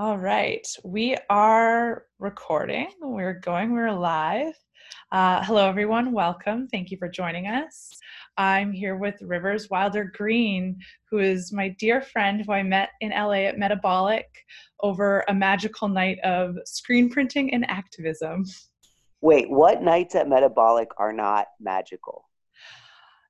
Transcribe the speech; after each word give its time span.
All 0.00 0.16
right, 0.16 0.64
we 0.84 1.16
are 1.28 2.04
recording. 2.20 2.86
We're 3.00 3.40
going, 3.40 3.72
we're 3.72 3.90
live. 3.90 4.54
Uh, 5.10 5.42
hello, 5.42 5.68
everyone. 5.68 6.12
Welcome. 6.12 6.68
Thank 6.68 6.92
you 6.92 6.96
for 6.98 7.08
joining 7.08 7.48
us. 7.48 7.98
I'm 8.36 8.70
here 8.70 8.94
with 8.94 9.16
Rivers 9.20 9.68
Wilder 9.70 10.12
Green, 10.16 10.78
who 11.10 11.18
is 11.18 11.52
my 11.52 11.74
dear 11.80 12.00
friend 12.00 12.44
who 12.46 12.52
I 12.52 12.62
met 12.62 12.90
in 13.00 13.10
LA 13.10 13.48
at 13.48 13.58
Metabolic 13.58 14.28
over 14.84 15.24
a 15.26 15.34
magical 15.34 15.88
night 15.88 16.20
of 16.20 16.56
screen 16.64 17.10
printing 17.10 17.52
and 17.52 17.68
activism. 17.68 18.44
Wait, 19.20 19.50
what 19.50 19.82
nights 19.82 20.14
at 20.14 20.28
Metabolic 20.28 20.90
are 20.98 21.12
not 21.12 21.48
magical? 21.58 22.27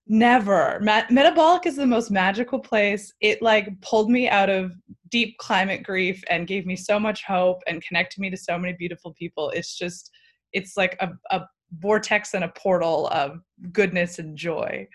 Never. 0.08 0.80
Metabolic 0.80 1.66
is 1.66 1.76
the 1.76 1.86
most 1.86 2.10
magical 2.10 2.58
place. 2.58 3.12
It 3.20 3.42
like 3.42 3.78
pulled 3.82 4.10
me 4.10 4.28
out 4.28 4.48
of 4.48 4.72
deep 5.10 5.36
climate 5.38 5.82
grief 5.82 6.22
and 6.30 6.46
gave 6.46 6.64
me 6.64 6.76
so 6.76 6.98
much 6.98 7.24
hope 7.24 7.62
and 7.66 7.82
connected 7.82 8.20
me 8.20 8.30
to 8.30 8.36
so 8.36 8.58
many 8.58 8.72
beautiful 8.72 9.12
people. 9.14 9.50
It's 9.50 9.76
just, 9.76 10.10
it's 10.52 10.76
like 10.76 10.96
a, 11.00 11.10
a 11.30 11.42
vortex 11.78 12.32
and 12.32 12.44
a 12.44 12.48
portal 12.48 13.08
of 13.08 13.40
goodness 13.72 14.18
and 14.18 14.36
joy. 14.36 14.88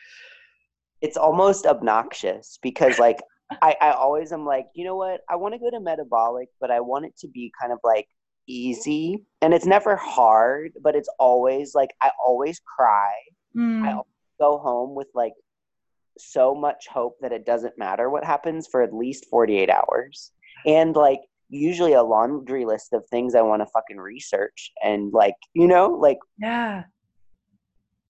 It's 1.01 1.17
almost 1.17 1.67
obnoxious 1.67 2.57
because 2.63 2.97
like 2.97 3.19
I, 3.61 3.75
I 3.81 3.91
always 3.91 4.31
am 4.31 4.45
like, 4.45 4.65
you 4.73 4.83
know 4.83 4.95
what? 4.95 5.21
I 5.29 5.35
want 5.35 5.53
to 5.53 5.59
go 5.59 5.69
to 5.69 5.79
metabolic, 5.79 6.49
but 6.59 6.71
I 6.71 6.79
want 6.79 7.05
it 7.05 7.15
to 7.19 7.27
be 7.27 7.51
kind 7.59 7.71
of 7.71 7.79
like 7.83 8.07
easy. 8.47 9.23
And 9.41 9.53
it's 9.53 9.65
never 9.65 9.95
hard, 9.95 10.71
but 10.81 10.95
it's 10.95 11.09
always 11.19 11.75
like 11.75 11.91
I 12.01 12.09
always 12.25 12.59
cry. 12.77 13.13
Mm. 13.55 13.83
I 13.83 14.01
go 14.39 14.57
home 14.57 14.95
with 14.95 15.07
like 15.13 15.33
so 16.17 16.53
much 16.53 16.87
hope 16.87 17.15
that 17.21 17.31
it 17.31 17.45
doesn't 17.45 17.77
matter 17.77 18.09
what 18.09 18.23
happens 18.23 18.67
for 18.67 18.81
at 18.81 18.93
least 18.93 19.25
48 19.29 19.69
hours. 19.69 20.31
And 20.65 20.95
like 20.95 21.19
usually 21.49 21.93
a 21.93 22.03
laundry 22.03 22.65
list 22.65 22.93
of 22.93 23.03
things 23.09 23.35
I 23.35 23.41
want 23.41 23.61
to 23.61 23.67
fucking 23.67 23.97
research 23.97 24.71
and 24.83 25.11
like, 25.11 25.35
you 25.53 25.67
know, 25.67 25.89
like 25.89 26.19
Yeah. 26.39 26.83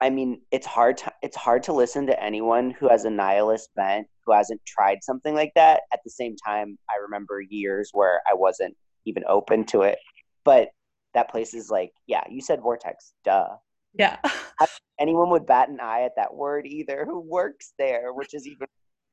I 0.00 0.10
mean, 0.10 0.42
it's 0.50 0.66
hard 0.66 0.98
to 0.98 1.12
it's 1.22 1.36
hard 1.36 1.62
to 1.64 1.72
listen 1.72 2.06
to 2.06 2.22
anyone 2.22 2.70
who 2.70 2.88
has 2.88 3.04
a 3.04 3.10
nihilist 3.10 3.70
bent 3.74 4.06
who 4.26 4.32
hasn't 4.32 4.60
tried 4.66 4.98
something 5.02 5.34
like 5.34 5.52
that. 5.54 5.82
At 5.92 6.00
the 6.04 6.10
same 6.10 6.36
time, 6.36 6.78
I 6.90 7.00
remember 7.02 7.40
years 7.40 7.90
where 7.92 8.20
I 8.30 8.34
wasn't 8.34 8.76
even 9.06 9.22
open 9.28 9.64
to 9.66 9.82
it. 9.82 9.98
But 10.44 10.68
that 11.14 11.30
place 11.30 11.54
is 11.54 11.70
like, 11.70 11.92
yeah, 12.06 12.24
you 12.28 12.40
said 12.40 12.60
vortex, 12.60 13.12
duh. 13.24 13.48
Yeah. 13.94 14.18
anyone 15.00 15.30
would 15.30 15.46
bat 15.46 15.68
an 15.68 15.80
eye 15.80 16.02
at 16.02 16.16
that 16.16 16.34
word 16.34 16.66
either 16.66 17.04
who 17.04 17.20
works 17.20 17.72
there, 17.78 18.12
which 18.12 18.34
is 18.34 18.46
even 18.46 18.66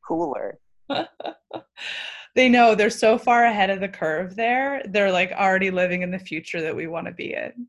cooler. 0.07 0.59
they 2.35 2.49
know 2.49 2.75
they're 2.75 2.89
so 2.89 3.17
far 3.17 3.45
ahead 3.45 3.69
of 3.69 3.79
the 3.79 3.87
curve 3.87 4.35
there. 4.35 4.81
They're 4.85 5.11
like 5.11 5.31
already 5.31 5.71
living 5.71 6.01
in 6.01 6.11
the 6.11 6.19
future 6.19 6.61
that 6.61 6.75
we 6.75 6.87
want 6.87 7.07
to 7.07 7.13
be 7.13 7.33
in. 7.33 7.67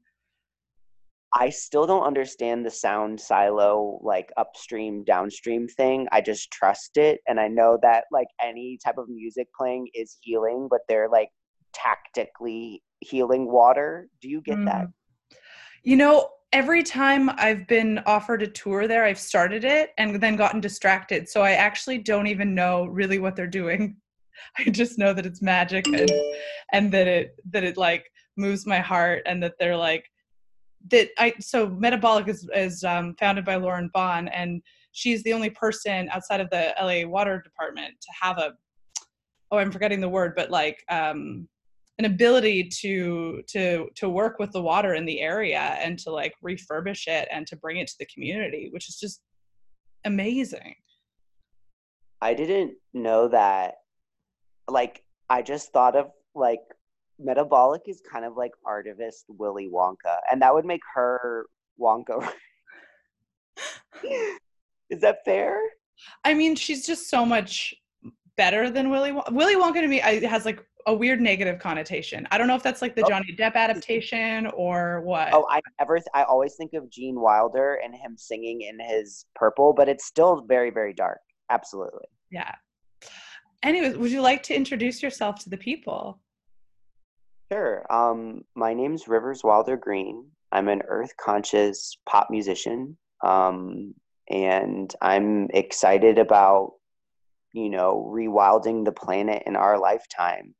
I 1.34 1.48
still 1.48 1.86
don't 1.86 2.02
understand 2.02 2.64
the 2.64 2.70
sound 2.70 3.18
silo 3.18 3.98
like 4.02 4.30
upstream 4.36 5.02
downstream 5.04 5.66
thing. 5.66 6.06
I 6.12 6.20
just 6.20 6.50
trust 6.50 6.98
it 6.98 7.20
and 7.26 7.40
I 7.40 7.48
know 7.48 7.78
that 7.82 8.04
like 8.12 8.26
any 8.42 8.78
type 8.84 8.98
of 8.98 9.08
music 9.08 9.48
playing 9.58 9.88
is 9.94 10.18
healing, 10.20 10.68
but 10.70 10.80
they're 10.88 11.08
like 11.08 11.30
tactically 11.72 12.82
healing 13.00 13.50
water. 13.50 14.08
Do 14.20 14.28
you 14.28 14.42
get 14.42 14.58
mm. 14.58 14.66
that? 14.66 14.88
You 15.84 15.96
know, 15.96 16.28
every 16.52 16.82
time 16.82 17.30
I've 17.36 17.66
been 17.66 18.00
offered 18.06 18.42
a 18.42 18.46
tour 18.46 18.86
there, 18.86 19.04
I've 19.04 19.18
started 19.18 19.64
it 19.64 19.90
and 19.98 20.20
then 20.20 20.36
gotten 20.36 20.60
distracted. 20.60 21.28
So 21.28 21.42
I 21.42 21.52
actually 21.52 21.98
don't 21.98 22.26
even 22.26 22.54
know 22.54 22.84
really 22.86 23.18
what 23.18 23.36
they're 23.36 23.46
doing. 23.46 23.96
I 24.58 24.64
just 24.64 24.98
know 24.98 25.12
that 25.14 25.26
it's 25.26 25.42
magic 25.42 25.86
and 25.88 26.10
and 26.72 26.92
that 26.92 27.06
it 27.06 27.36
that 27.50 27.64
it 27.64 27.76
like 27.76 28.10
moves 28.36 28.66
my 28.66 28.80
heart 28.80 29.22
and 29.26 29.42
that 29.42 29.54
they're 29.58 29.76
like 29.76 30.10
that 30.90 31.10
I 31.18 31.34
so 31.38 31.68
metabolic 31.68 32.28
is 32.28 32.48
is 32.54 32.82
um, 32.82 33.14
founded 33.20 33.44
by 33.44 33.56
Lauren 33.56 33.90
Bon 33.92 34.28
and 34.28 34.62
she's 34.92 35.22
the 35.22 35.32
only 35.32 35.50
person 35.50 36.08
outside 36.10 36.40
of 36.40 36.50
the 36.50 36.74
LA 36.80 37.06
water 37.08 37.40
department 37.40 37.94
to 38.00 38.08
have 38.20 38.38
a 38.38 38.52
oh 39.50 39.58
I'm 39.58 39.70
forgetting 39.70 40.00
the 40.00 40.08
word 40.08 40.32
but 40.34 40.50
like 40.50 40.82
um 40.88 41.48
an 41.98 42.04
ability 42.06 42.68
to 42.80 43.42
to 43.48 43.88
to 43.94 44.08
work 44.08 44.38
with 44.38 44.50
the 44.52 44.62
water 44.62 44.94
in 44.94 45.04
the 45.04 45.20
area 45.20 45.76
and 45.82 45.98
to 45.98 46.10
like 46.10 46.32
refurbish 46.44 47.06
it 47.06 47.28
and 47.30 47.46
to 47.46 47.56
bring 47.56 47.76
it 47.76 47.86
to 47.86 47.94
the 47.98 48.06
community 48.06 48.68
which 48.72 48.88
is 48.88 48.98
just 48.98 49.22
amazing. 50.04 50.74
I 52.20 52.34
didn't 52.34 52.74
know 52.94 53.28
that 53.28 53.74
like 54.68 55.02
i 55.28 55.42
just 55.42 55.72
thought 55.72 55.96
of 55.96 56.10
like 56.34 56.60
metabolic 57.18 57.82
is 57.86 58.00
kind 58.10 58.24
of 58.24 58.36
like 58.36 58.52
artivist 58.66 59.24
willy 59.28 59.68
wonka 59.72 60.16
and 60.30 60.40
that 60.40 60.54
would 60.54 60.64
make 60.64 60.80
her 60.94 61.46
wonka 61.80 62.28
is 64.90 65.00
that 65.00 65.18
fair? 65.24 65.58
I 66.24 66.34
mean 66.34 66.54
she's 66.54 66.86
just 66.86 67.08
so 67.08 67.24
much 67.24 67.74
better 68.36 68.70
than 68.70 68.90
willy 68.90 69.10
wonka 69.10 69.32
willy 69.32 69.56
wonka 69.56 69.80
to 69.80 69.88
me 69.88 69.98
has 69.98 70.44
like 70.44 70.64
a 70.86 70.94
weird 70.94 71.20
negative 71.20 71.58
connotation. 71.58 72.26
I 72.30 72.38
don't 72.38 72.46
know 72.46 72.54
if 72.54 72.62
that's 72.62 72.82
like 72.82 72.94
the 72.94 73.04
oh. 73.04 73.08
Johnny 73.08 73.34
Depp 73.38 73.54
adaptation 73.54 74.46
or 74.48 75.00
what. 75.02 75.30
Oh, 75.32 75.46
I 75.48 75.60
ever 75.80 75.98
I 76.14 76.24
always 76.24 76.54
think 76.54 76.72
of 76.74 76.90
Gene 76.90 77.20
Wilder 77.20 77.80
and 77.84 77.94
him 77.94 78.16
singing 78.16 78.62
in 78.62 78.78
his 78.80 79.26
purple, 79.34 79.72
but 79.72 79.88
it's 79.88 80.06
still 80.06 80.44
very 80.46 80.70
very 80.70 80.92
dark. 80.92 81.20
Absolutely. 81.50 82.06
Yeah. 82.30 82.54
Anyways, 83.62 83.96
would 83.96 84.10
you 84.10 84.22
like 84.22 84.42
to 84.44 84.54
introduce 84.54 85.02
yourself 85.02 85.38
to 85.40 85.50
the 85.50 85.56
people? 85.56 86.20
Sure. 87.52 87.84
Um, 87.92 88.42
my 88.56 88.74
name's 88.74 89.06
Rivers 89.06 89.44
Wilder 89.44 89.76
Green. 89.76 90.24
I'm 90.50 90.68
an 90.68 90.82
earth 90.88 91.12
conscious 91.20 91.96
pop 92.08 92.28
musician. 92.30 92.96
Um, 93.22 93.94
and 94.28 94.92
I'm 95.00 95.48
excited 95.50 96.18
about 96.18 96.72
you 97.52 97.68
know 97.68 98.10
rewilding 98.10 98.84
the 98.84 98.92
planet 98.92 99.42
in 99.46 99.56
our 99.56 99.78
lifetime. 99.78 100.54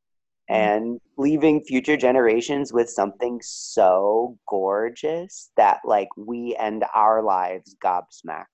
And 0.48 1.00
leaving 1.16 1.62
future 1.62 1.96
generations 1.96 2.72
with 2.72 2.90
something 2.90 3.40
so 3.42 4.38
gorgeous 4.48 5.50
that 5.56 5.78
like 5.84 6.08
we 6.16 6.56
end 6.58 6.84
our 6.94 7.22
lives 7.22 7.76
gobsmacked 7.82 8.46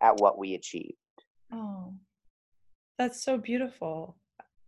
at 0.00 0.20
what 0.20 0.38
we 0.38 0.54
achieved. 0.54 0.96
Oh, 1.52 1.94
that's 2.98 3.22
so 3.22 3.38
beautiful. 3.38 4.16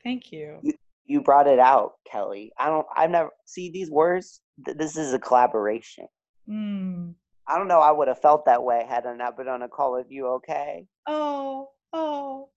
Thank 0.05 0.33
you. 0.33 0.59
You, 0.63 0.73
you 1.07 1.21
brought 1.21 1.47
it 1.47 1.59
out, 1.59 1.93
Kelly. 2.11 2.53
I 2.59 2.67
don't, 2.67 2.87
I've 2.95 3.11
never, 3.11 3.31
see 3.45 3.71
these 3.71 3.91
words, 3.91 4.41
th- 4.65 4.77
this 4.77 4.97
is 4.97 5.15
a 5.15 5.19
collaboration. 5.19 6.07
Mm. 6.49 7.15
I 7.47 7.59
don't 7.59 7.69
know, 7.69 7.81
I 7.81 7.91
would 7.91 8.09
have 8.09 8.21
felt 8.21 8.47
that 8.47 8.63
way 8.63 8.85
had 8.89 9.07
I 9.07 9.15
not 9.15 9.37
been 9.37 9.49
on 9.49 9.63
a 9.63 9.69
call 9.69 9.93
with 9.93 10.07
you, 10.11 10.27
okay? 10.29 10.87
Oh, 11.07 11.71
oh, 11.93 12.49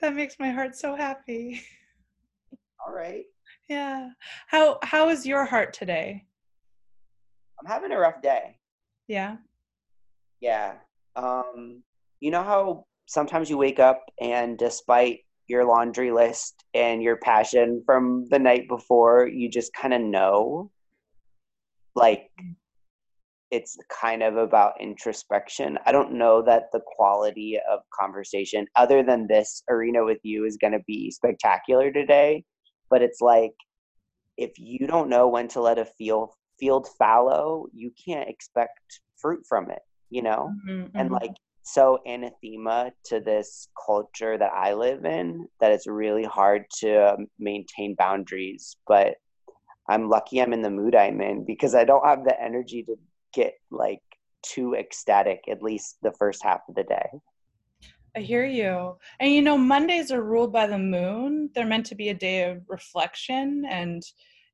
that 0.00 0.14
makes 0.14 0.38
my 0.38 0.50
heart 0.50 0.76
so 0.76 0.94
happy. 0.94 1.62
All 2.86 2.94
right. 2.94 3.24
Yeah. 3.68 4.10
How 4.46 4.78
how 4.82 5.10
is 5.10 5.26
your 5.26 5.44
heart 5.44 5.72
today? 5.72 6.24
I'm 7.60 7.70
having 7.70 7.92
a 7.92 7.98
rough 7.98 8.22
day. 8.22 8.56
Yeah. 9.06 9.36
Yeah. 10.40 10.74
Um 11.16 11.82
you 12.20 12.30
know 12.30 12.42
how 12.42 12.86
sometimes 13.06 13.50
you 13.50 13.58
wake 13.58 13.78
up 13.78 14.04
and 14.20 14.56
despite 14.56 15.20
your 15.46 15.64
laundry 15.64 16.12
list 16.12 16.64
and 16.74 17.02
your 17.02 17.16
passion 17.16 17.82
from 17.84 18.26
the 18.30 18.38
night 18.38 18.68
before, 18.68 19.26
you 19.26 19.50
just 19.50 19.72
kind 19.74 19.92
of 19.92 20.00
know 20.00 20.70
like 21.96 22.30
mm. 22.40 22.54
it's 23.50 23.76
kind 23.90 24.22
of 24.22 24.36
about 24.36 24.80
introspection. 24.80 25.76
I 25.84 25.92
don't 25.92 26.12
know 26.12 26.40
that 26.42 26.70
the 26.72 26.80
quality 26.96 27.58
of 27.70 27.80
conversation, 27.98 28.66
other 28.76 29.02
than 29.02 29.26
this 29.26 29.62
arena 29.68 30.04
with 30.04 30.20
you, 30.22 30.44
is 30.44 30.56
going 30.56 30.72
to 30.72 30.84
be 30.86 31.10
spectacular 31.10 31.92
today 31.92 32.44
but 32.90 33.02
it's 33.02 33.20
like 33.20 33.54
if 34.36 34.58
you 34.58 34.86
don't 34.86 35.08
know 35.08 35.28
when 35.28 35.48
to 35.48 35.60
let 35.60 35.78
a 35.78 35.84
field 35.84 36.30
field 36.58 36.88
fallow, 36.98 37.66
you 37.72 37.90
can't 38.04 38.28
expect 38.28 39.00
fruit 39.16 39.44
from 39.48 39.70
it, 39.70 39.80
you 40.10 40.22
know? 40.22 40.52
Mm-hmm, 40.68 40.96
and 40.96 41.10
mm-hmm. 41.10 41.14
like 41.14 41.34
so 41.62 41.98
anathema 42.06 42.90
to 43.04 43.20
this 43.20 43.68
culture 43.86 44.36
that 44.36 44.52
I 44.52 44.74
live 44.74 45.04
in 45.04 45.46
that 45.60 45.72
it's 45.72 45.86
really 45.86 46.24
hard 46.24 46.64
to 46.80 47.16
maintain 47.38 47.94
boundaries. 47.94 48.76
But 48.86 49.14
I'm 49.88 50.08
lucky 50.08 50.40
I'm 50.40 50.52
in 50.52 50.62
the 50.62 50.70
mood 50.70 50.94
I'm 50.94 51.20
in 51.20 51.44
because 51.44 51.74
I 51.74 51.84
don't 51.84 52.04
have 52.04 52.24
the 52.24 52.40
energy 52.40 52.82
to 52.84 52.96
get 53.34 53.54
like 53.70 54.00
too 54.42 54.74
ecstatic, 54.74 55.44
at 55.48 55.62
least 55.62 55.96
the 56.02 56.12
first 56.12 56.42
half 56.42 56.60
of 56.68 56.74
the 56.74 56.84
day. 56.84 57.08
I 58.16 58.20
hear 58.20 58.44
you. 58.44 58.96
And 59.20 59.32
you 59.32 59.42
know, 59.42 59.56
Mondays 59.56 60.10
are 60.10 60.22
ruled 60.22 60.52
by 60.52 60.66
the 60.66 60.78
moon. 60.78 61.50
They're 61.54 61.66
meant 61.66 61.86
to 61.86 61.94
be 61.94 62.08
a 62.08 62.14
day 62.14 62.50
of 62.50 62.62
reflection 62.68 63.64
and, 63.68 64.02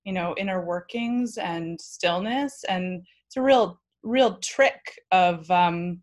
you 0.05 0.12
know, 0.12 0.35
inner 0.37 0.64
workings 0.64 1.38
and 1.38 1.81
stillness. 1.81 2.64
And 2.69 3.06
it's 3.26 3.37
a 3.37 3.43
real, 3.43 3.81
real 4.03 4.37
trick 4.38 5.00
of 5.11 5.50
um, 5.50 6.03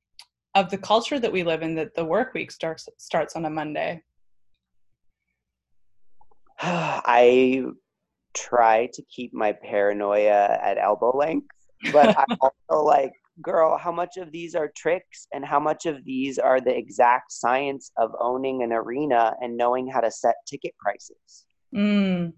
of 0.56 0.70
the 0.70 0.78
culture 0.78 1.20
that 1.20 1.32
we 1.32 1.44
live 1.44 1.64
in 1.64 1.76
that 1.76 1.96
the 1.96 2.06
work 2.06 2.34
week 2.34 2.52
starts 2.52 2.88
starts 2.98 3.36
on 3.36 3.46
a 3.46 3.50
Monday. 3.50 4.02
I 6.60 7.66
try 8.34 8.90
to 8.94 9.04
keep 9.04 9.34
my 9.34 9.52
paranoia 9.52 10.60
at 10.62 10.78
elbow 10.78 11.16
length, 11.16 11.48
but 11.92 12.18
I'm 12.18 12.38
also 12.42 12.84
like, 12.84 13.14
girl, 13.42 13.78
how 13.78 13.92
much 13.92 14.18
of 14.18 14.32
these 14.32 14.56
are 14.56 14.72
tricks 14.76 15.28
and 15.34 15.44
how 15.44 15.60
much 15.60 15.86
of 15.86 16.04
these 16.06 16.38
are 16.38 16.62
the 16.62 16.76
exact 16.76 17.32
science 17.32 17.92
of 17.98 18.12
owning 18.20 18.64
an 18.64 18.72
arena 18.72 19.34
and 19.42 19.58
knowing 19.58 19.88
how 19.88 20.02
to 20.02 20.12
set 20.12 20.36
ticket 20.48 20.74
prices? 20.78 21.46
Mm. 21.76 22.34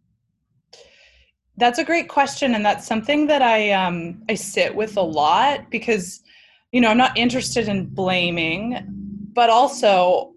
That's 1.57 1.79
a 1.79 1.85
great 1.85 2.09
question, 2.09 2.55
and 2.55 2.65
that's 2.65 2.85
something 2.85 3.27
that 3.27 3.41
I 3.41 3.71
um, 3.71 4.23
I 4.29 4.35
sit 4.35 4.75
with 4.75 4.97
a 4.97 5.01
lot 5.01 5.69
because, 5.69 6.21
you 6.71 6.81
know, 6.81 6.89
I'm 6.89 6.97
not 6.97 7.17
interested 7.17 7.69
in 7.69 7.85
blaming, 7.85 8.77
but 9.33 9.49
also 9.49 10.33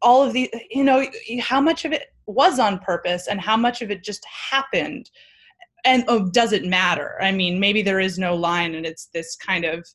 all 0.00 0.22
of 0.22 0.32
the, 0.32 0.50
you 0.70 0.84
know, 0.84 1.04
how 1.40 1.60
much 1.60 1.84
of 1.84 1.92
it 1.92 2.04
was 2.26 2.58
on 2.58 2.78
purpose 2.78 3.26
and 3.26 3.40
how 3.40 3.56
much 3.56 3.82
of 3.82 3.90
it 3.90 4.02
just 4.02 4.24
happened 4.24 5.10
and 5.84 6.32
does 6.32 6.52
it 6.52 6.64
matter? 6.64 7.16
I 7.20 7.32
mean, 7.32 7.60
maybe 7.60 7.82
there 7.82 8.00
is 8.00 8.18
no 8.18 8.34
line 8.34 8.74
and 8.74 8.84
it's 8.84 9.08
this 9.14 9.36
kind 9.36 9.64
of 9.64 9.86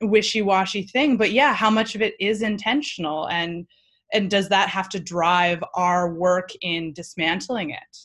wishy-washy 0.00 0.84
thing, 0.84 1.16
but 1.16 1.32
yeah, 1.32 1.54
how 1.54 1.70
much 1.70 1.94
of 1.94 2.02
it 2.02 2.14
is 2.20 2.42
intentional 2.42 3.28
and 3.28 3.66
and 4.14 4.30
does 4.30 4.50
that 4.50 4.68
have 4.68 4.90
to 4.90 5.00
drive 5.00 5.64
our 5.74 6.12
work 6.12 6.50
in 6.60 6.92
dismantling 6.92 7.70
it? 7.70 7.96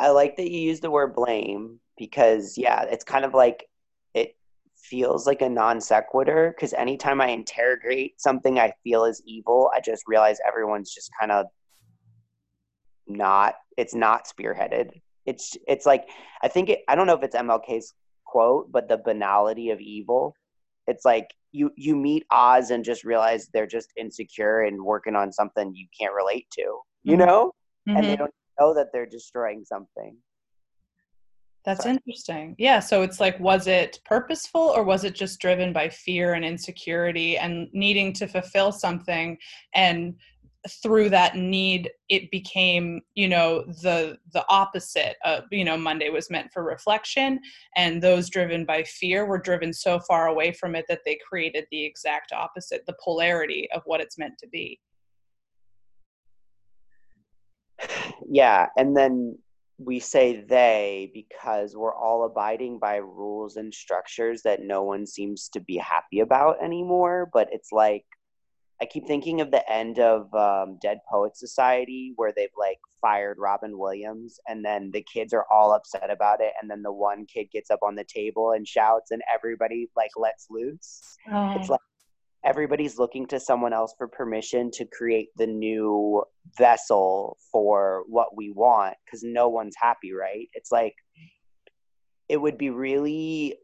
I 0.00 0.10
like 0.10 0.36
that 0.36 0.50
you 0.50 0.58
use 0.58 0.80
the 0.80 0.90
word 0.90 1.14
blame 1.14 1.78
because 1.96 2.58
yeah, 2.58 2.82
it's 2.82 3.04
kind 3.04 3.24
of 3.24 3.32
like 3.32 3.68
it 4.14 4.36
feels 4.74 5.26
like 5.26 5.40
a 5.40 5.48
non 5.48 5.80
sequitur 5.80 6.52
because 6.56 6.72
anytime 6.72 7.20
I 7.20 7.28
interrogate 7.28 8.20
something 8.20 8.58
I 8.58 8.72
feel 8.82 9.04
is 9.04 9.22
evil, 9.24 9.70
I 9.74 9.80
just 9.80 10.02
realize 10.08 10.38
everyone's 10.46 10.92
just 10.92 11.10
kind 11.20 11.30
of 11.30 11.46
not 13.06 13.54
it's 13.76 13.94
not 13.94 14.26
spearheaded 14.26 14.90
it's 15.26 15.56
it's 15.68 15.86
like 15.86 16.08
I 16.42 16.48
think 16.48 16.68
it, 16.68 16.80
I 16.88 16.94
don't 16.94 17.06
know 17.06 17.14
if 17.14 17.22
it's 17.22 17.36
MLK's 17.36 17.94
quote, 18.26 18.70
but 18.72 18.88
the 18.88 18.98
banality 18.98 19.70
of 19.70 19.80
evil. 19.80 20.34
It's 20.86 21.04
like 21.04 21.28
you 21.52 21.70
you 21.76 21.94
meet 21.94 22.24
Oz 22.30 22.70
and 22.70 22.84
just 22.84 23.04
realize 23.04 23.48
they're 23.52 23.66
just 23.66 23.92
insecure 23.96 24.62
and 24.62 24.82
working 24.82 25.14
on 25.14 25.32
something 25.32 25.74
you 25.74 25.86
can't 25.98 26.14
relate 26.14 26.46
to, 26.52 26.62
you 27.04 27.16
mm-hmm. 27.16 27.26
know, 27.26 27.52
mm-hmm. 27.88 27.96
and 27.96 28.04
they 28.04 28.12
mm-hmm. 28.12 28.24
don't 28.24 28.34
know 28.58 28.74
that 28.74 28.88
they're 28.92 29.06
destroying 29.06 29.64
something. 29.64 30.16
That's 31.64 31.84
Sorry. 31.84 31.94
interesting. 31.94 32.56
Yeah. 32.58 32.80
So 32.80 33.02
it's 33.02 33.20
like, 33.20 33.38
was 33.38 33.66
it 33.66 34.00
purposeful 34.04 34.60
or 34.60 34.82
was 34.82 35.04
it 35.04 35.14
just 35.14 35.40
driven 35.40 35.72
by 35.72 35.88
fear 35.88 36.34
and 36.34 36.44
insecurity 36.44 37.38
and 37.38 37.68
needing 37.72 38.12
to 38.14 38.26
fulfill 38.26 38.72
something 38.72 39.38
and 39.74 40.14
through 40.68 41.10
that 41.10 41.36
need 41.36 41.90
it 42.08 42.30
became 42.30 43.00
you 43.14 43.28
know 43.28 43.64
the 43.82 44.16
the 44.32 44.44
opposite 44.48 45.16
of 45.24 45.42
you 45.50 45.64
know 45.64 45.76
monday 45.76 46.08
was 46.08 46.30
meant 46.30 46.52
for 46.52 46.62
reflection 46.62 47.40
and 47.76 48.00
those 48.00 48.30
driven 48.30 48.64
by 48.64 48.82
fear 48.84 49.26
were 49.26 49.38
driven 49.38 49.72
so 49.72 49.98
far 49.98 50.28
away 50.28 50.52
from 50.52 50.76
it 50.76 50.84
that 50.88 51.00
they 51.04 51.18
created 51.28 51.66
the 51.70 51.84
exact 51.84 52.32
opposite 52.32 52.84
the 52.86 52.94
polarity 53.02 53.68
of 53.74 53.82
what 53.86 54.00
it's 54.00 54.18
meant 54.18 54.34
to 54.38 54.48
be. 54.48 54.78
Yeah 58.30 58.66
and 58.76 58.96
then 58.96 59.36
we 59.78 59.98
say 59.98 60.44
they 60.48 61.10
because 61.12 61.74
we're 61.74 61.94
all 61.94 62.24
abiding 62.24 62.78
by 62.78 62.96
rules 62.96 63.56
and 63.56 63.74
structures 63.74 64.42
that 64.42 64.62
no 64.62 64.84
one 64.84 65.06
seems 65.06 65.48
to 65.48 65.60
be 65.60 65.76
happy 65.76 66.20
about 66.20 66.62
anymore 66.62 67.28
but 67.32 67.48
it's 67.50 67.72
like 67.72 68.04
I 68.82 68.86
keep 68.86 69.06
thinking 69.06 69.40
of 69.40 69.52
the 69.52 69.62
end 69.72 70.00
of 70.00 70.34
um, 70.34 70.76
Dead 70.82 70.98
Poet 71.08 71.36
Society 71.36 72.14
where 72.16 72.32
they've 72.34 72.48
like 72.58 72.78
fired 73.00 73.36
Robin 73.38 73.78
Williams 73.78 74.40
and 74.48 74.64
then 74.64 74.90
the 74.92 75.02
kids 75.02 75.32
are 75.32 75.46
all 75.52 75.72
upset 75.72 76.10
about 76.10 76.40
it 76.40 76.52
and 76.60 76.68
then 76.68 76.82
the 76.82 76.92
one 76.92 77.24
kid 77.24 77.46
gets 77.52 77.70
up 77.70 77.78
on 77.84 77.94
the 77.94 78.04
table 78.12 78.50
and 78.50 78.66
shouts 78.66 79.12
and 79.12 79.22
everybody 79.32 79.88
like 79.96 80.10
lets 80.16 80.48
loose. 80.50 81.16
Oh. 81.32 81.54
It's 81.56 81.68
like 81.68 81.78
everybody's 82.44 82.98
looking 82.98 83.24
to 83.28 83.38
someone 83.38 83.72
else 83.72 83.94
for 83.96 84.08
permission 84.08 84.68
to 84.72 84.84
create 84.84 85.28
the 85.36 85.46
new 85.46 86.24
vessel 86.58 87.38
for 87.52 88.02
what 88.08 88.36
we 88.36 88.50
want 88.50 88.96
because 89.04 89.22
no 89.22 89.48
one's 89.48 89.76
happy, 89.78 90.12
right? 90.12 90.48
It's 90.54 90.72
like 90.72 90.96
it 92.28 92.36
would 92.36 92.58
be 92.58 92.70
really 92.70 93.58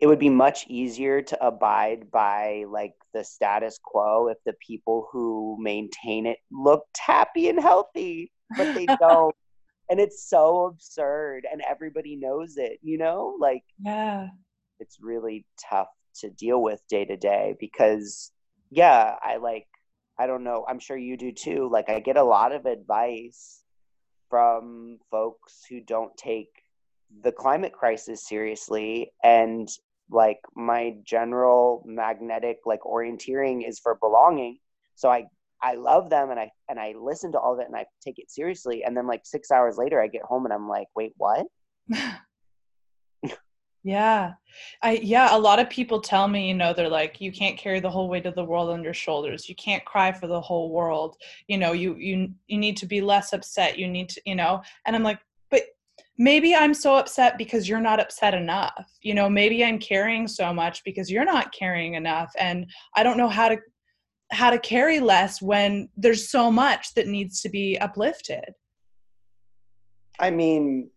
it 0.00 0.06
would 0.06 0.18
be 0.18 0.30
much 0.30 0.66
easier 0.68 1.20
to 1.22 1.46
abide 1.46 2.10
by 2.10 2.64
like 2.68 2.94
the 3.12 3.22
status 3.22 3.78
quo 3.82 4.28
if 4.28 4.38
the 4.44 4.54
people 4.66 5.08
who 5.12 5.56
maintain 5.60 6.26
it 6.26 6.38
looked 6.50 6.98
happy 6.98 7.48
and 7.48 7.60
healthy 7.60 8.32
but 8.56 8.74
they 8.74 8.86
don't. 9.00 9.34
And 9.88 10.00
it's 10.00 10.28
so 10.28 10.66
absurd 10.66 11.46
and 11.50 11.62
everybody 11.68 12.16
knows 12.16 12.56
it 12.56 12.78
you 12.82 12.98
know? 12.98 13.36
Like 13.38 13.62
yeah. 13.84 14.28
it's 14.80 14.98
really 15.00 15.44
tough 15.70 15.88
to 16.20 16.30
deal 16.30 16.62
with 16.62 16.80
day 16.88 17.04
to 17.04 17.16
day 17.16 17.54
because 17.60 18.32
yeah 18.70 19.14
i 19.22 19.36
like 19.36 19.66
i 20.18 20.26
don't 20.26 20.42
know 20.42 20.64
i'm 20.68 20.78
sure 20.78 20.96
you 20.96 21.16
do 21.16 21.30
too 21.30 21.68
like 21.70 21.88
i 21.88 22.00
get 22.00 22.16
a 22.16 22.22
lot 22.22 22.52
of 22.52 22.66
advice 22.66 23.62
from 24.28 24.98
folks 25.10 25.64
who 25.68 25.80
don't 25.80 26.16
take 26.16 26.48
the 27.22 27.32
climate 27.32 27.72
crisis 27.72 28.28
seriously 28.28 29.12
and 29.22 29.68
like 30.10 30.38
my 30.54 30.94
general 31.04 31.82
magnetic 31.86 32.58
like 32.64 32.80
orienteering 32.80 33.66
is 33.66 33.78
for 33.78 33.96
belonging. 33.96 34.58
So 34.94 35.10
i 35.10 35.24
i 35.62 35.74
love 35.74 36.10
them 36.10 36.30
and 36.30 36.38
i 36.38 36.50
and 36.68 36.78
i 36.78 36.94
listen 36.98 37.32
to 37.32 37.38
all 37.38 37.54
of 37.54 37.60
it 37.60 37.66
and 37.66 37.76
i 37.76 37.84
take 38.04 38.18
it 38.18 38.30
seriously. 38.30 38.84
And 38.84 38.96
then 38.96 39.06
like 39.06 39.22
six 39.24 39.50
hours 39.50 39.76
later 39.76 40.00
i 40.00 40.06
get 40.06 40.22
home 40.22 40.44
and 40.44 40.52
i'm 40.52 40.68
like 40.68 40.88
wait 40.94 41.12
what? 41.16 41.46
Yeah. 43.86 44.32
I 44.82 44.94
yeah 44.94 45.36
a 45.36 45.38
lot 45.38 45.60
of 45.60 45.70
people 45.70 46.00
tell 46.00 46.26
me 46.26 46.48
you 46.48 46.54
know 46.54 46.72
they're 46.72 46.88
like 46.88 47.20
you 47.20 47.30
can't 47.30 47.56
carry 47.56 47.78
the 47.78 47.88
whole 47.88 48.08
weight 48.08 48.26
of 48.26 48.34
the 48.34 48.44
world 48.44 48.70
on 48.70 48.82
your 48.82 48.92
shoulders. 48.92 49.48
You 49.48 49.54
can't 49.54 49.84
cry 49.84 50.10
for 50.10 50.26
the 50.26 50.40
whole 50.40 50.72
world. 50.72 51.14
You 51.46 51.56
know 51.56 51.70
you 51.70 51.94
you 51.94 52.32
you 52.48 52.58
need 52.58 52.76
to 52.78 52.86
be 52.86 53.00
less 53.00 53.32
upset. 53.32 53.78
You 53.78 53.86
need 53.86 54.08
to 54.08 54.20
you 54.26 54.34
know? 54.34 54.60
And 54.86 54.96
i'm 54.96 55.04
like 55.04 55.20
maybe 56.18 56.54
I'm 56.54 56.74
so 56.74 56.96
upset 56.96 57.38
because 57.38 57.68
you're 57.68 57.80
not 57.80 58.00
upset 58.00 58.34
enough. 58.34 58.90
You 59.02 59.14
know, 59.14 59.28
maybe 59.28 59.64
I'm 59.64 59.78
carrying 59.78 60.26
so 60.26 60.52
much 60.52 60.82
because 60.84 61.10
you're 61.10 61.24
not 61.24 61.52
carrying 61.52 61.94
enough 61.94 62.32
and 62.38 62.66
I 62.94 63.02
don't 63.02 63.18
know 63.18 63.28
how 63.28 63.48
to 63.48 63.58
how 64.32 64.50
to 64.50 64.58
carry 64.58 64.98
less 64.98 65.40
when 65.40 65.88
there's 65.96 66.28
so 66.28 66.50
much 66.50 66.94
that 66.94 67.06
needs 67.06 67.40
to 67.42 67.48
be 67.48 67.78
uplifted. 67.78 68.44
I 70.18 70.30
mean, 70.30 70.90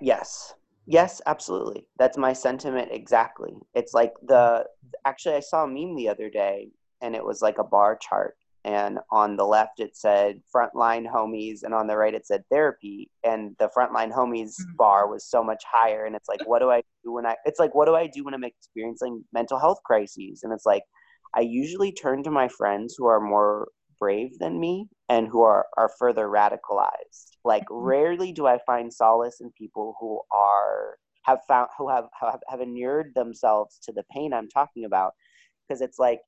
yes. 0.00 0.54
Yes, 0.86 1.22
absolutely. 1.26 1.86
That's 1.98 2.18
my 2.18 2.32
sentiment 2.32 2.90
exactly. 2.92 3.54
It's 3.74 3.94
like 3.94 4.12
the 4.22 4.66
actually 5.04 5.36
I 5.36 5.40
saw 5.40 5.64
a 5.64 5.66
meme 5.66 5.96
the 5.96 6.08
other 6.08 6.28
day 6.28 6.68
and 7.00 7.16
it 7.16 7.24
was 7.24 7.42
like 7.42 7.58
a 7.58 7.64
bar 7.64 7.98
chart 8.00 8.36
and 8.64 8.98
on 9.10 9.36
the 9.36 9.44
left 9.44 9.78
it 9.78 9.96
said 9.96 10.40
frontline 10.54 11.06
homies 11.06 11.62
and 11.62 11.74
on 11.74 11.86
the 11.86 11.96
right 11.96 12.14
it 12.14 12.26
said 12.26 12.42
therapy 12.50 13.10
and 13.22 13.54
the 13.58 13.68
frontline 13.76 14.12
homies 14.12 14.52
mm-hmm. 14.60 14.76
bar 14.76 15.08
was 15.08 15.28
so 15.28 15.42
much 15.42 15.62
higher 15.70 16.06
and 16.06 16.16
it's 16.16 16.28
like 16.28 16.40
what 16.46 16.60
do 16.60 16.70
i 16.70 16.82
do 17.04 17.12
when 17.12 17.26
i 17.26 17.36
it's 17.44 17.60
like 17.60 17.74
what 17.74 17.86
do 17.86 17.94
i 17.94 18.06
do 18.06 18.24
when 18.24 18.34
i'm 18.34 18.44
experiencing 18.44 19.22
mental 19.32 19.58
health 19.58 19.78
crises 19.84 20.40
and 20.42 20.52
it's 20.52 20.66
like 20.66 20.82
i 21.34 21.40
usually 21.40 21.92
turn 21.92 22.22
to 22.22 22.30
my 22.30 22.48
friends 22.48 22.94
who 22.96 23.06
are 23.06 23.20
more 23.20 23.68
brave 23.98 24.38
than 24.38 24.58
me 24.58 24.88
and 25.08 25.28
who 25.28 25.42
are 25.42 25.66
are 25.76 25.90
further 25.98 26.28
radicalized 26.28 27.36
like 27.44 27.64
mm-hmm. 27.64 27.84
rarely 27.84 28.32
do 28.32 28.46
i 28.46 28.58
find 28.66 28.92
solace 28.92 29.40
in 29.40 29.50
people 29.52 29.94
who 30.00 30.20
are 30.32 30.96
have 31.24 31.40
found 31.46 31.68
who 31.76 31.88
have 31.88 32.06
have, 32.18 32.40
have 32.48 32.60
inured 32.60 33.12
themselves 33.14 33.78
to 33.82 33.92
the 33.92 34.04
pain 34.10 34.32
i'm 34.32 34.48
talking 34.48 34.84
about 34.84 35.12
because 35.68 35.80
it's 35.80 35.98
like 35.98 36.20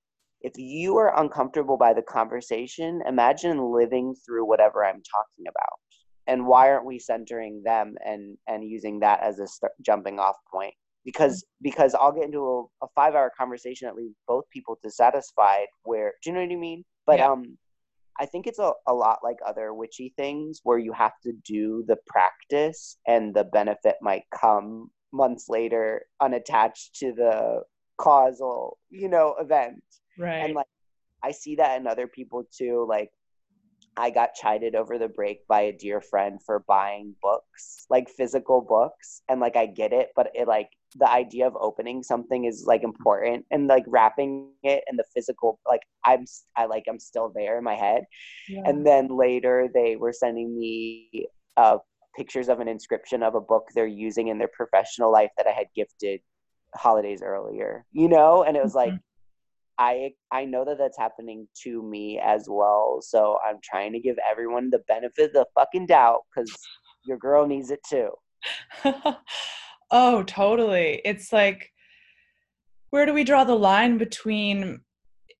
if 0.46 0.52
you 0.56 0.96
are 0.96 1.20
uncomfortable 1.20 1.76
by 1.76 1.92
the 1.92 2.02
conversation, 2.02 3.02
imagine 3.04 3.58
living 3.72 4.14
through 4.24 4.46
whatever 4.46 4.84
I'm 4.84 5.02
talking 5.02 5.46
about. 5.48 5.80
And 6.28 6.46
why 6.46 6.70
aren't 6.70 6.86
we 6.86 7.00
centering 7.00 7.62
them 7.64 7.96
and 8.04 8.38
and 8.46 8.64
using 8.64 9.00
that 9.00 9.20
as 9.22 9.40
a 9.40 9.48
st- 9.48 9.72
jumping 9.84 10.20
off 10.20 10.36
point? 10.52 10.74
Because 11.04 11.44
because 11.62 11.96
I'll 11.96 12.12
get 12.12 12.26
into 12.26 12.44
a, 12.46 12.84
a 12.84 12.88
five 12.94 13.16
hour 13.16 13.32
conversation 13.36 13.86
that 13.86 13.96
leaves 13.96 14.14
both 14.28 14.44
people 14.50 14.78
dissatisfied. 14.84 15.66
Where 15.82 16.12
do 16.22 16.30
you 16.30 16.34
know 16.34 16.42
what 16.42 16.52
I 16.52 16.56
mean? 16.56 16.84
But 17.06 17.18
yeah. 17.18 17.32
um, 17.32 17.58
I 18.20 18.26
think 18.26 18.46
it's 18.46 18.60
a, 18.60 18.72
a 18.86 18.94
lot 18.94 19.18
like 19.24 19.38
other 19.44 19.74
witchy 19.74 20.14
things 20.16 20.60
where 20.62 20.78
you 20.78 20.92
have 20.92 21.18
to 21.24 21.32
do 21.44 21.84
the 21.88 21.98
practice 22.06 22.98
and 23.08 23.34
the 23.34 23.44
benefit 23.44 23.96
might 24.00 24.24
come 24.32 24.90
months 25.12 25.46
later 25.48 26.06
unattached 26.20 26.94
to 27.00 27.12
the 27.12 27.62
causal, 27.98 28.78
you 28.90 29.08
know, 29.08 29.34
event. 29.40 29.82
Right. 30.18 30.44
And 30.44 30.54
like 30.54 30.66
I 31.22 31.32
see 31.32 31.56
that 31.56 31.80
in 31.80 31.86
other 31.86 32.06
people 32.06 32.44
too. 32.56 32.86
Like 32.88 33.10
I 33.96 34.10
got 34.10 34.34
chided 34.34 34.74
over 34.74 34.98
the 34.98 35.08
break 35.08 35.46
by 35.48 35.62
a 35.62 35.72
dear 35.72 36.00
friend 36.00 36.40
for 36.44 36.64
buying 36.68 37.14
books, 37.22 37.86
like 37.88 38.08
physical 38.08 38.60
books. 38.60 39.22
And 39.28 39.40
like 39.40 39.56
I 39.56 39.66
get 39.66 39.92
it, 39.92 40.10
but 40.14 40.30
it 40.34 40.46
like 40.46 40.70
the 40.96 41.10
idea 41.10 41.46
of 41.46 41.56
opening 41.60 42.02
something 42.02 42.44
is 42.44 42.64
like 42.66 42.82
important 42.82 43.44
and 43.50 43.66
like 43.66 43.84
wrapping 43.86 44.50
it 44.62 44.82
in 44.90 44.96
the 44.96 45.04
physical 45.14 45.58
like 45.68 45.82
I'm 46.04 46.24
I 46.56 46.66
like 46.66 46.84
I'm 46.88 47.00
still 47.00 47.32
there 47.34 47.58
in 47.58 47.64
my 47.64 47.74
head. 47.74 48.04
Yeah. 48.48 48.62
And 48.64 48.86
then 48.86 49.08
later 49.08 49.68
they 49.72 49.96
were 49.96 50.12
sending 50.12 50.58
me 50.58 51.26
uh, 51.56 51.78
pictures 52.16 52.48
of 52.48 52.60
an 52.60 52.68
inscription 52.68 53.22
of 53.22 53.34
a 53.34 53.40
book 53.40 53.68
they're 53.74 53.86
using 53.86 54.28
in 54.28 54.38
their 54.38 54.48
professional 54.48 55.12
life 55.12 55.30
that 55.36 55.46
I 55.46 55.52
had 55.52 55.66
gifted 55.74 56.20
holidays 56.74 57.22
earlier, 57.22 57.84
you 57.92 58.08
know? 58.08 58.42
And 58.42 58.56
it 58.56 58.62
was 58.62 58.74
like, 58.74 58.90
mm-hmm. 58.90 58.96
I 59.78 60.12
I 60.32 60.44
know 60.44 60.64
that 60.64 60.78
that's 60.78 60.98
happening 60.98 61.46
to 61.62 61.82
me 61.82 62.20
as 62.24 62.46
well. 62.48 63.00
So 63.02 63.38
I'm 63.46 63.58
trying 63.62 63.92
to 63.92 64.00
give 64.00 64.16
everyone 64.28 64.70
the 64.70 64.82
benefit 64.88 65.26
of 65.26 65.32
the 65.32 65.46
fucking 65.54 65.86
doubt 65.86 66.20
because 66.34 66.50
your 67.06 67.18
girl 67.18 67.46
needs 67.46 67.70
it 67.70 67.80
too. 67.88 68.10
oh, 69.90 70.22
totally. 70.24 71.00
It's 71.04 71.32
like, 71.32 71.70
where 72.90 73.06
do 73.06 73.12
we 73.12 73.24
draw 73.24 73.44
the 73.44 73.54
line 73.54 73.98
between 73.98 74.80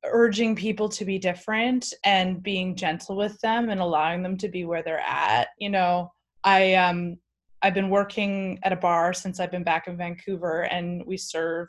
urging 0.04 0.54
people 0.54 0.88
to 0.88 1.04
be 1.04 1.18
different 1.18 1.92
and 2.04 2.42
being 2.42 2.76
gentle 2.76 3.16
with 3.16 3.40
them 3.40 3.70
and 3.70 3.80
allowing 3.80 4.22
them 4.22 4.36
to 4.38 4.48
be 4.48 4.64
where 4.64 4.82
they're 4.82 5.00
at? 5.00 5.48
You 5.58 5.70
know, 5.70 6.12
I 6.44 6.74
um 6.74 7.16
I've 7.62 7.74
been 7.74 7.90
working 7.90 8.58
at 8.62 8.72
a 8.72 8.76
bar 8.76 9.12
since 9.12 9.40
I've 9.40 9.50
been 9.50 9.64
back 9.64 9.88
in 9.88 9.96
Vancouver 9.96 10.62
and 10.64 11.02
we 11.06 11.16
serve 11.16 11.68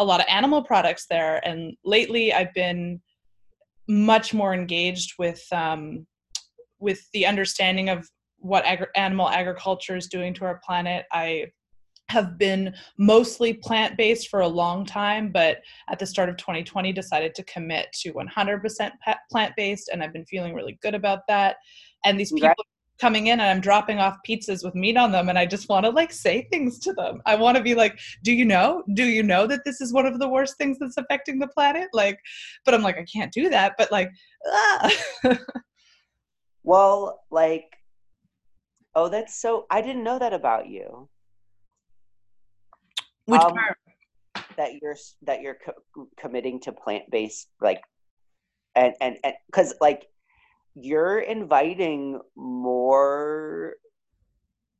a 0.00 0.04
lot 0.04 0.18
of 0.18 0.26
animal 0.28 0.62
products 0.62 1.06
there 1.08 1.46
and 1.46 1.76
lately 1.84 2.32
I've 2.32 2.54
been 2.54 3.00
much 3.90 4.32
more 4.32 4.54
engaged 4.54 5.14
with 5.18 5.44
um, 5.52 6.06
with 6.78 7.00
the 7.12 7.26
understanding 7.26 7.88
of 7.90 8.08
what 8.38 8.64
ag- 8.64 8.86
animal 8.94 9.28
agriculture 9.28 9.96
is 9.96 10.06
doing 10.06 10.32
to 10.34 10.44
our 10.44 10.60
planet. 10.64 11.04
I 11.12 11.46
have 12.08 12.38
been 12.38 12.74
mostly 12.98 13.52
plant 13.52 13.96
based 13.96 14.28
for 14.28 14.40
a 14.40 14.48
long 14.48 14.86
time, 14.86 15.30
but 15.30 15.58
at 15.88 15.98
the 15.98 16.06
start 16.06 16.28
of 16.28 16.36
2020 16.36 16.92
decided 16.92 17.34
to 17.34 17.44
commit 17.44 17.88
to 18.00 18.12
100% 18.12 18.90
plant 19.30 19.52
based, 19.56 19.90
and 19.92 20.02
I've 20.02 20.12
been 20.12 20.24
feeling 20.24 20.54
really 20.54 20.78
good 20.82 20.94
about 20.94 21.20
that. 21.28 21.56
And 22.04 22.18
these 22.18 22.32
people 22.32 22.64
coming 23.00 23.28
in 23.28 23.40
and 23.40 23.48
I'm 23.48 23.60
dropping 23.60 23.98
off 23.98 24.18
pizzas 24.28 24.64
with 24.64 24.74
meat 24.74 24.96
on 24.96 25.10
them 25.10 25.28
and 25.28 25.38
I 25.38 25.46
just 25.46 25.68
want 25.68 25.84
to 25.86 25.90
like 25.90 26.12
say 26.12 26.46
things 26.50 26.78
to 26.80 26.92
them. 26.92 27.22
I 27.26 27.34
want 27.34 27.56
to 27.56 27.62
be 27.62 27.74
like, 27.74 27.98
"Do 28.22 28.32
you 28.32 28.44
know? 28.44 28.82
Do 28.94 29.04
you 29.04 29.22
know 29.22 29.46
that 29.46 29.64
this 29.64 29.80
is 29.80 29.92
one 29.92 30.06
of 30.06 30.18
the 30.18 30.28
worst 30.28 30.56
things 30.58 30.78
that's 30.78 30.96
affecting 30.96 31.38
the 31.38 31.48
planet?" 31.48 31.88
Like, 31.92 32.18
but 32.64 32.74
I'm 32.74 32.82
like, 32.82 32.98
I 32.98 33.04
can't 33.04 33.32
do 33.32 33.48
that, 33.48 33.74
but 33.78 33.90
like 33.90 34.10
ah. 34.46 34.90
well, 36.62 37.22
like 37.30 37.70
oh, 38.94 39.08
that's 39.08 39.40
so 39.40 39.66
I 39.70 39.80
didn't 39.80 40.04
know 40.04 40.18
that 40.18 40.32
about 40.32 40.68
you. 40.68 41.08
Which 43.26 43.40
um, 43.40 43.52
part? 43.52 43.76
That 44.56 44.72
you're 44.82 44.96
that 45.22 45.40
you're 45.40 45.56
co- 45.64 46.08
committing 46.18 46.60
to 46.60 46.72
plant-based 46.72 47.48
like 47.60 47.80
and 48.74 48.94
and 49.00 49.16
and 49.24 49.34
cuz 49.52 49.74
like 49.80 50.06
you're 50.74 51.20
inviting 51.20 52.20
more 52.36 53.74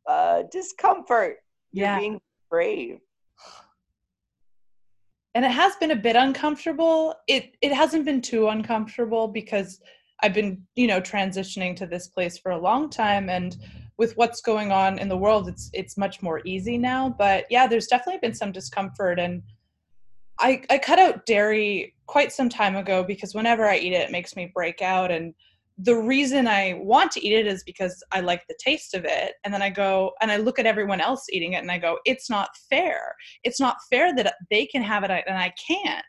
uh, 0.09 0.42
discomfort. 0.50 1.37
You're 1.73 1.87
yeah. 1.87 1.99
being 1.99 2.20
brave. 2.50 2.99
And 5.35 5.44
it 5.44 5.50
has 5.52 5.76
been 5.76 5.92
a 5.92 5.97
bit 5.97 6.16
uncomfortable. 6.16 7.14
It 7.28 7.54
it 7.62 7.73
hasn't 7.73 8.04
been 8.04 8.20
too 8.20 8.49
uncomfortable 8.49 9.28
because 9.28 9.80
I've 10.23 10.35
been, 10.35 10.62
you 10.75 10.88
know, 10.88 11.00
transitioning 11.00 11.76
to 11.76 11.87
this 11.87 12.09
place 12.09 12.37
for 12.37 12.50
a 12.50 12.59
long 12.59 12.90
time 12.90 13.30
and 13.30 13.56
with 13.97 14.16
what's 14.16 14.40
going 14.40 14.73
on 14.73 14.99
in 14.99 15.09
the 15.09 15.16
world 15.16 15.47
it's 15.47 15.70
it's 15.73 15.97
much 15.97 16.23
more 16.23 16.40
easy 16.44 16.76
now, 16.76 17.14
but 17.16 17.44
yeah, 17.50 17.66
there's 17.66 17.87
definitely 17.87 18.18
been 18.20 18.35
some 18.35 18.50
discomfort 18.50 19.20
and 19.20 19.42
I 20.40 20.62
I 20.68 20.78
cut 20.78 20.99
out 20.99 21.26
dairy 21.26 21.94
quite 22.06 22.32
some 22.32 22.49
time 22.49 22.75
ago 22.75 23.04
because 23.04 23.35
whenever 23.35 23.66
I 23.66 23.76
eat 23.76 23.92
it 23.92 24.09
it 24.09 24.11
makes 24.11 24.35
me 24.35 24.50
break 24.52 24.82
out 24.82 25.12
and 25.12 25.35
the 25.82 25.96
reason 25.96 26.46
I 26.46 26.75
want 26.82 27.10
to 27.12 27.26
eat 27.26 27.32
it 27.32 27.46
is 27.46 27.64
because 27.64 28.02
I 28.12 28.20
like 28.20 28.46
the 28.46 28.58
taste 28.62 28.92
of 28.94 29.04
it. 29.06 29.34
And 29.44 29.54
then 29.54 29.62
I 29.62 29.70
go 29.70 30.12
and 30.20 30.30
I 30.30 30.37
look 30.37 30.58
at 30.58 30.66
everyone 30.66 31.00
else 31.00 31.25
eating 31.30 31.54
it 31.54 31.62
and 31.62 31.70
I 31.70 31.78
go, 31.78 31.99
it's 32.04 32.28
not 32.28 32.50
fair. 32.68 33.14
It's 33.44 33.58
not 33.58 33.76
fair 33.90 34.14
that 34.16 34.34
they 34.50 34.66
can 34.66 34.82
have 34.82 35.04
it 35.04 35.10
and 35.10 35.38
I 35.38 35.52
can't. 35.66 36.04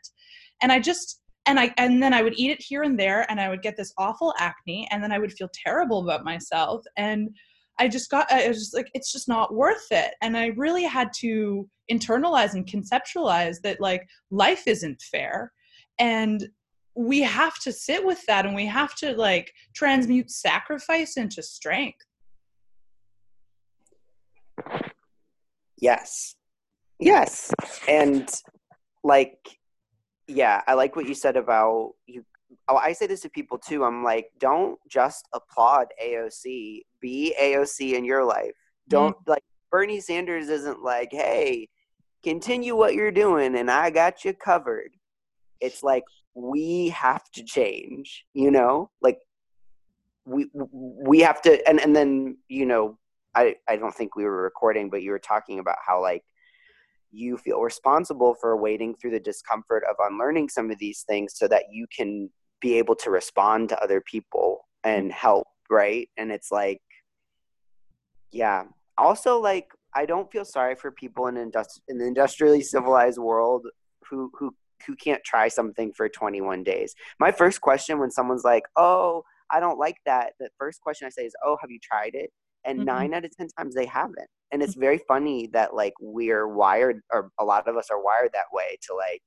And 0.60 0.70
I 0.70 0.78
just, 0.78 1.22
and 1.46 1.58
I, 1.58 1.72
and 1.78 2.02
then 2.02 2.12
I 2.12 2.22
would 2.22 2.34
eat 2.36 2.50
it 2.50 2.60
here 2.60 2.82
and 2.82 3.00
there 3.00 3.24
and 3.30 3.40
I 3.40 3.48
would 3.48 3.62
get 3.62 3.76
this 3.76 3.94
awful 3.96 4.34
acne 4.38 4.86
and 4.90 5.02
then 5.02 5.10
I 5.10 5.18
would 5.18 5.32
feel 5.32 5.48
terrible 5.54 6.02
about 6.02 6.24
myself. 6.24 6.84
And 6.98 7.30
I 7.78 7.88
just 7.88 8.10
got, 8.10 8.30
I 8.30 8.48
was 8.48 8.58
just 8.58 8.74
like, 8.74 8.90
it's 8.92 9.10
just 9.10 9.26
not 9.26 9.54
worth 9.54 9.86
it. 9.90 10.14
And 10.20 10.36
I 10.36 10.48
really 10.48 10.84
had 10.84 11.08
to 11.20 11.66
internalize 11.90 12.52
and 12.52 12.66
conceptualize 12.66 13.56
that 13.62 13.80
like 13.80 14.06
life 14.30 14.64
isn't 14.66 15.00
fair. 15.10 15.50
And 15.98 16.46
we 16.94 17.20
have 17.20 17.58
to 17.60 17.72
sit 17.72 18.04
with 18.04 18.24
that 18.26 18.46
and 18.46 18.54
we 18.54 18.66
have 18.66 18.94
to 18.96 19.14
like 19.16 19.52
transmute 19.74 20.30
sacrifice 20.30 21.16
into 21.16 21.42
strength. 21.42 22.04
Yes. 25.78 26.36
Yes. 26.98 27.52
And 27.88 28.28
like 29.04 29.58
yeah 30.28 30.62
i 30.66 30.74
like 30.74 30.94
what 30.96 31.06
you 31.06 31.14
said 31.14 31.36
about 31.36 31.92
you 32.06 32.24
oh, 32.68 32.76
i 32.76 32.92
say 32.92 33.06
this 33.06 33.20
to 33.20 33.28
people 33.30 33.58
too 33.58 33.84
i'm 33.84 34.04
like 34.04 34.26
don't 34.38 34.78
just 34.88 35.26
applaud 35.34 35.86
aoc 36.02 36.80
be 37.00 37.34
aoc 37.40 37.94
in 37.94 38.04
your 38.04 38.24
life. 38.24 38.52
Don't 38.88 39.16
mm-hmm. 39.16 39.30
like 39.30 39.42
bernie 39.70 40.00
sanders 40.00 40.48
isn't 40.48 40.82
like 40.82 41.08
hey 41.10 41.68
continue 42.22 42.76
what 42.76 42.94
you're 42.94 43.10
doing 43.10 43.56
and 43.56 43.70
i 43.70 43.90
got 43.90 44.24
you 44.24 44.32
covered. 44.32 44.90
It's 45.60 45.82
like 45.82 46.04
we 46.34 46.88
have 46.90 47.30
to 47.32 47.44
change 47.44 48.24
you 48.34 48.50
know? 48.50 48.90
Like 49.00 49.18
we 50.24 50.46
we 50.54 51.20
have 51.20 51.42
to 51.42 51.68
and 51.68 51.80
and 51.80 51.96
then 51.96 52.36
you 52.48 52.64
know 52.64 52.96
i 53.34 53.56
i 53.68 53.74
don't 53.74 53.92
think 53.92 54.14
we 54.14 54.24
were 54.24 54.42
recording 54.42 54.88
but 54.88 55.02
you 55.02 55.10
were 55.10 55.18
talking 55.18 55.58
about 55.58 55.78
how 55.84 56.00
like 56.00 56.22
you 57.10 57.36
feel 57.36 57.60
responsible 57.60 58.32
for 58.40 58.56
wading 58.56 58.94
through 58.94 59.10
the 59.10 59.18
discomfort 59.18 59.82
of 59.90 59.96
unlearning 59.98 60.48
some 60.48 60.70
of 60.70 60.78
these 60.78 61.02
things 61.08 61.32
so 61.36 61.48
that 61.48 61.64
you 61.72 61.88
can 61.94 62.30
be 62.60 62.78
able 62.78 62.94
to 62.94 63.10
respond 63.10 63.68
to 63.68 63.82
other 63.82 64.00
people 64.00 64.68
and 64.84 65.10
help 65.10 65.48
right? 65.72 66.08
And 66.16 66.30
it's 66.30 66.52
like 66.52 66.80
yeah. 68.30 68.64
Also 68.96 69.40
like 69.40 69.68
i 69.94 70.06
don't 70.06 70.30
feel 70.30 70.44
sorry 70.44 70.74
for 70.74 70.90
people 70.90 71.26
in, 71.26 71.34
industri- 71.34 71.80
in 71.88 71.98
the 71.98 72.06
industrially 72.06 72.62
civilized 72.62 73.18
world 73.18 73.66
who 74.08 74.30
who 74.38 74.54
who 74.86 74.96
can't 74.96 75.22
try 75.24 75.48
something 75.48 75.92
for 75.92 76.08
21 76.08 76.62
days. 76.62 76.94
My 77.20 77.32
first 77.32 77.60
question 77.60 77.98
when 77.98 78.10
someone's 78.10 78.44
like, 78.44 78.64
"Oh, 78.76 79.22
I 79.50 79.60
don't 79.60 79.78
like 79.78 79.96
that," 80.06 80.34
the 80.40 80.50
first 80.58 80.80
question 80.80 81.06
I 81.06 81.10
say 81.10 81.24
is, 81.24 81.34
"Oh, 81.44 81.56
have 81.60 81.70
you 81.70 81.78
tried 81.82 82.14
it?" 82.14 82.30
And 82.64 82.78
mm-hmm. 82.78 82.86
nine 82.86 83.14
out 83.14 83.24
of 83.24 83.36
ten 83.36 83.48
times 83.58 83.74
they 83.74 83.86
haven't. 83.86 84.28
And 84.52 84.62
it's 84.62 84.74
very 84.74 84.98
funny 85.08 85.48
that 85.52 85.74
like 85.74 85.94
we're 86.00 86.48
wired, 86.48 87.00
or 87.12 87.30
a 87.38 87.44
lot 87.44 87.68
of 87.68 87.76
us 87.76 87.88
are 87.90 88.02
wired 88.02 88.30
that 88.34 88.52
way 88.52 88.76
to 88.82 88.94
like, 88.94 89.22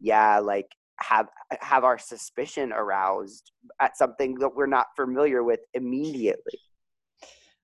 yeah, 0.00 0.38
like 0.38 0.66
have 1.00 1.28
have 1.60 1.84
our 1.84 1.98
suspicion 1.98 2.72
aroused 2.72 3.52
at 3.80 3.96
something 3.96 4.34
that 4.36 4.54
we're 4.54 4.66
not 4.66 4.86
familiar 4.96 5.42
with 5.44 5.60
immediately. 5.74 6.58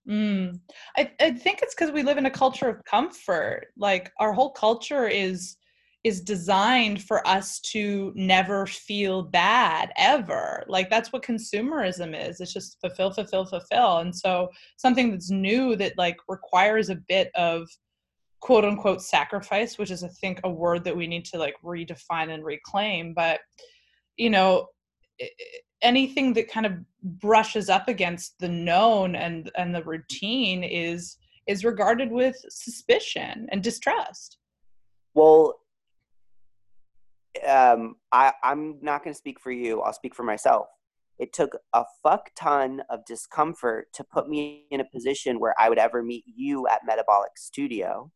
Mm. 0.09 0.61
I, 0.97 1.11
I 1.21 1.31
think 1.33 1.63
it's 1.63 1.75
because 1.75 1.91
we 1.91 2.03
live 2.03 2.19
in 2.19 2.27
a 2.27 2.31
culture 2.31 2.69
of 2.69 2.85
comfort. 2.85 3.69
Like 3.77 4.13
our 4.21 4.33
whole 4.33 4.51
culture 4.51 5.09
is 5.09 5.57
is 6.05 6.21
designed 6.21 7.03
for 7.03 7.27
us 7.27 7.59
to 7.61 8.13
never 8.15 8.67
feel 8.67 9.23
bad 9.23 9.91
ever. 9.97 10.63
Like 10.69 10.91
that's 10.91 11.13
what 11.13 11.25
consumerism 11.25 12.15
is. 12.29 12.41
It's 12.41 12.53
just 12.53 12.79
fulfill, 12.83 13.11
fulfill, 13.11 13.47
fulfill. 13.47 13.99
And 13.99 14.15
so 14.15 14.51
something 14.77 15.11
that's 15.11 15.31
new 15.31 15.77
that 15.77 15.97
like 15.97 16.19
requires 16.29 16.91
a 16.91 16.97
bit 17.09 17.31
of 17.35 17.67
quote 18.41 18.67
unquote 18.67 19.01
sacrifice, 19.01 19.79
which 19.79 19.91
is 19.91 20.05
I 20.05 20.09
think 20.09 20.41
a 20.45 20.51
word 20.51 20.85
that 20.85 20.97
we 20.97 21.07
need 21.07 21.25
to 21.27 21.39
like 21.39 21.55
redefine 21.65 22.31
and 22.31 22.45
reclaim. 22.45 23.15
But 23.15 23.41
you 24.19 24.29
know, 24.29 24.67
anything 25.81 26.35
that 26.35 26.51
kind 26.51 26.67
of 26.67 26.73
brushes 27.03 27.71
up 27.71 27.89
against 27.89 28.39
the 28.41 28.49
known 28.49 29.17
and 29.17 29.51
and 29.57 29.75
the 29.75 29.83
routine 29.85 30.63
is 30.63 31.17
is 31.47 31.65
regarded 31.65 32.13
with 32.13 32.37
suspicion 32.51 33.49
and 33.51 33.63
distrust. 33.63 34.37
Well, 35.15 35.55
um, 37.47 37.97
I, 38.13 38.33
I'm 38.43 38.79
not 38.83 39.03
going 39.03 39.13
to 39.13 39.19
speak 39.19 39.41
for 39.41 39.51
you. 39.51 39.81
I'll 39.81 39.93
speak 39.93 40.15
for 40.15 40.23
myself. 40.23 40.67
It 41.19 41.33
took 41.33 41.57
a 41.73 41.85
fuck 42.03 42.31
ton 42.37 42.83
of 42.91 43.05
discomfort 43.07 43.87
to 43.95 44.05
put 44.05 44.29
me 44.29 44.67
in 44.71 44.81
a 44.81 44.85
position 44.85 45.39
where 45.39 45.55
I 45.59 45.69
would 45.69 45.79
ever 45.79 46.03
meet 46.03 46.25
you 46.27 46.67
at 46.67 46.81
Metabolic 46.87 47.33
Studio. 47.37 48.11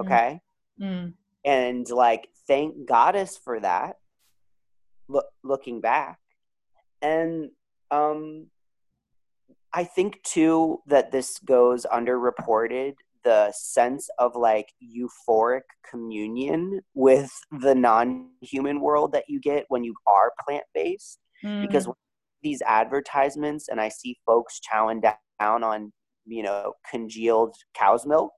Mm. 0.00 0.04
Okay. 0.04 0.40
Mm. 0.80 1.12
And 1.44 1.88
like, 1.90 2.28
thank 2.46 2.86
goddess 2.86 3.38
for 3.42 3.60
that. 3.60 3.96
Look, 5.08 5.26
looking 5.42 5.80
back. 5.80 6.18
And 7.00 7.50
um, 7.90 8.46
I 9.72 9.84
think 9.84 10.22
too 10.22 10.80
that 10.86 11.10
this 11.10 11.38
goes 11.38 11.86
underreported 11.92 12.94
the 13.24 13.52
sense 13.52 14.08
of 14.18 14.34
like 14.34 14.68
euphoric 14.82 15.62
communion 15.88 16.80
with 16.94 17.30
the 17.60 17.74
non-human 17.74 18.80
world 18.80 19.12
that 19.12 19.24
you 19.28 19.40
get 19.40 19.64
when 19.68 19.84
you 19.84 19.94
are 20.06 20.32
plant-based 20.46 21.18
mm. 21.44 21.66
because 21.66 21.88
these 22.42 22.62
advertisements 22.62 23.68
and 23.68 23.80
i 23.80 23.88
see 23.88 24.16
folks 24.26 24.60
chowing 24.60 25.02
down 25.40 25.62
on 25.62 25.92
you 26.26 26.42
know 26.42 26.72
congealed 26.90 27.54
cow's 27.74 28.06
milk 28.06 28.32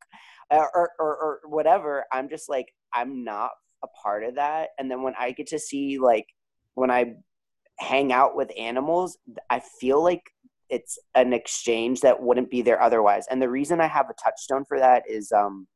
or, 0.50 0.90
or, 0.98 1.16
or 1.16 1.40
whatever 1.46 2.04
i'm 2.12 2.28
just 2.28 2.48
like 2.48 2.66
i'm 2.92 3.24
not 3.24 3.50
a 3.82 3.88
part 4.02 4.24
of 4.24 4.34
that 4.34 4.70
and 4.78 4.90
then 4.90 5.02
when 5.02 5.14
i 5.18 5.30
get 5.30 5.46
to 5.46 5.58
see 5.58 5.98
like 5.98 6.26
when 6.74 6.90
i 6.90 7.12
hang 7.78 8.12
out 8.12 8.36
with 8.36 8.50
animals 8.58 9.18
i 9.50 9.60
feel 9.80 10.02
like 10.02 10.22
it's 10.70 10.98
an 11.14 11.32
exchange 11.32 12.00
that 12.00 12.22
wouldn't 12.22 12.50
be 12.50 12.62
there 12.62 12.80
otherwise 12.80 13.26
and 13.30 13.40
the 13.40 13.48
reason 13.48 13.80
i 13.80 13.86
have 13.86 14.10
a 14.10 14.14
touchstone 14.14 14.64
for 14.64 14.78
that 14.78 15.02
is 15.08 15.32
um 15.32 15.66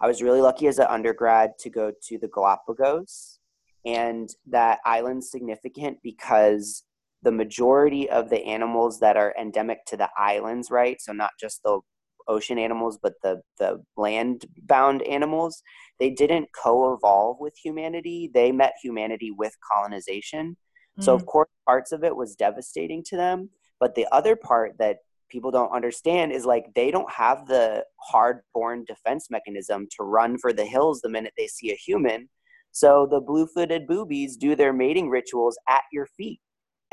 i 0.00 0.06
was 0.06 0.22
really 0.22 0.40
lucky 0.40 0.66
as 0.66 0.78
an 0.78 0.86
undergrad 0.88 1.50
to 1.58 1.70
go 1.70 1.92
to 2.02 2.18
the 2.18 2.28
galapagos 2.28 3.38
and 3.84 4.30
that 4.46 4.78
island's 4.84 5.30
significant 5.30 5.98
because 6.02 6.84
the 7.24 7.32
majority 7.32 8.08
of 8.10 8.28
the 8.28 8.44
animals 8.44 9.00
that 9.00 9.16
are 9.16 9.34
endemic 9.40 9.84
to 9.86 9.96
the 9.96 10.10
islands, 10.16 10.70
right? 10.70 11.00
So 11.00 11.12
not 11.12 11.30
just 11.40 11.62
the 11.64 11.80
ocean 12.28 12.58
animals, 12.58 12.98
but 13.02 13.14
the 13.22 13.40
the 13.58 13.82
land 13.96 14.44
bound 14.62 15.02
animals, 15.02 15.62
they 15.98 16.10
didn't 16.10 16.48
co-evolve 16.62 17.38
with 17.40 17.54
humanity. 17.62 18.30
They 18.32 18.52
met 18.52 18.74
humanity 18.82 19.30
with 19.30 19.54
colonization. 19.72 20.56
So 21.00 21.14
of 21.14 21.22
mm. 21.22 21.26
course, 21.26 21.48
parts 21.66 21.92
of 21.92 22.04
it 22.04 22.14
was 22.14 22.36
devastating 22.36 23.02
to 23.06 23.16
them, 23.16 23.50
but 23.80 23.94
the 23.94 24.06
other 24.12 24.36
part 24.36 24.78
that 24.78 24.98
people 25.28 25.50
don't 25.50 25.74
understand 25.74 26.32
is 26.32 26.44
like 26.44 26.66
they 26.74 26.90
don't 26.90 27.10
have 27.10 27.46
the 27.46 27.84
hard-born 28.00 28.84
defense 28.86 29.28
mechanism 29.30 29.88
to 29.96 30.04
run 30.04 30.38
for 30.38 30.52
the 30.52 30.64
hills 30.64 31.00
the 31.00 31.08
minute 31.08 31.32
they 31.36 31.48
see 31.48 31.72
a 31.72 31.76
human. 31.76 32.28
So 32.70 33.08
the 33.10 33.20
blue-footed 33.20 33.86
boobies 33.86 34.36
do 34.36 34.54
their 34.54 34.72
mating 34.72 35.08
rituals 35.08 35.58
at 35.68 35.82
your 35.92 36.06
feet 36.06 36.40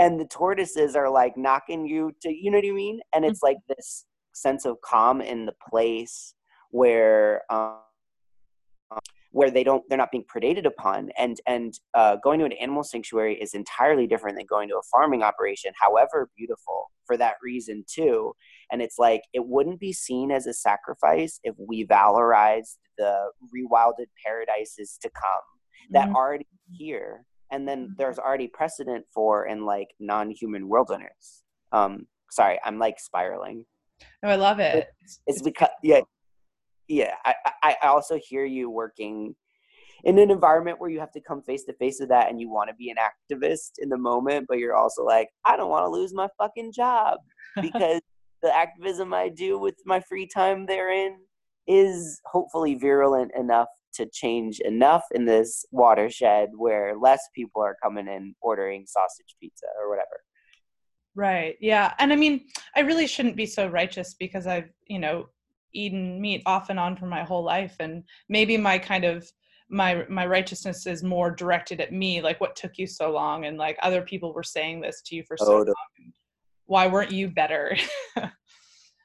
and 0.02 0.20
the 0.20 0.26
tortoises 0.26 0.96
are 0.96 1.10
like 1.10 1.38
knocking 1.38 1.86
you 1.86 2.12
to 2.22 2.30
you 2.34 2.50
know 2.50 2.58
what 2.58 2.66
i 2.66 2.72
mean 2.72 3.00
and 3.14 3.24
it's 3.24 3.44
like 3.44 3.58
this 3.70 4.06
sense 4.34 4.66
of 4.66 4.78
calm 4.82 5.22
in 5.22 5.46
the 5.46 5.54
place 5.70 6.34
where 6.72 7.42
um, 7.52 7.78
where 9.32 9.50
they 9.50 9.64
don't 9.64 9.84
they're 9.88 9.98
not 9.98 10.12
being 10.12 10.26
predated 10.26 10.66
upon 10.66 11.10
and 11.18 11.40
and 11.48 11.80
uh, 11.94 12.18
going 12.24 12.40
to 12.40 12.46
an 12.46 12.52
animal 12.54 12.84
sanctuary 12.84 13.36
is 13.42 13.54
entirely 13.54 14.06
different 14.06 14.38
than 14.38 14.46
going 14.46 14.68
to 14.68 14.76
a 14.76 14.82
farming 14.92 15.24
operation 15.24 15.72
however 15.80 16.30
beautiful 16.38 16.92
for 17.12 17.18
that 17.18 17.36
reason 17.44 17.84
too. 17.88 18.34
And 18.72 18.82
it's 18.82 18.98
like 18.98 19.24
it 19.34 19.46
wouldn't 19.46 19.82
be 19.82 19.92
seen 19.92 20.32
as 20.32 20.48
a 20.48 20.54
sacrifice 20.54 21.42
if 21.44 21.56
we 21.58 21.86
valorized 21.86 22.78
the 22.98 23.32
rewilded 23.54 24.08
paradises 24.26 24.98
to 25.02 25.10
come 25.10 25.42
that 25.90 26.06
mm-hmm. 26.06 26.16
already 26.16 26.48
here 26.72 27.26
and 27.52 27.68
then 27.68 27.84
mm-hmm. 27.84 27.94
there's 27.98 28.18
already 28.18 28.48
precedent 28.48 29.06
for 29.14 29.46
in 29.46 29.66
like 29.66 29.88
non-human 30.00 30.70
wilderness 30.70 31.44
um 31.72 32.06
sorry 32.30 32.60
i'm 32.64 32.80
like 32.80 33.00
spiraling. 33.00 33.66
No 34.24 34.30
i 34.30 34.36
love 34.36 34.60
it. 34.60 34.88
It's, 35.02 35.20
it's 35.28 35.42
because 35.42 35.70
yeah 35.84 36.02
yeah 36.88 37.16
I, 37.26 37.36
I 37.64 37.88
also 37.88 38.20
hear 38.22 38.46
you 38.46 38.70
working 38.70 39.36
in 40.04 40.18
an 40.18 40.32
environment 40.32 40.80
where 40.80 40.90
you 40.90 41.00
have 41.00 41.12
to 41.12 41.22
come 41.22 41.44
face 41.44 41.64
to 41.66 41.74
face 41.74 41.98
with 42.00 42.10
that 42.10 42.30
and 42.30 42.42
you 42.42 42.50
want 42.50 42.70
to 42.70 42.76
be 42.76 42.90
an 42.90 42.98
activist 42.98 43.72
in 43.80 43.90
the 43.90 43.98
moment 43.98 44.46
but 44.48 44.58
you're 44.58 44.76
also 44.76 45.04
like 45.04 45.30
i 45.46 45.56
don't 45.56 45.70
want 45.70 45.86
to 45.86 45.90
lose 45.90 46.14
my 46.14 46.28
fucking 46.38 46.72
job 46.72 47.20
because 47.62 48.02
the 48.42 48.56
activism 48.56 49.14
i 49.14 49.30
do 49.30 49.60
with 49.60 49.76
my 49.86 50.00
free 50.00 50.28
time 50.28 50.66
therein 50.66 51.18
is 51.68 52.20
hopefully 52.26 52.76
virulent 52.76 53.32
enough 53.38 53.70
to 53.94 54.06
change 54.12 54.60
enough 54.62 55.04
in 55.14 55.26
this 55.26 55.66
watershed 55.72 56.50
where 56.58 56.96
less 56.98 57.22
people 57.36 57.62
are 57.62 57.78
coming 57.82 58.08
in 58.08 58.36
ordering 58.42 58.86
sausage 58.88 59.36
pizza 59.40 59.66
or 59.80 59.90
whatever. 59.90 60.22
Right. 61.14 61.56
Yeah. 61.60 61.94
And 62.00 62.14
I 62.14 62.16
mean, 62.16 62.46
I 62.76 62.82
really 62.82 63.08
shouldn't 63.08 63.36
be 63.36 63.46
so 63.46 63.68
righteous 63.68 64.16
because 64.18 64.48
I've, 64.48 64.70
you 64.88 65.00
know, 65.00 65.28
eaten 65.74 66.20
meat 66.22 66.42
off 66.46 66.70
and 66.70 66.80
on 66.80 66.96
for 66.96 67.06
my 67.06 67.24
whole 67.24 67.44
life 67.44 67.76
and 67.80 68.04
maybe 68.30 68.58
my 68.58 68.78
kind 68.78 69.06
of 69.06 69.30
my 69.70 70.06
my 70.10 70.26
righteousness 70.26 70.86
is 70.86 71.02
more 71.02 71.32
directed 71.32 71.80
at 71.80 71.94
me 71.94 72.22
like 72.22 72.42
what 72.42 72.56
took 72.56 72.78
you 72.78 72.86
so 72.86 73.10
long 73.12 73.46
and 73.46 73.58
like 73.58 73.78
other 73.82 74.02
people 74.02 74.34
were 74.34 74.44
saying 74.44 74.82
this 74.82 75.02
to 75.02 75.16
you 75.16 75.24
for 75.28 75.38
so 75.38 75.46
oh, 75.46 75.58
long 75.58 75.76
why 76.72 76.88
weren't 76.88 77.12
you 77.12 77.28
better? 77.28 77.76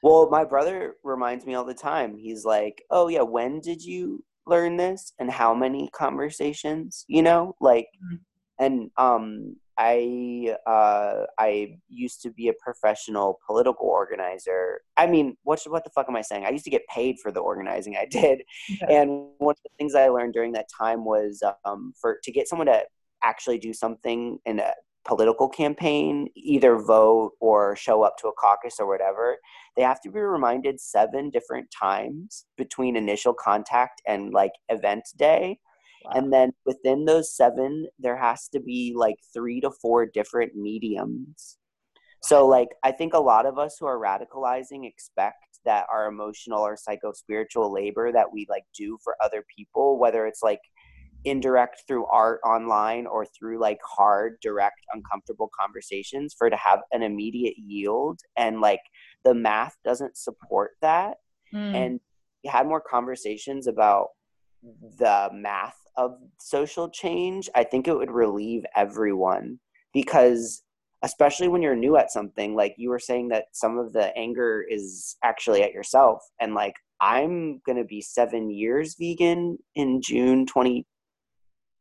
Well 0.03 0.29
my 0.29 0.45
brother 0.45 0.93
reminds 1.03 1.45
me 1.47 1.55
all 1.55 1.65
the 1.65 1.73
time. 1.73 2.15
He's 2.15 2.45
like 2.45 2.83
oh 2.91 3.07
yeah 3.07 3.23
when 3.23 3.59
did 3.59 3.83
you 3.83 4.23
learn 4.45 4.77
this 4.77 5.11
and 5.19 5.29
how 5.29 5.55
many 5.55 5.89
conversations? 5.89 7.03
You 7.07 7.23
know 7.23 7.55
like 7.59 7.87
mm-hmm. 8.05 8.63
and 8.63 8.91
um 8.97 9.55
i 9.77 10.55
uh 10.65 11.25
i 11.37 11.77
used 11.89 12.21
to 12.21 12.31
be 12.31 12.49
a 12.49 12.53
professional 12.53 13.39
political 13.45 13.87
organizer. 13.87 14.81
I 14.95 15.07
mean 15.07 15.37
what 15.43 15.61
what 15.67 15.83
the 15.83 15.91
fuck 15.91 16.07
am 16.09 16.15
i 16.15 16.21
saying? 16.21 16.45
I 16.45 16.49
used 16.49 16.65
to 16.65 16.71
get 16.71 16.87
paid 16.87 17.17
for 17.21 17.31
the 17.31 17.39
organizing 17.39 17.95
i 17.95 18.05
did. 18.09 18.41
And 18.89 19.09
one 19.37 19.53
of 19.53 19.63
the 19.63 19.69
things 19.77 19.95
i 19.95 20.07
learned 20.07 20.33
during 20.33 20.53
that 20.53 20.67
time 20.75 21.05
was 21.05 21.43
um 21.65 21.93
for 21.99 22.19
to 22.23 22.31
get 22.31 22.47
someone 22.47 22.67
to 22.67 22.83
actually 23.23 23.57
do 23.57 23.73
something 23.73 24.37
in 24.45 24.59
a 24.59 24.73
political 25.07 25.47
campaign, 25.47 26.27
either 26.35 26.77
vote 26.77 27.31
or 27.39 27.75
show 27.75 28.03
up 28.03 28.17
to 28.17 28.27
a 28.27 28.33
caucus 28.33 28.75
or 28.79 28.87
whatever, 28.87 29.37
they 29.75 29.81
have 29.81 30.01
to 30.01 30.11
be 30.11 30.19
reminded 30.19 30.79
seven 30.79 31.29
different 31.29 31.67
times 31.71 32.45
between 32.57 32.95
initial 32.95 33.33
contact 33.33 34.01
and 34.05 34.33
like 34.33 34.51
event 34.69 35.05
day. 35.15 35.59
Wow. 36.07 36.19
And 36.19 36.33
then 36.33 36.51
within 36.65 37.05
those 37.05 37.35
seven, 37.35 37.87
there 37.99 38.17
has 38.17 38.47
to 38.49 38.59
be 38.59 38.93
like 38.95 39.15
three 39.33 39.59
to 39.61 39.71
four 39.71 40.05
different 40.05 40.55
mediums. 40.55 41.57
So, 42.23 42.47
like, 42.47 42.69
I 42.83 42.91
think 42.91 43.13
a 43.13 43.19
lot 43.19 43.45
of 43.45 43.57
us 43.57 43.77
who 43.79 43.85
are 43.85 43.99
radicalizing 43.99 44.87
expect 44.87 45.59
that 45.65 45.85
our 45.91 46.07
emotional 46.07 46.59
or 46.59 46.75
psycho 46.77 47.11
spiritual 47.11 47.71
labor 47.71 48.11
that 48.11 48.31
we 48.31 48.47
like 48.49 48.63
do 48.75 48.97
for 49.03 49.15
other 49.23 49.43
people, 49.55 49.99
whether 49.99 50.25
it's 50.25 50.41
like 50.41 50.61
indirect 51.25 51.83
through 51.87 52.05
art 52.05 52.39
online 52.45 53.05
or 53.05 53.25
through 53.25 53.59
like 53.59 53.79
hard 53.83 54.37
direct 54.41 54.79
uncomfortable 54.93 55.49
conversations 55.59 56.33
for 56.37 56.49
to 56.49 56.55
have 56.55 56.79
an 56.91 57.03
immediate 57.03 57.55
yield 57.57 58.19
and 58.37 58.61
like 58.61 58.79
the 59.25 59.33
math 59.33 59.75
doesn't 59.83 60.15
support 60.15 60.71
that 60.81 61.17
mm. 61.53 61.73
and 61.75 61.99
we 62.43 62.49
had 62.49 62.67
more 62.67 62.81
conversations 62.81 63.67
about 63.67 64.09
the 64.99 65.29
math 65.33 65.77
of 65.97 66.17
social 66.39 66.89
change 66.89 67.49
i 67.55 67.63
think 67.63 67.87
it 67.87 67.95
would 67.95 68.11
relieve 68.11 68.63
everyone 68.75 69.59
because 69.93 70.63
especially 71.03 71.47
when 71.47 71.61
you're 71.61 71.75
new 71.75 71.95
at 71.95 72.11
something 72.11 72.55
like 72.55 72.73
you 72.77 72.89
were 72.89 72.99
saying 72.99 73.27
that 73.27 73.45
some 73.51 73.77
of 73.77 73.93
the 73.93 74.15
anger 74.17 74.65
is 74.67 75.15
actually 75.23 75.61
at 75.61 75.71
yourself. 75.71 76.23
And 76.39 76.55
like 76.55 76.73
i'm 76.99 77.61
going 77.67 77.77
to 77.77 77.83
be 77.83 78.01
7 78.01 78.49
years 78.49 78.95
vegan 78.99 79.59
in 79.75 80.01
June 80.01 80.47
20 80.47 80.85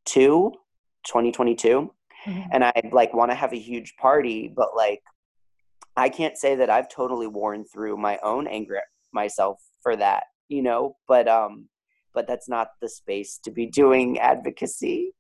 2022 0.05 1.91
mm-hmm. 2.27 2.41
and 2.53 2.63
i 2.63 2.73
like 2.93 3.15
want 3.15 3.31
to 3.31 3.35
have 3.35 3.53
a 3.53 3.59
huge 3.59 3.95
party 3.97 4.53
but 4.55 4.77
like 4.77 5.01
i 5.97 6.09
can't 6.09 6.37
say 6.37 6.55
that 6.55 6.69
i've 6.69 6.89
totally 6.89 7.27
worn 7.27 7.65
through 7.65 7.97
my 7.97 8.19
own 8.23 8.47
anger 8.47 8.77
at 8.77 8.85
myself 9.13 9.59
for 9.83 9.97
that 9.97 10.25
you 10.49 10.63
know? 10.63 10.97
But 11.09 11.29
um 11.29 11.69
but 12.17 12.27
that's 12.27 12.49
not 12.49 12.71
the 12.81 12.89
space 12.89 13.39
to 13.45 13.53
be 13.53 13.67
doing 13.67 14.19
advocacy 14.19 15.13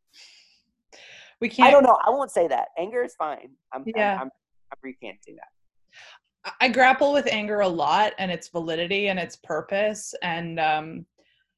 we 1.40 1.48
can't 1.48 1.68
i 1.68 1.70
don't 1.70 1.84
know 1.84 1.96
i 2.04 2.10
won't 2.10 2.32
say 2.32 2.48
that 2.48 2.68
anger 2.76 3.04
is 3.04 3.14
fine 3.14 3.50
i'm 3.72 3.84
yeah 3.94 4.14
i'm, 4.14 4.22
I'm, 4.22 4.30
I'm 4.72 4.78
recanting 4.82 5.36
that 5.36 6.54
i 6.60 6.68
grapple 6.68 7.12
with 7.12 7.28
anger 7.30 7.60
a 7.60 7.68
lot 7.68 8.14
and 8.18 8.32
its 8.32 8.48
validity 8.48 9.08
and 9.08 9.18
its 9.18 9.36
purpose 9.36 10.12
and 10.22 10.58
um 10.58 11.06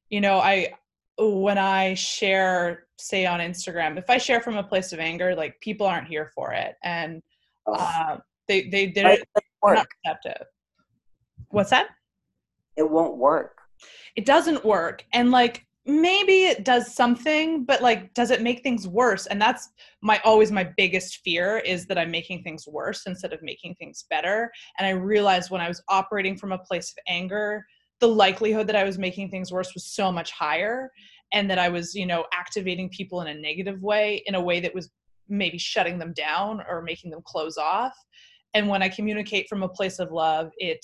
you 0.09 0.21
know 0.21 0.37
i 0.37 0.71
when 1.19 1.57
I 1.57 1.95
share, 1.95 2.85
say 2.97 3.25
on 3.25 3.39
Instagram, 3.39 3.97
if 3.97 4.09
I 4.09 4.17
share 4.17 4.39
from 4.39 4.57
a 4.57 4.63
place 4.63 4.93
of 4.93 4.99
anger, 4.99 5.35
like 5.35 5.59
people 5.59 5.85
aren't 5.85 6.07
here 6.07 6.31
for 6.33 6.53
it, 6.53 6.75
and 6.83 7.21
oh. 7.67 7.73
uh, 7.73 8.17
they 8.47 8.69
they 8.69 8.87
did 8.87 9.25
not 9.63 9.83
receptive. 10.05 10.47
What's 11.49 11.71
that? 11.71 11.89
It 12.77 12.89
won't 12.89 13.17
work. 13.17 13.58
It 14.15 14.25
doesn't 14.25 14.65
work, 14.65 15.03
and 15.13 15.31
like 15.31 15.65
maybe 15.85 16.43
it 16.43 16.65
does 16.65 16.93
something, 16.93 17.63
but 17.65 17.81
like, 17.81 18.13
does 18.13 18.29
it 18.29 18.43
make 18.43 18.61
things 18.61 18.87
worse? 18.87 19.25
And 19.25 19.41
that's 19.41 19.69
my 20.01 20.19
always 20.23 20.51
my 20.51 20.69
biggest 20.77 21.21
fear 21.23 21.57
is 21.59 21.87
that 21.87 21.97
I'm 21.97 22.11
making 22.11 22.43
things 22.43 22.67
worse 22.67 23.03
instead 23.07 23.33
of 23.33 23.41
making 23.41 23.75
things 23.75 24.05
better. 24.09 24.51
And 24.77 24.85
I 24.85 24.91
realized 24.91 25.49
when 25.49 25.61
I 25.61 25.67
was 25.67 25.81
operating 25.89 26.37
from 26.37 26.51
a 26.51 26.59
place 26.59 26.91
of 26.91 26.97
anger 27.07 27.65
the 27.99 28.07
likelihood 28.07 28.67
that 28.67 28.75
I 28.75 28.83
was 28.83 28.97
making 28.97 29.29
things 29.29 29.51
worse 29.51 29.73
was 29.73 29.85
so 29.85 30.11
much 30.11 30.31
higher 30.31 30.91
and 31.33 31.49
that 31.49 31.59
I 31.59 31.69
was, 31.69 31.93
you 31.93 32.05
know, 32.05 32.25
activating 32.33 32.89
people 32.89 33.21
in 33.21 33.27
a 33.27 33.33
negative 33.33 33.81
way, 33.81 34.23
in 34.25 34.35
a 34.35 34.41
way 34.41 34.59
that 34.61 34.73
was 34.73 34.89
maybe 35.27 35.57
shutting 35.57 35.99
them 35.99 36.13
down 36.13 36.61
or 36.67 36.81
making 36.81 37.11
them 37.11 37.21
close 37.25 37.57
off. 37.57 37.93
And 38.53 38.67
when 38.67 38.81
I 38.81 38.89
communicate 38.89 39.47
from 39.47 39.63
a 39.63 39.69
place 39.69 39.99
of 39.99 40.11
love, 40.11 40.49
it 40.57 40.83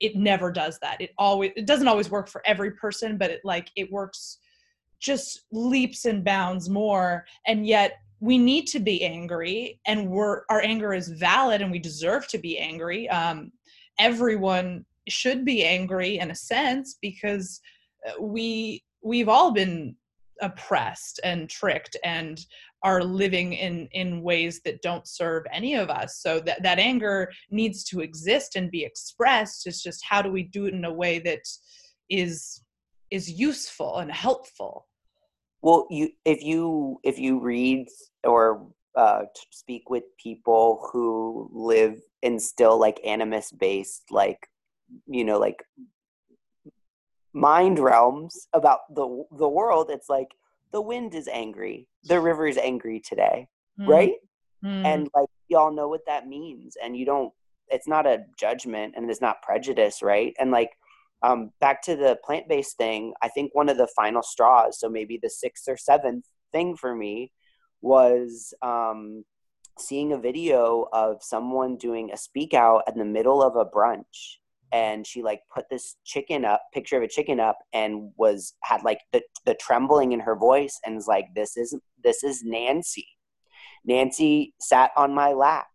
it 0.00 0.16
never 0.16 0.50
does 0.52 0.78
that. 0.80 1.00
It 1.00 1.10
always 1.18 1.52
it 1.56 1.66
doesn't 1.66 1.88
always 1.88 2.10
work 2.10 2.28
for 2.28 2.42
every 2.46 2.72
person, 2.72 3.16
but 3.16 3.30
it 3.30 3.40
like 3.44 3.70
it 3.76 3.90
works 3.90 4.38
just 5.00 5.44
leaps 5.52 6.04
and 6.04 6.24
bounds 6.24 6.68
more 6.68 7.26
and 7.46 7.66
yet 7.66 7.98
we 8.20 8.38
need 8.38 8.66
to 8.66 8.80
be 8.80 9.04
angry 9.04 9.78
and 9.86 10.08
we're 10.08 10.42
our 10.48 10.62
anger 10.62 10.94
is 10.94 11.08
valid 11.08 11.60
and 11.60 11.70
we 11.70 11.78
deserve 11.78 12.26
to 12.28 12.38
be 12.38 12.58
angry 12.58 13.08
um, 13.10 13.52
everyone 13.98 14.84
should 15.08 15.44
be 15.44 15.64
angry 15.64 16.18
in 16.18 16.30
a 16.30 16.34
sense 16.34 16.96
because 17.00 17.60
uh, 18.08 18.20
we 18.20 18.82
we've 19.02 19.28
all 19.28 19.52
been 19.52 19.94
oppressed 20.40 21.20
and 21.24 21.48
tricked 21.48 21.96
and 22.04 22.46
are 22.86 23.02
living 23.02 23.52
in 23.54 23.88
in 24.00 24.22
ways 24.22 24.60
that 24.64 24.80
don't 24.80 25.08
serve 25.08 25.42
any 25.52 25.74
of 25.74 25.90
us. 25.90 26.10
So 26.24 26.38
that 26.46 26.62
that 26.62 26.78
anger 26.78 27.32
needs 27.50 27.82
to 27.90 28.00
exist 28.00 28.54
and 28.54 28.70
be 28.70 28.84
expressed. 28.84 29.66
It's 29.66 29.82
just 29.82 30.04
how 30.08 30.22
do 30.22 30.30
we 30.30 30.44
do 30.44 30.66
it 30.66 30.74
in 30.74 30.84
a 30.84 30.98
way 31.02 31.18
that 31.28 31.42
is 32.08 32.62
is 33.10 33.28
useful 33.28 33.98
and 33.98 34.10
helpful? 34.26 34.86
Well 35.62 35.88
you 35.90 36.10
if 36.24 36.40
you 36.44 37.00
if 37.02 37.18
you 37.18 37.40
read 37.40 37.88
or 38.22 38.68
uh, 38.94 39.22
speak 39.50 39.90
with 39.90 40.04
people 40.22 40.88
who 40.90 41.50
live 41.52 41.96
in 42.22 42.38
still 42.38 42.78
like 42.78 42.98
animus 43.04 43.50
based 43.50 44.04
like 44.10 44.38
you 45.06 45.24
know 45.24 45.38
like 45.38 45.60
mind 47.34 47.78
realms 47.78 48.48
about 48.54 48.80
the 48.94 49.06
the 49.42 49.48
world 49.58 49.90
it's 49.90 50.08
like 50.08 50.30
the 50.76 50.82
wind 50.82 51.14
is 51.14 51.26
angry 51.26 51.88
the 52.04 52.20
river 52.20 52.46
is 52.46 52.58
angry 52.58 53.00
today 53.00 53.48
mm. 53.80 53.88
right 53.88 54.12
mm. 54.62 54.84
and 54.84 55.08
like 55.14 55.30
y'all 55.48 55.72
know 55.72 55.88
what 55.88 56.04
that 56.06 56.28
means 56.28 56.76
and 56.84 56.94
you 56.94 57.06
don't 57.06 57.32
it's 57.68 57.88
not 57.88 58.06
a 58.06 58.18
judgment 58.38 58.92
and 58.94 59.10
it's 59.10 59.22
not 59.22 59.40
prejudice 59.40 60.02
right 60.02 60.34
and 60.38 60.50
like 60.50 60.72
um, 61.22 61.50
back 61.60 61.80
to 61.80 61.96
the 61.96 62.18
plant-based 62.22 62.76
thing 62.76 63.14
i 63.22 63.28
think 63.28 63.54
one 63.54 63.70
of 63.70 63.78
the 63.78 63.88
final 63.96 64.22
straws 64.22 64.78
so 64.78 64.86
maybe 64.86 65.18
the 65.22 65.30
sixth 65.30 65.66
or 65.66 65.78
seventh 65.78 66.26
thing 66.52 66.76
for 66.76 66.94
me 66.94 67.32
was 67.80 68.52
um, 68.60 69.24
seeing 69.78 70.12
a 70.12 70.18
video 70.18 70.88
of 70.92 71.22
someone 71.22 71.78
doing 71.78 72.10
a 72.12 72.18
speak 72.18 72.52
out 72.52 72.82
in 72.86 72.98
the 72.98 73.04
middle 73.06 73.42
of 73.42 73.56
a 73.56 73.64
brunch 73.64 74.36
and 74.72 75.06
she 75.06 75.22
like 75.22 75.40
put 75.54 75.64
this 75.70 75.96
chicken 76.04 76.44
up 76.44 76.62
picture 76.74 76.96
of 76.96 77.02
a 77.02 77.08
chicken 77.08 77.40
up 77.40 77.58
and 77.72 78.10
was 78.16 78.54
had 78.62 78.82
like 78.82 79.00
the 79.12 79.22
the 79.44 79.54
trembling 79.54 80.12
in 80.12 80.20
her 80.20 80.36
voice 80.36 80.78
and 80.84 80.94
was 80.94 81.06
like 81.06 81.26
this 81.34 81.56
is 81.56 81.76
this 82.02 82.24
is 82.24 82.42
Nancy 82.44 83.06
Nancy 83.84 84.54
sat 84.60 84.90
on 84.96 85.14
my 85.14 85.32
lap 85.32 85.66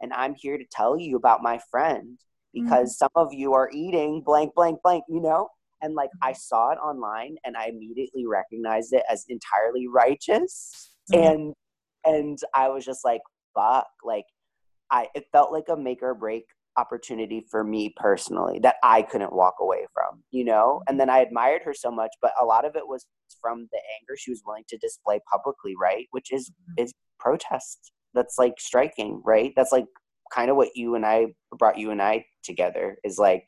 and 0.00 0.12
I'm 0.12 0.34
here 0.34 0.58
to 0.58 0.64
tell 0.70 0.98
you 0.98 1.16
about 1.16 1.42
my 1.42 1.58
friend 1.70 2.18
because 2.52 2.90
mm-hmm. 2.90 3.04
some 3.04 3.10
of 3.16 3.32
you 3.32 3.54
are 3.54 3.70
eating 3.72 4.22
blank 4.24 4.54
blank 4.54 4.78
blank 4.82 5.04
you 5.08 5.20
know 5.20 5.48
and 5.82 5.94
like 5.94 6.10
I 6.22 6.32
saw 6.32 6.70
it 6.70 6.78
online 6.78 7.36
and 7.44 7.56
I 7.56 7.66
immediately 7.66 8.26
recognized 8.26 8.92
it 8.92 9.02
as 9.10 9.24
entirely 9.28 9.88
righteous 9.88 10.92
mm-hmm. 11.12 11.22
and 11.24 11.54
and 12.04 12.38
I 12.54 12.68
was 12.68 12.84
just 12.84 13.04
like 13.04 13.22
fuck 13.54 13.88
like 14.04 14.24
I 14.90 15.08
it 15.14 15.26
felt 15.32 15.52
like 15.52 15.68
a 15.68 15.76
make 15.76 16.02
or 16.02 16.14
break 16.14 16.44
opportunity 16.78 17.44
for 17.50 17.64
me 17.64 17.92
personally 17.96 18.60
that 18.60 18.76
I 18.82 19.02
couldn't 19.02 19.32
walk 19.32 19.56
away 19.60 19.86
from, 19.92 20.22
you 20.30 20.44
know? 20.44 20.82
And 20.88 20.98
then 20.98 21.10
I 21.10 21.18
admired 21.18 21.62
her 21.64 21.74
so 21.74 21.90
much, 21.90 22.10
but 22.22 22.32
a 22.40 22.44
lot 22.44 22.64
of 22.64 22.76
it 22.76 22.86
was 22.86 23.06
from 23.40 23.68
the 23.72 23.80
anger 24.00 24.16
she 24.16 24.30
was 24.30 24.42
willing 24.46 24.64
to 24.68 24.78
display 24.78 25.20
publicly, 25.30 25.74
right? 25.80 26.06
Which 26.12 26.32
is 26.32 26.50
mm-hmm. 26.50 26.84
is 26.84 26.92
protest. 27.18 27.92
That's 28.14 28.38
like 28.38 28.54
striking, 28.58 29.20
right? 29.24 29.52
That's 29.56 29.72
like 29.72 29.86
kind 30.32 30.50
of 30.50 30.56
what 30.56 30.76
you 30.76 30.94
and 30.94 31.04
I 31.04 31.34
brought 31.58 31.78
you 31.78 31.90
and 31.90 32.00
I 32.00 32.24
together 32.42 32.98
is 33.04 33.18
like 33.18 33.44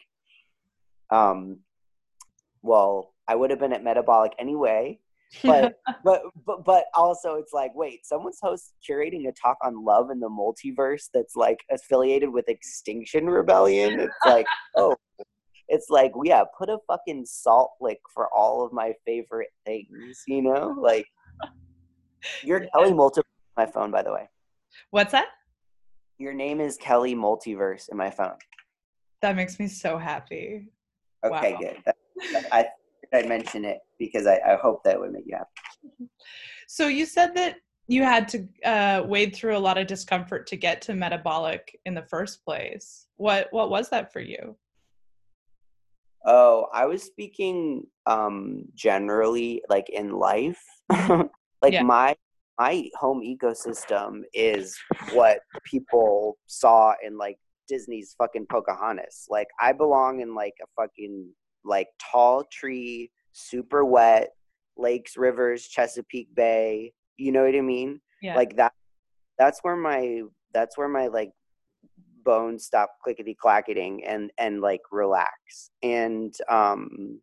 um 1.11 1.61
well, 2.63 3.15
I 3.27 3.35
would 3.37 3.51
have 3.51 3.59
been 3.59 3.73
at 3.73 3.85
metabolic 3.85 4.33
anyway, 4.39 5.01
but 5.43 5.75
but 6.05 6.23
but 6.47 6.65
but 6.65 6.85
also 6.95 7.35
it's 7.35 7.53
like 7.53 7.73
wait 7.75 8.05
someone's 8.05 8.39
host 8.43 8.75
curating 8.89 9.29
a 9.29 9.33
talk 9.33 9.57
on 9.63 9.85
love 9.85 10.11
in 10.11 10.21
the 10.21 10.29
multiverse 10.29 11.05
that's 11.15 11.37
like 11.37 11.61
affiliated 11.71 12.29
with 12.29 12.49
extinction 12.49 13.27
rebellion 13.27 14.01
it's 14.01 14.13
like 14.27 14.47
oh 14.77 14.95
it's 15.69 15.89
like 15.89 16.13
yeah 16.25 16.43
put 16.59 16.69
a 16.69 16.79
fucking 16.87 17.25
salt 17.25 17.71
lick 17.81 18.01
for 18.13 18.29
all 18.35 18.65
of 18.65 18.73
my 18.73 18.93
favorite 19.07 19.51
things 19.65 20.23
you 20.27 20.43
know? 20.43 20.75
Like 20.79 21.07
you're 22.43 22.61
kelly 22.75 22.91
multiverse 22.91 23.23
my 23.57 23.67
phone 23.67 23.91
by 23.91 24.03
the 24.03 24.13
way. 24.13 24.29
What's 24.91 25.13
that? 25.13 25.29
Your 26.19 26.35
name 26.35 26.61
is 26.61 26.77
kelly 26.77 27.15
multiverse 27.15 27.89
in 27.89 27.97
my 27.97 28.11
phone. 28.11 28.37
That 29.23 29.37
makes 29.37 29.59
me 29.59 29.69
so 29.69 29.97
happy. 29.97 30.69
Okay 31.25 31.53
wow. 31.53 31.59
good. 31.59 31.77
That, 31.85 31.97
i 32.53 32.67
I 33.13 33.23
mention 33.23 33.65
it 33.65 33.79
because 33.99 34.27
I, 34.27 34.41
I 34.47 34.57
hope 34.57 34.85
that 34.85 34.99
would 34.99 35.13
make 35.13 35.25
you 35.27 35.37
happy. 35.37 36.09
So 36.69 36.87
you 36.87 37.07
said 37.07 37.35
that 37.35 37.57
you 37.89 38.05
had 38.05 38.29
to 38.29 38.49
uh, 38.65 39.03
wade 39.05 39.35
through 39.35 39.57
a 39.57 39.59
lot 39.59 39.77
of 39.77 39.89
discomfort 39.89 40.47
to 40.47 40.57
get 40.57 40.81
to 40.83 40.95
metabolic 40.95 41.79
in 41.85 41.95
the 41.95 42.03
first 42.03 42.45
place. 42.45 43.07
What 43.17 43.49
what 43.51 43.71
was 43.71 43.89
that 43.91 44.13
for 44.13 44.21
you? 44.21 44.57
Oh, 46.25 46.67
I 46.73 46.87
was 46.87 47.03
speaking 47.03 47.85
um, 48.07 48.65
generally, 48.75 49.63
like 49.69 49.89
in 49.89 50.13
life. 50.13 50.63
like 50.91 51.73
yeah. 51.73 51.83
my 51.83 52.15
my 52.59 52.89
home 52.95 53.23
ecosystem 53.23 54.21
is 54.35 54.79
what 55.13 55.41
people 55.65 56.39
saw 56.47 56.95
in 57.05 57.19
like 57.19 57.39
Disney's 57.69 58.15
fucking 58.19 58.47
Pocahontas. 58.51 59.27
Like 59.31 59.49
I 59.59 59.73
belong 59.73 60.21
in 60.21 60.35
like 60.35 60.55
a 60.63 60.67
fucking 60.81 61.33
like 61.65 61.89
tall 62.01 62.45
tree, 62.45 63.11
super 63.33 63.85
wet, 63.85 64.31
lakes, 64.77 65.17
rivers, 65.17 65.67
Chesapeake 65.67 66.35
Bay. 66.35 66.93
You 67.17 67.33
know 67.33 67.45
what 67.45 67.55
I 67.55 67.61
mean? 67.61 68.01
Yeah. 68.23 68.35
Like 68.35 68.57
that. 68.57 68.73
That's 69.39 69.61
where 69.63 69.77
my 69.77 70.23
that's 70.53 70.77
where 70.77 70.89
my 70.89 71.07
like 71.07 71.31
bones 72.25 72.65
stop 72.65 72.91
clickety 73.03 73.37
clacketing 73.43 74.05
and 74.07 74.31
and 74.39 74.61
like 74.61 74.81
relax. 74.91 75.71
And 75.83 76.35
um, 76.49 77.21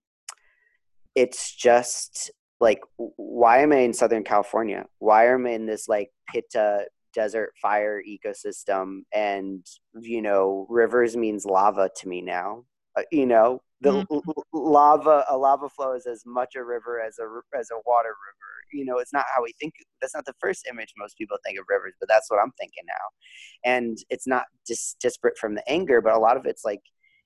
it's 1.16 1.56
just 1.56 2.32
like 2.60 2.82
why 2.98 3.60
am 3.60 3.72
I 3.72 3.78
in 3.78 3.94
Southern 3.94 4.24
California? 4.24 4.86
Why 5.00 5.28
am 5.28 5.46
I 5.46 5.52
in 5.52 5.66
this 5.66 5.88
like 5.88 6.10
pitta 6.32 6.88
desert 7.14 7.54
fire 7.62 8.02
ecosystem? 8.08 9.02
And 9.14 9.66
you 10.00 10.22
know, 10.22 10.66
rivers 10.70 11.16
means 11.16 11.46
lava 11.46 11.90
to 11.98 12.08
me 12.08 12.22
now. 12.22 12.64
Uh, 12.98 13.04
you 13.12 13.28
know, 13.28 13.62
the 13.82 13.92
mm-hmm. 13.92 14.30
lava 14.54 15.24
a 15.30 15.38
lava 15.38 15.70
flow 15.70 15.94
is 15.94 16.06
as 16.08 16.24
much 16.26 16.56
a 16.56 16.64
river 16.64 17.02
as 17.02 17.20
a 17.20 17.58
as 17.58 17.70
a 17.72 17.78
water 17.86 18.10
river 18.10 18.48
you 18.74 18.84
know 18.86 18.98
it's 18.98 19.14
not 19.14 19.26
how 19.36 19.44
we 19.44 19.54
think 19.60 19.74
that's 20.02 20.16
not 20.16 20.26
the 20.26 20.34
first 20.40 20.68
image 20.70 20.94
most 20.98 21.18
people 21.18 21.38
think 21.46 21.60
of 21.60 21.66
rivers 21.70 21.94
but 22.00 22.10
that's 22.10 22.30
what 22.30 22.40
i'm 22.40 22.52
thinking 22.60 22.84
now 22.88 23.72
and 23.72 23.98
it's 24.10 24.28
not 24.28 24.46
just 24.68 24.98
disparate 25.00 25.38
from 25.38 25.56
the 25.56 25.70
anger 25.70 26.02
but 26.02 26.14
a 26.14 26.20
lot 26.20 26.38
of 26.38 26.46
it's 26.46 26.66
like 26.66 26.82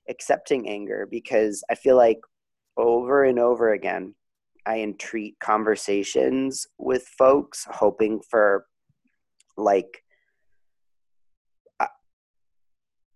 accepting 0.08 0.68
anger 0.68 1.06
because 1.10 1.64
i 1.70 1.74
feel 1.74 1.96
like 1.96 2.20
over 2.76 3.24
and 3.24 3.38
over 3.38 3.72
again 3.72 4.14
i 4.66 4.78
entreat 4.78 5.36
conversations 5.40 6.66
with 6.78 7.06
folks 7.18 7.66
hoping 7.70 8.20
for 8.30 8.66
like 9.56 10.01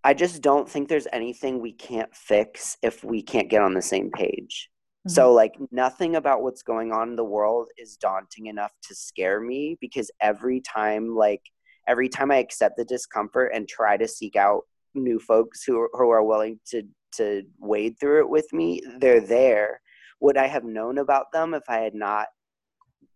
I 0.06 0.14
just 0.14 0.40
don't 0.40 0.70
think 0.70 0.88
there's 0.88 1.08
anything 1.12 1.60
we 1.60 1.72
can't 1.72 2.14
fix 2.14 2.76
if 2.80 3.02
we 3.02 3.22
can't 3.22 3.50
get 3.50 3.60
on 3.60 3.74
the 3.74 3.82
same 3.82 4.12
page. 4.12 4.70
Mm-hmm. 5.00 5.12
So, 5.12 5.32
like, 5.32 5.56
nothing 5.72 6.14
about 6.14 6.42
what's 6.42 6.62
going 6.62 6.92
on 6.92 7.08
in 7.08 7.16
the 7.16 7.24
world 7.24 7.66
is 7.76 7.96
daunting 7.96 8.46
enough 8.46 8.70
to 8.84 8.94
scare 8.94 9.40
me 9.40 9.76
because 9.80 10.08
every 10.20 10.60
time, 10.60 11.16
like, 11.16 11.42
every 11.88 12.08
time 12.08 12.30
I 12.30 12.36
accept 12.36 12.76
the 12.76 12.84
discomfort 12.84 13.50
and 13.52 13.66
try 13.66 13.96
to 13.96 14.06
seek 14.06 14.36
out 14.36 14.62
new 14.94 15.18
folks 15.18 15.64
who 15.64 15.80
are, 15.80 15.90
who 15.92 16.10
are 16.10 16.22
willing 16.22 16.60
to 16.66 16.84
to 17.16 17.42
wade 17.58 17.96
through 17.98 18.20
it 18.20 18.30
with 18.30 18.52
me, 18.52 18.82
they're 19.00 19.26
there. 19.26 19.80
Would 20.20 20.36
I 20.36 20.46
have 20.46 20.62
known 20.62 20.98
about 20.98 21.32
them 21.32 21.52
if 21.52 21.64
I 21.68 21.78
had 21.78 21.96
not 21.96 22.28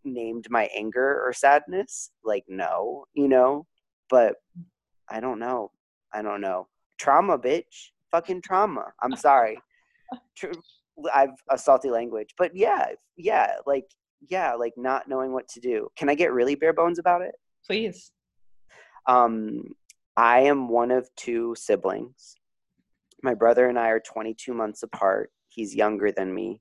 named 0.02 0.46
my 0.50 0.68
anger 0.76 1.22
or 1.24 1.32
sadness? 1.32 2.10
Like, 2.24 2.46
no, 2.48 3.04
you 3.14 3.28
know, 3.28 3.66
but 4.08 4.34
I 5.08 5.20
don't 5.20 5.38
know. 5.38 5.70
I 6.12 6.22
don't 6.22 6.40
know 6.40 6.66
trauma, 7.00 7.38
bitch. 7.38 7.90
Fucking 8.12 8.42
trauma. 8.42 8.92
I'm 9.02 9.16
sorry. 9.16 9.58
I've 11.14 11.30
a 11.48 11.56
salty 11.56 11.90
language, 11.90 12.34
but 12.36 12.54
yeah, 12.54 12.88
yeah, 13.16 13.54
like 13.66 13.86
yeah, 14.28 14.54
like 14.54 14.74
not 14.76 15.08
knowing 15.08 15.32
what 15.32 15.48
to 15.48 15.60
do. 15.60 15.88
Can 15.96 16.10
I 16.10 16.14
get 16.14 16.32
really 16.32 16.54
bare 16.54 16.74
bones 16.74 16.98
about 16.98 17.22
it? 17.22 17.34
Please. 17.66 18.12
Um, 19.06 19.62
I 20.16 20.40
am 20.40 20.68
one 20.68 20.90
of 20.90 21.08
two 21.16 21.54
siblings. 21.56 22.36
My 23.22 23.34
brother 23.34 23.68
and 23.68 23.78
I 23.78 23.88
are 23.88 24.00
22 24.00 24.52
months 24.52 24.82
apart. 24.82 25.30
He's 25.48 25.74
younger 25.74 26.12
than 26.12 26.34
me. 26.34 26.60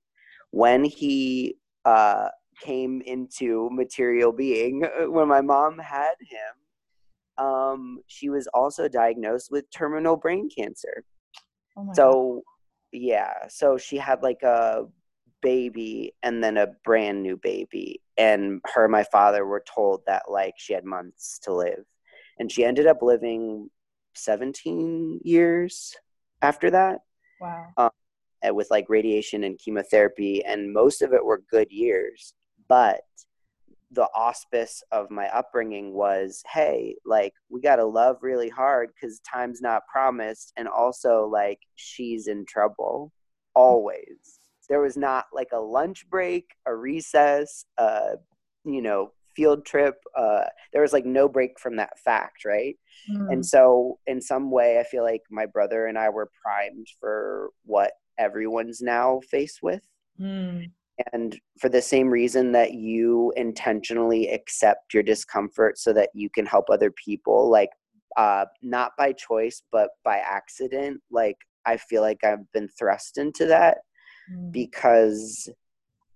When 0.52 0.86
he 0.86 1.58
uh, 1.84 2.30
came 2.62 3.02
into 3.02 3.70
material 3.72 4.32
being, 4.32 4.86
when 5.08 5.28
my 5.28 5.42
mom 5.42 5.80
had 5.80 6.14
him, 6.22 6.56
um, 7.40 8.00
she 8.08 8.30
was 8.30 8.48
also 8.54 8.88
diagnosed 8.88 9.50
with 9.52 9.72
terminal 9.72 10.18
brain 10.18 10.50
cancer. 10.56 11.04
Oh 11.78 11.90
so, 11.94 12.34
God. 12.36 12.42
yeah, 12.92 13.34
so 13.48 13.78
she 13.78 13.98
had 13.98 14.22
like 14.22 14.44
a 14.44 14.86
baby 15.42 16.14
and 16.22 16.44
then 16.44 16.58
a 16.58 16.68
brand 16.84 17.24
new 17.24 17.38
baby. 17.38 18.02
and 18.18 18.62
her 18.74 18.84
and 18.84 18.92
my 18.92 19.04
father 19.04 19.46
were 19.46 19.64
told 19.74 20.02
that 20.06 20.24
like 20.30 20.54
she 20.58 20.74
had 20.74 20.84
months 20.84 21.40
to 21.44 21.54
live 21.54 21.86
and 22.40 22.52
she 22.52 22.66
ended 22.66 22.88
up 22.88 23.02
living 23.02 23.70
17 24.16 25.22
years 25.24 25.96
after 26.42 26.70
that 26.72 27.00
wow 27.40 27.68
um, 27.78 28.56
with 28.56 28.68
like 28.70 28.86
radiation 28.90 29.46
and 29.46 29.58
chemotherapy 29.60 30.44
and 30.44 30.74
most 30.74 31.02
of 31.02 31.14
it 31.14 31.24
were 31.24 31.44
good 31.50 31.72
years 31.72 32.34
but 32.68 33.02
the 33.92 34.08
auspice 34.16 34.84
of 34.92 35.10
my 35.10 35.28
upbringing 35.30 35.94
was 35.94 36.44
hey 36.52 36.96
like 37.06 37.34
we 37.50 37.60
got 37.60 37.78
to 37.78 37.86
love 37.86 38.18
really 38.22 38.50
hard 38.50 38.90
because 38.94 39.20
time's 39.22 39.62
not 39.62 39.88
promised 39.92 40.54
and 40.58 40.68
also 40.68 41.26
like 41.26 41.60
she's 41.76 42.28
in 42.28 42.46
trouble. 42.46 43.12
Always. 43.56 44.40
There 44.70 44.82
was 44.82 44.98
not 44.98 45.26
like 45.34 45.50
a 45.52 45.60
lunch 45.60 46.08
break 46.10 46.52
a 46.68 46.76
recess 46.76 47.66
uh 47.78 48.18
you 48.64 48.82
know 48.82 49.12
field 49.36 49.66
trip 49.66 49.96
uh 50.16 50.44
there 50.74 50.82
was 50.82 50.94
like 50.94 51.06
no 51.06 51.28
break 51.28 51.60
from 51.60 51.78
that 51.78 51.98
fact 51.98 52.46
right? 52.46 52.76
Mm. 53.10 53.34
and 53.34 53.46
so 53.46 53.98
in 54.06 54.22
some 54.22 54.52
way 54.52 54.80
i 54.80 54.84
feel 54.84 55.04
like 55.04 55.22
my 55.32 55.46
brother 55.46 55.86
and 55.88 55.98
i 55.98 56.10
were 56.10 56.30
primed 56.44 56.88
for 57.00 57.50
what 57.64 57.94
everyone's 58.20 58.82
now 58.82 59.22
faced 59.32 59.64
with. 59.64 59.82
Mm 60.20 60.72
and 61.14 61.40
for 61.60 61.70
the 61.70 61.82
same 61.82 62.10
reason 62.10 62.52
that 62.52 62.74
you 62.74 63.34
intentionally 63.36 64.30
accept 64.30 64.94
your 64.94 65.04
discomfort 65.04 65.78
so 65.78 65.94
that 65.94 66.10
you 66.14 66.30
can 66.30 66.46
help 66.46 66.66
other 66.70 66.92
people 66.92 67.50
like 67.50 67.70
uh 68.18 68.46
not 68.62 68.92
by 68.98 69.12
choice 69.12 69.62
but 69.72 69.90
by 70.04 70.18
accident 70.18 71.00
like 71.12 71.38
i 71.66 71.78
feel 71.78 72.02
like 72.02 72.24
i've 72.24 72.52
been 72.54 72.68
thrust 72.78 73.18
into 73.18 73.46
that 73.46 73.80
mm. 74.32 74.52
because 74.52 75.50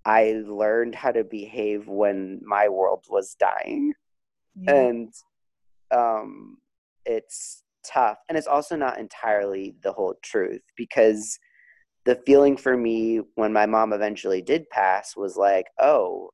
i 0.05 0.41
learned 0.47 0.95
how 0.95 1.11
to 1.11 1.23
behave 1.23 1.87
when 1.87 2.41
my 2.43 2.67
world 2.67 3.05
was 3.09 3.35
dying 3.39 3.93
yeah. 4.55 4.73
and 4.73 5.13
um 5.91 6.57
it's 7.05 7.63
tough 7.85 8.17
and 8.29 8.37
it's 8.37 8.47
also 8.47 8.75
not 8.75 8.97
entirely 8.97 9.75
the 9.83 9.91
whole 9.91 10.15
truth 10.23 10.61
because 10.75 11.37
the 12.05 12.15
feeling 12.25 12.57
for 12.57 12.75
me 12.75 13.21
when 13.35 13.53
my 13.53 13.65
mom 13.65 13.93
eventually 13.93 14.41
did 14.41 14.69
pass 14.69 15.15
was 15.15 15.37
like, 15.37 15.67
oh, 15.79 16.29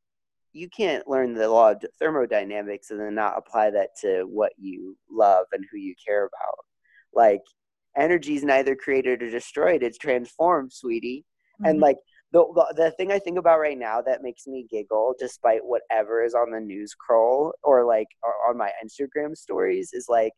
you 0.52 0.68
can't 0.70 1.08
learn 1.08 1.34
the 1.34 1.48
law 1.48 1.72
of 1.72 1.84
thermodynamics 2.00 2.90
and 2.90 3.00
then 3.00 3.14
not 3.14 3.38
apply 3.38 3.70
that 3.70 3.90
to 4.02 4.24
what 4.24 4.52
you 4.58 4.98
love 5.12 5.46
and 5.52 5.64
who 5.72 5.78
you 5.78 5.94
care 6.06 6.26
about. 6.26 6.66
Like, 7.14 7.42
energy 7.96 8.36
is 8.36 8.44
neither 8.44 8.76
created 8.76 9.22
or 9.22 9.30
destroyed, 9.30 9.84
it's 9.84 9.98
transformed, 9.98 10.74
sweetie. 10.74 11.26
Mm-hmm. 11.62 11.70
And 11.70 11.80
like, 11.80 11.98
the, 12.32 12.44
the 12.76 12.92
thing 12.92 13.12
I 13.12 13.20
think 13.20 13.38
about 13.38 13.60
right 13.60 13.78
now 13.78 14.02
that 14.02 14.22
makes 14.22 14.46
me 14.46 14.68
giggle, 14.70 15.16
despite 15.20 15.62
whatever 15.64 16.24
is 16.24 16.36
on 16.36 16.52
the 16.52 16.60
news 16.60 16.94
crawl 16.94 17.54
or 17.64 17.86
like 17.86 18.08
or 18.24 18.34
on 18.48 18.58
my 18.58 18.72
Instagram 18.84 19.36
stories, 19.36 19.92
is 19.94 20.06
like 20.10 20.34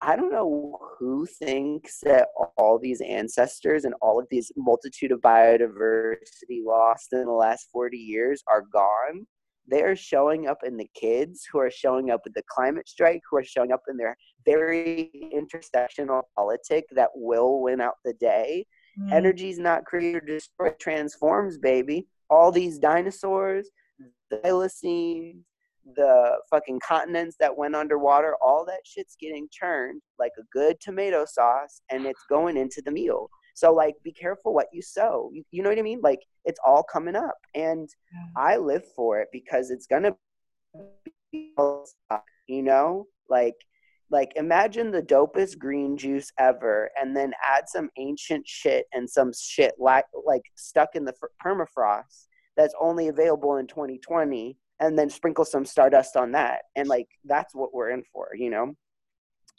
I 0.00 0.14
don't 0.14 0.30
know 0.30 0.78
who 0.98 1.26
thinks 1.26 2.00
that 2.02 2.28
all 2.56 2.78
these 2.78 3.00
ancestors 3.00 3.84
and 3.84 3.94
all 4.00 4.20
of 4.20 4.26
these 4.30 4.52
multitude 4.56 5.10
of 5.10 5.20
biodiversity 5.20 6.64
lost 6.64 7.12
in 7.12 7.24
the 7.24 7.32
last 7.32 7.68
40 7.72 7.96
years 7.96 8.42
are 8.48 8.62
gone. 8.72 9.26
They 9.70 9.82
are 9.82 9.96
showing 9.96 10.46
up 10.46 10.58
in 10.64 10.76
the 10.76 10.88
kids 10.94 11.46
who 11.50 11.58
are 11.58 11.70
showing 11.70 12.10
up 12.10 12.20
with 12.24 12.34
the 12.34 12.44
climate 12.48 12.88
strike, 12.88 13.20
who 13.30 13.38
are 13.38 13.44
showing 13.44 13.72
up 13.72 13.82
in 13.88 13.96
their 13.96 14.16
very 14.46 15.10
intersectional 15.34 16.22
politic 16.36 16.84
that 16.92 17.10
will 17.14 17.60
win 17.60 17.80
out 17.80 17.94
the 18.04 18.14
day. 18.14 18.66
Mm. 18.98 19.12
Energy's 19.12 19.58
not 19.58 19.84
created, 19.84 20.26
destroyed, 20.26 20.78
transforms, 20.80 21.58
baby. 21.58 22.06
All 22.30 22.50
these 22.52 22.78
dinosaurs, 22.78 23.68
the 24.30 24.36
Thylacine, 24.38 25.40
the 25.96 26.38
fucking 26.50 26.80
continents 26.86 27.36
that 27.40 27.56
went 27.56 27.74
underwater, 27.76 28.34
all 28.42 28.64
that 28.66 28.80
shit's 28.84 29.16
getting 29.20 29.48
churned 29.50 30.02
like 30.18 30.32
a 30.38 30.42
good 30.52 30.80
tomato 30.80 31.24
sauce 31.26 31.82
and 31.90 32.06
it's 32.06 32.24
going 32.28 32.56
into 32.56 32.82
the 32.84 32.90
meal. 32.90 33.28
So 33.54 33.72
like 33.72 33.94
be 34.04 34.12
careful 34.12 34.54
what 34.54 34.68
you 34.72 34.82
sow. 34.82 35.30
You, 35.32 35.42
you 35.50 35.62
know 35.62 35.68
what 35.68 35.78
I 35.78 35.82
mean? 35.82 36.00
Like 36.02 36.20
it's 36.44 36.60
all 36.66 36.82
coming 36.82 37.16
up. 37.16 37.36
And. 37.54 37.88
I 38.36 38.56
live 38.56 38.84
for 38.94 39.20
it 39.20 39.28
because 39.32 39.70
it's 39.70 39.86
gonna 39.86 40.14
be 41.32 41.52
you 42.46 42.62
know? 42.62 43.06
Like 43.28 43.56
like 44.10 44.32
imagine 44.36 44.90
the 44.90 45.02
dopest 45.02 45.58
green 45.58 45.96
juice 45.96 46.32
ever 46.38 46.90
and 47.00 47.14
then 47.14 47.32
add 47.46 47.68
some 47.68 47.90
ancient 47.98 48.46
shit 48.48 48.86
and 48.92 49.08
some 49.08 49.32
shit 49.38 49.74
like 49.78 50.06
like 50.26 50.42
stuck 50.54 50.94
in 50.94 51.04
the 51.04 51.12
permafrost 51.44 52.26
that's 52.56 52.74
only 52.80 53.08
available 53.08 53.56
in 53.56 53.66
2020 53.66 54.56
and 54.80 54.98
then 54.98 55.10
sprinkle 55.10 55.44
some 55.44 55.64
stardust 55.64 56.16
on 56.16 56.32
that. 56.32 56.62
And 56.76 56.88
like 56.88 57.08
that's 57.24 57.54
what 57.54 57.74
we're 57.74 57.90
in 57.90 58.02
for 58.12 58.30
you 58.34 58.50
know? 58.50 58.74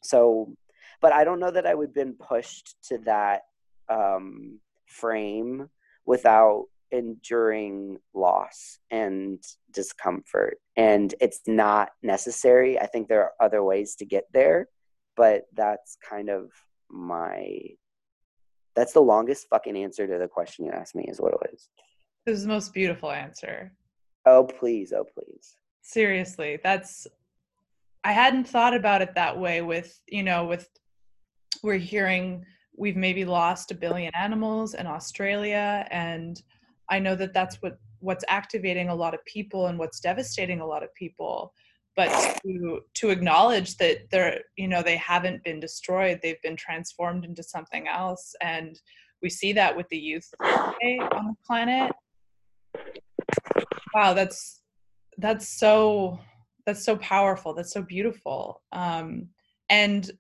So 0.02 0.54
but 1.02 1.14
i 1.14 1.24
don't 1.24 1.40
know 1.40 1.52
that 1.52 1.66
i 1.66 1.74
would 1.74 1.90
have 1.90 1.96
been 1.96 2.14
pushed 2.14 2.76
to 2.84 2.98
that 3.00 3.42
um 3.90 4.60
frame 4.86 5.70
without 6.06 6.66
enduring 6.92 7.98
loss 8.16 8.80
and 8.90 9.44
discomfort. 9.72 10.58
And 10.76 11.14
it's 11.22 11.42
not 11.46 11.90
necessary. 12.02 12.80
I 12.80 12.88
think 12.88 13.08
there 13.08 13.22
are 13.22 13.34
other 13.40 13.64
ways 13.64 13.96
to 13.98 14.06
get 14.06 14.24
there 14.34 14.68
but 15.20 15.44
that's 15.54 15.98
kind 16.10 16.30
of 16.30 16.50
my 16.90 17.60
that's 18.74 18.94
the 18.94 19.02
longest 19.02 19.48
fucking 19.50 19.76
answer 19.76 20.08
to 20.08 20.18
the 20.18 20.30
question 20.30 20.66
you 20.66 20.72
asked 20.72 20.96
me 20.96 21.04
is 21.10 21.20
what 21.20 21.34
it 21.34 21.40
was. 21.42 21.68
It 22.26 22.32
was 22.32 22.44
the 22.44 22.48
most 22.48 22.74
beautiful 22.74 23.12
answer 23.12 23.74
Oh, 24.30 24.44
please. 24.44 24.94
Oh, 24.94 25.04
please. 25.04 25.58
Seriously, 25.82 26.60
that's, 26.64 27.08
I 28.04 28.12
hadn't 28.12 28.48
thought 28.48 28.76
about 28.76 29.02
it 29.02 29.16
that 29.16 29.38
way 29.38 29.64
with, 29.64 30.00
you 30.08 30.22
know, 30.22 30.46
with, 30.46 30.70
we're 31.64 31.78
hearing 31.78 32.46
we've 32.78 32.96
maybe 32.96 33.26
lost 33.26 33.72
a 33.72 33.76
billion 33.76 34.12
animals 34.16 34.76
in 34.76 34.86
Australia. 34.86 35.88
And 35.90 36.42
I 36.92 37.00
know 37.00 37.16
that 37.16 37.34
that's 37.34 37.56
what, 37.58 37.80
what's 38.02 38.24
activating 38.30 38.90
a 38.90 38.96
lot 38.96 39.16
of 39.16 39.26
people 39.26 39.66
and 39.68 39.80
what's 39.80 40.00
devastating 40.00 40.62
a 40.62 40.66
lot 40.66 40.84
of 40.84 40.94
people 40.94 41.54
but 41.96 42.40
to 42.44 42.80
to 42.94 43.10
acknowledge 43.10 43.76
that 43.78 44.10
they're 44.10 44.40
you 44.56 44.68
know 44.68 44.82
they 44.82 44.96
haven't 44.96 45.44
been 45.44 45.60
destroyed 45.60 46.20
they've 46.22 46.42
been 46.44 46.56
transformed 46.56 47.26
into 47.26 47.44
something 47.44 47.88
else 47.90 48.36
and 48.42 48.80
we 49.22 49.30
see 49.30 49.52
that 49.52 49.76
with 49.76 49.90
the 49.90 49.98
youth 49.98 50.30
on 50.40 51.26
the 51.28 51.36
planet 51.46 51.92
wow 53.94 54.14
that's 54.14 54.62
that's 55.18 55.48
so 55.48 56.20
that's 56.66 56.84
so 56.84 56.96
powerful 56.98 57.54
that's 57.54 57.74
so 57.74 57.82
beautiful 57.82 58.62
um 58.72 59.28
and 59.70 60.12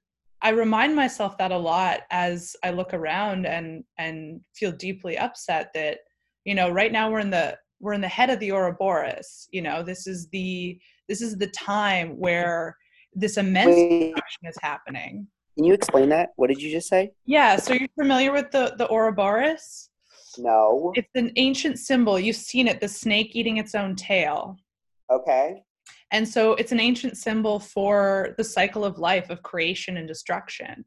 i 0.41 0.49
remind 0.49 0.95
myself 0.95 1.37
that 1.37 1.51
a 1.51 1.57
lot 1.57 2.01
as 2.11 2.55
i 2.63 2.69
look 2.69 2.93
around 2.93 3.45
and 3.45 3.83
and 3.97 4.41
feel 4.55 4.71
deeply 4.71 5.17
upset 5.17 5.71
that 5.73 5.99
you 6.45 6.55
know 6.55 6.69
right 6.69 6.91
now 6.91 7.09
we're 7.09 7.19
in 7.19 7.29
the 7.29 7.57
we're 7.79 7.93
in 7.93 8.01
the 8.01 8.07
head 8.07 8.29
of 8.29 8.39
the 8.39 8.51
ouroboros 8.51 9.47
you 9.51 9.61
know 9.61 9.83
this 9.83 10.07
is 10.07 10.27
the 10.29 10.79
this 11.07 11.21
is 11.21 11.37
the 11.37 11.47
time 11.47 12.17
where 12.17 12.75
this 13.13 13.37
immense 13.37 13.75
destruction 13.75 14.45
is 14.45 14.57
happening. 14.61 15.27
Can 15.57 15.65
you 15.65 15.73
explain 15.73 16.09
that? 16.09 16.29
What 16.35 16.47
did 16.47 16.61
you 16.61 16.71
just 16.71 16.87
say? 16.87 17.11
Yeah 17.25 17.57
so 17.57 17.73
you're 17.73 17.89
familiar 17.99 18.31
with 18.31 18.51
the 18.51 18.75
the 18.77 18.87
ouroboros 18.89 19.89
no. 20.37 20.91
It's 20.95 21.15
an 21.15 21.31
ancient 21.35 21.79
symbol. 21.79 22.19
You've 22.19 22.35
seen 22.35 22.67
it, 22.67 22.79
the 22.79 22.87
snake 22.87 23.35
eating 23.35 23.57
its 23.57 23.75
own 23.75 23.95
tail. 23.95 24.57
Okay. 25.09 25.63
And 26.11 26.27
so 26.27 26.53
it's 26.53 26.71
an 26.71 26.79
ancient 26.79 27.17
symbol 27.17 27.59
for 27.59 28.33
the 28.37 28.43
cycle 28.43 28.83
of 28.83 28.97
life 28.97 29.29
of 29.29 29.43
creation 29.43 29.97
and 29.97 30.07
destruction. 30.07 30.85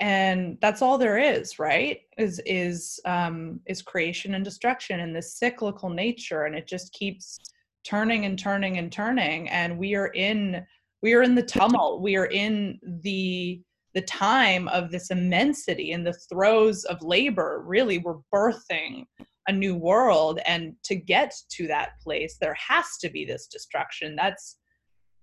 And 0.00 0.58
that's 0.60 0.82
all 0.82 0.98
there 0.98 1.18
is, 1.18 1.60
right? 1.60 2.00
Is 2.18 2.40
is 2.44 2.98
um 3.04 3.60
is 3.66 3.82
creation 3.82 4.34
and 4.34 4.44
destruction 4.44 5.00
and 5.00 5.14
this 5.14 5.36
cyclical 5.36 5.90
nature 5.90 6.44
and 6.44 6.56
it 6.56 6.66
just 6.66 6.92
keeps 6.92 7.38
turning 7.84 8.24
and 8.24 8.38
turning 8.38 8.78
and 8.78 8.90
turning 8.90 9.48
and 9.48 9.78
we 9.78 9.94
are 9.94 10.08
in 10.08 10.64
we 11.02 11.14
are 11.14 11.22
in 11.22 11.34
the 11.34 11.42
tumult. 11.42 12.00
We 12.00 12.16
are 12.16 12.26
in 12.26 12.80
the 13.02 13.60
the 13.94 14.02
time 14.02 14.68
of 14.68 14.90
this 14.90 15.10
immensity 15.10 15.92
and 15.92 16.06
the 16.06 16.18
throes 16.30 16.84
of 16.84 17.02
labor 17.02 17.62
really 17.66 17.98
were 17.98 18.20
birthing 18.34 19.04
a 19.48 19.52
new 19.52 19.74
world. 19.74 20.38
And 20.46 20.74
to 20.84 20.94
get 20.94 21.34
to 21.50 21.66
that 21.66 22.00
place 22.00 22.36
there 22.40 22.54
has 22.54 22.96
to 23.00 23.10
be 23.10 23.24
this 23.24 23.46
destruction. 23.46 24.16
That's 24.16 24.56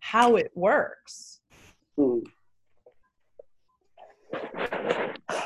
how 0.02 0.36
it 0.36 0.52
works. 0.56 1.42
Hmm. 1.98 2.20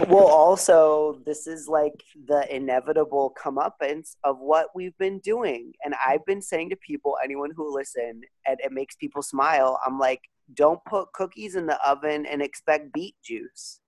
well 0.10 0.28
also 0.28 1.20
this 1.26 1.48
is 1.48 1.68
like 1.68 2.04
the 2.28 2.46
inevitable 2.54 3.34
comeuppance 3.42 4.16
of 4.24 4.38
what 4.40 4.68
we've 4.76 4.98
been 4.98 5.20
doing. 5.20 5.72
And 5.84 5.96
i've 6.06 6.26
been 6.26 6.42
saying 6.42 6.70
to 6.72 6.76
people 6.76 7.16
anyone 7.24 7.52
who 7.56 7.74
listen 7.74 8.22
and 8.46 8.60
it 8.60 8.72
makes 8.72 8.96
people 8.98 9.22
smile 9.22 9.80
i'm 9.86 9.98
like 9.98 10.20
don't 10.56 10.84
put 10.86 11.12
cookies 11.14 11.56
in 11.56 11.66
the 11.66 11.80
oven 11.88 12.26
and 12.26 12.42
expect 12.42 12.94
beet 12.94 13.16
juice. 13.24 13.80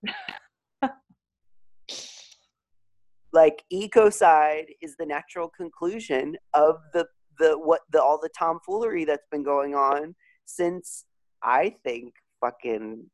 like 3.32 3.62
ecocide 3.72 4.66
is 4.80 4.96
the 4.98 5.06
natural 5.06 5.48
conclusion 5.48 6.36
of 6.54 6.76
the 6.92 7.06
the 7.38 7.58
what 7.58 7.82
the 7.92 8.02
all 8.02 8.18
the 8.18 8.30
tomfoolery 8.36 9.04
that's 9.04 9.26
been 9.30 9.42
going 9.42 9.74
on 9.74 10.14
since 10.46 11.04
I 11.42 11.74
think 11.84 12.14
fucking 12.40 13.10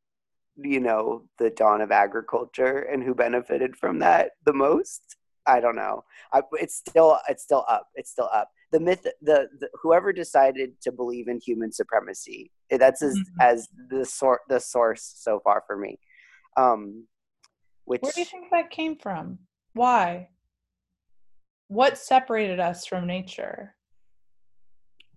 you 0.56 0.80
know 0.80 1.24
the 1.38 1.50
dawn 1.50 1.80
of 1.80 1.90
agriculture 1.90 2.80
and 2.80 3.02
who 3.02 3.14
benefited 3.14 3.76
from 3.76 3.98
that 4.00 4.32
the 4.46 4.52
most? 4.52 5.16
I 5.44 5.58
don't 5.58 5.74
know. 5.74 6.04
I, 6.32 6.42
it's 6.52 6.76
still 6.76 7.18
it's 7.28 7.42
still 7.42 7.64
up. 7.68 7.88
It's 7.96 8.10
still 8.10 8.28
up 8.32 8.50
the 8.72 8.80
myth 8.80 9.06
the, 9.20 9.48
the 9.58 9.68
whoever 9.80 10.12
decided 10.12 10.72
to 10.82 10.90
believe 10.90 11.28
in 11.28 11.38
human 11.44 11.72
supremacy 11.72 12.50
eh, 12.70 12.76
that's 12.76 13.02
as 13.02 13.14
mm-hmm. 13.14 13.40
as 13.40 13.68
the 13.90 14.04
sort 14.04 14.40
the 14.48 14.58
source 14.58 15.14
so 15.16 15.40
far 15.44 15.62
for 15.66 15.76
me 15.76 15.98
um 16.56 17.06
which 17.84 18.02
where 18.02 18.12
do 18.12 18.20
you 18.20 18.26
think 18.26 18.46
that 18.50 18.70
came 18.70 18.96
from 18.96 19.38
why 19.74 20.28
what 21.68 21.96
separated 21.96 22.60
us 22.60 22.86
from 22.86 23.06
nature 23.06 23.74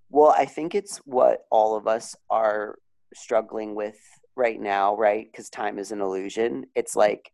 well 0.09 0.33
i 0.37 0.45
think 0.45 0.75
it's 0.75 0.97
what 1.05 1.45
all 1.51 1.75
of 1.75 1.87
us 1.87 2.15
are 2.29 2.77
struggling 3.13 3.75
with 3.75 3.97
right 4.35 4.59
now, 4.59 4.95
right? 4.95 5.27
Because 5.31 5.49
time 5.49 5.79
is 5.79 5.91
an 5.91 6.01
illusion. 6.01 6.65
It's 6.75 6.95
like, 6.95 7.31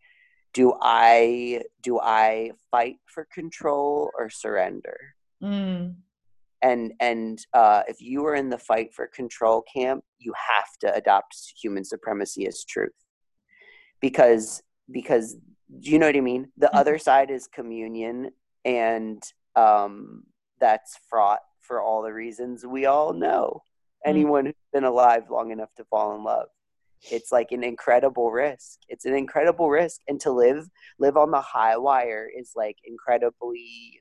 do 0.54 0.74
I 0.82 1.64
do 1.82 2.00
I 2.00 2.52
fight 2.70 2.98
for 3.06 3.28
control 3.34 4.12
or 4.18 4.30
surrender? 4.30 4.98
Mm. 5.42 5.96
And 6.62 6.94
and 7.00 7.44
uh, 7.54 7.84
if 7.88 8.02
you 8.02 8.26
are 8.26 8.36
in 8.36 8.50
the 8.50 8.58
fight 8.58 8.94
for 8.94 9.08
control 9.08 9.64
camp, 9.74 10.04
you 10.20 10.34
have 10.50 10.78
to 10.82 10.94
adopt 10.94 11.54
human 11.62 11.84
supremacy 11.84 12.46
as 12.48 12.64
truth, 12.64 12.92
because 14.00 14.62
because 14.92 15.38
you 15.80 15.98
know 15.98 16.06
what 16.06 16.16
I 16.16 16.22
mean. 16.22 16.50
The 16.58 16.68
mm-hmm. 16.68 16.78
other 16.78 16.98
side 17.00 17.32
is 17.32 17.48
communion, 17.48 18.32
and 18.64 19.24
um, 19.56 20.24
that's 20.60 20.98
fraught 21.10 21.40
for 21.62 21.82
all 21.82 22.04
the 22.04 22.14
reasons 22.14 22.66
we 22.66 22.86
all 22.86 23.14
know. 23.14 23.64
Mm. 24.06 24.10
Anyone 24.10 24.46
who's 24.46 24.56
been 24.72 24.84
alive 24.84 25.24
long 25.32 25.52
enough 25.52 25.74
to 25.78 25.86
fall 25.86 26.16
in 26.16 26.24
love 26.24 26.48
it's 27.10 27.32
like 27.32 27.52
an 27.52 27.64
incredible 27.64 28.32
risk 28.32 28.80
it's 28.88 29.06
an 29.06 29.16
incredible 29.16 29.70
risk 29.70 30.02
and 30.08 30.20
to 30.20 30.32
live 30.32 30.70
live 31.00 31.18
on 31.18 31.32
the 31.32 31.42
high 31.42 31.78
wire 31.78 32.30
is 32.38 32.52
like 32.56 32.78
incredibly 32.84 34.01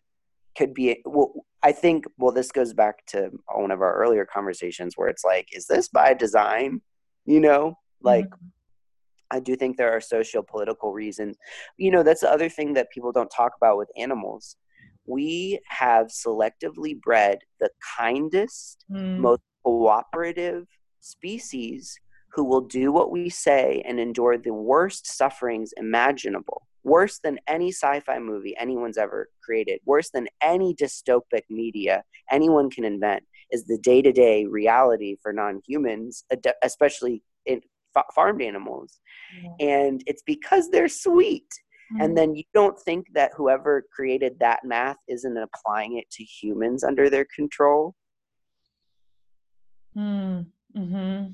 could 0.56 0.74
be 0.74 1.00
well 1.04 1.32
i 1.62 1.72
think 1.72 2.04
well 2.18 2.32
this 2.32 2.50
goes 2.50 2.72
back 2.72 3.04
to 3.06 3.30
one 3.54 3.70
of 3.70 3.80
our 3.80 3.94
earlier 3.94 4.26
conversations 4.26 4.94
where 4.96 5.08
it's 5.08 5.24
like 5.24 5.48
is 5.52 5.66
this 5.66 5.88
by 5.88 6.14
design 6.14 6.80
you 7.24 7.40
know 7.40 7.74
like 8.02 8.26
mm-hmm. 8.26 8.46
i 9.30 9.40
do 9.40 9.54
think 9.56 9.76
there 9.76 9.92
are 9.92 10.00
social 10.00 10.42
political 10.42 10.92
reasons 10.92 11.36
you 11.76 11.90
know 11.90 12.02
that's 12.02 12.20
the 12.20 12.30
other 12.30 12.48
thing 12.48 12.74
that 12.74 12.90
people 12.90 13.12
don't 13.12 13.30
talk 13.30 13.52
about 13.56 13.78
with 13.78 13.88
animals 13.96 14.56
we 15.06 15.58
have 15.66 16.06
selectively 16.08 17.00
bred 17.00 17.38
the 17.60 17.70
kindest 17.96 18.84
mm. 18.90 19.18
most 19.18 19.42
cooperative 19.64 20.66
species 21.00 21.98
who 22.32 22.44
will 22.44 22.60
do 22.60 22.92
what 22.92 23.10
we 23.10 23.28
say 23.28 23.82
and 23.86 23.98
endure 23.98 24.38
the 24.38 24.54
worst 24.54 25.06
sufferings 25.06 25.72
imaginable, 25.76 26.66
worse 26.84 27.18
than 27.22 27.38
any 27.46 27.70
sci 27.70 28.00
fi 28.00 28.18
movie 28.18 28.56
anyone's 28.56 28.98
ever 28.98 29.28
created, 29.42 29.80
worse 29.84 30.10
than 30.10 30.28
any 30.42 30.74
dystopic 30.74 31.42
media 31.48 32.02
anyone 32.30 32.70
can 32.70 32.84
invent, 32.84 33.22
is 33.50 33.64
the 33.64 33.78
day 33.78 34.02
to 34.02 34.12
day 34.12 34.46
reality 34.46 35.16
for 35.22 35.32
non 35.32 35.60
humans, 35.66 36.24
especially 36.62 37.22
in 37.46 37.60
farmed 38.14 38.42
animals. 38.42 39.00
And 39.58 40.02
it's 40.06 40.22
because 40.22 40.70
they're 40.70 40.88
sweet. 40.88 41.48
Mm-hmm. 41.92 42.02
And 42.02 42.18
then 42.18 42.34
you 42.34 42.44
don't 42.54 42.78
think 42.78 43.06
that 43.14 43.32
whoever 43.36 43.84
created 43.94 44.38
that 44.38 44.60
math 44.64 44.96
isn't 45.08 45.36
applying 45.36 45.98
it 45.98 46.08
to 46.12 46.24
humans 46.24 46.84
under 46.84 47.10
their 47.10 47.26
control. 47.36 47.94
Mm-hmm 49.96 51.30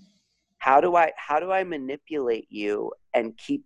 how 0.66 0.80
do 0.80 0.96
i 0.96 1.12
how 1.16 1.38
do 1.38 1.52
i 1.52 1.62
manipulate 1.62 2.46
you 2.50 2.90
and 3.14 3.38
keep 3.38 3.64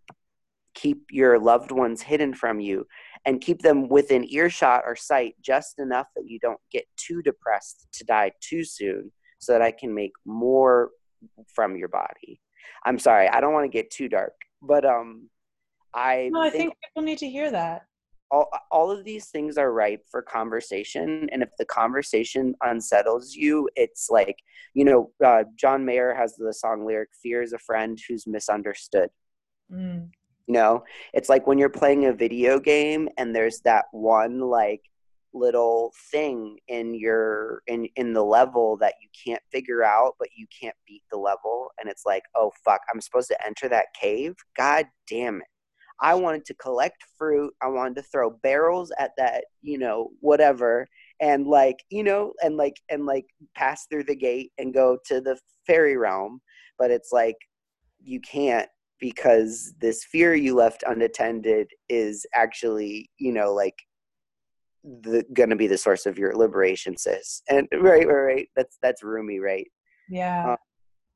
keep 0.74 1.02
your 1.10 1.38
loved 1.38 1.70
ones 1.72 2.02
hidden 2.02 2.32
from 2.34 2.60
you 2.60 2.86
and 3.24 3.40
keep 3.40 3.60
them 3.60 3.88
within 3.88 4.24
earshot 4.30 4.82
or 4.86 4.96
sight 4.96 5.34
just 5.40 5.78
enough 5.78 6.06
that 6.16 6.24
you 6.26 6.38
don't 6.38 6.60
get 6.70 6.84
too 6.96 7.22
depressed 7.22 7.88
to 7.92 8.04
die 8.04 8.30
too 8.40 8.64
soon 8.64 9.10
so 9.38 9.52
that 9.52 9.62
i 9.62 9.70
can 9.70 9.92
make 9.94 10.12
more 10.24 10.90
from 11.54 11.76
your 11.76 11.88
body. 11.88 12.40
I'm 12.84 12.98
sorry 12.98 13.28
i 13.28 13.40
don't 13.40 13.52
want 13.52 13.64
to 13.64 13.68
get 13.68 13.90
too 13.90 14.08
dark 14.08 14.34
but 14.62 14.84
um 14.84 15.28
i 15.94 16.30
no 16.32 16.40
i 16.40 16.50
think, 16.50 16.62
think 16.62 16.74
people 16.84 17.02
need 17.02 17.18
to 17.18 17.28
hear 17.28 17.50
that. 17.50 17.82
all, 18.30 18.48
all 18.70 18.90
of 18.90 19.04
these 19.04 19.26
things 19.26 19.58
are 19.58 19.72
ripe 19.72 20.04
for 20.10 20.22
conversation 20.22 21.28
and 21.32 21.42
if 21.42 21.50
the 21.58 21.64
conversation 21.64 22.54
unsettles 22.62 23.34
you 23.34 23.68
it's 23.76 24.08
like 24.08 24.36
you 24.74 24.84
know 24.84 25.10
uh, 25.24 25.42
john 25.58 25.84
mayer 25.84 26.14
has 26.14 26.36
the 26.36 26.54
song 26.54 26.86
lyric 26.86 27.08
fear 27.22 27.42
is 27.42 27.52
a 27.52 27.58
friend 27.58 27.98
who's 28.08 28.26
misunderstood. 28.26 29.10
Mm. 29.72 30.10
You 30.50 30.54
know 30.54 30.82
it's 31.12 31.28
like 31.28 31.46
when 31.46 31.58
you're 31.58 31.68
playing 31.68 32.06
a 32.06 32.12
video 32.12 32.58
game 32.58 33.08
and 33.18 33.36
there's 33.36 33.60
that 33.60 33.84
one 33.92 34.40
like 34.40 34.82
little 35.32 35.92
thing 36.10 36.58
in 36.66 36.92
your 36.92 37.62
in 37.68 37.86
in 37.94 38.12
the 38.12 38.24
level 38.24 38.76
that 38.76 38.94
you 39.00 39.08
can't 39.24 39.42
figure 39.52 39.84
out 39.84 40.14
but 40.18 40.26
you 40.34 40.46
can't 40.60 40.74
beat 40.88 41.02
the 41.12 41.16
level 41.16 41.70
and 41.78 41.88
it's 41.88 42.02
like 42.04 42.24
oh 42.34 42.50
fuck 42.64 42.80
i'm 42.92 43.00
supposed 43.00 43.28
to 43.28 43.46
enter 43.46 43.68
that 43.68 43.86
cave 44.00 44.34
god 44.56 44.86
damn 45.08 45.36
it 45.36 45.46
I 46.02 46.14
wanted 46.14 46.46
to 46.46 46.54
collect 46.54 47.04
fruit. 47.18 47.52
I 47.60 47.68
wanted 47.68 47.94
to 47.96 48.02
throw 48.04 48.30
barrels 48.30 48.90
at 48.98 49.10
that, 49.18 49.44
you 49.60 49.76
know, 49.76 50.12
whatever, 50.20 50.86
and 51.20 51.46
like, 51.46 51.76
you 51.90 52.02
know, 52.02 52.32
and 52.42 52.56
like, 52.56 52.76
and 52.88 53.04
like 53.04 53.26
pass 53.54 53.84
through 53.84 54.04
the 54.04 54.16
gate 54.16 54.50
and 54.56 54.72
go 54.72 54.96
to 55.08 55.20
the 55.20 55.38
fairy 55.66 55.98
realm. 55.98 56.40
But 56.78 56.90
it's 56.90 57.12
like, 57.12 57.36
you 58.02 58.18
can't 58.22 58.66
because 59.00 59.74
this 59.80 60.04
fear 60.04 60.34
you 60.34 60.54
left 60.54 60.84
unattended 60.86 61.68
is 61.88 62.26
actually, 62.34 63.10
you 63.18 63.32
know, 63.32 63.52
like 63.52 63.78
the 64.84 65.24
gonna 65.32 65.56
be 65.56 65.66
the 65.66 65.78
source 65.78 66.06
of 66.06 66.18
your 66.18 66.34
liberation, 66.34 66.96
sis. 66.96 67.42
And 67.48 67.68
right, 67.72 68.06
right, 68.06 68.14
right. 68.14 68.48
That's 68.56 68.78
that's 68.82 69.02
Rumi 69.02 69.40
right? 69.40 69.68
Yeah. 70.08 70.52
Um, 70.52 70.56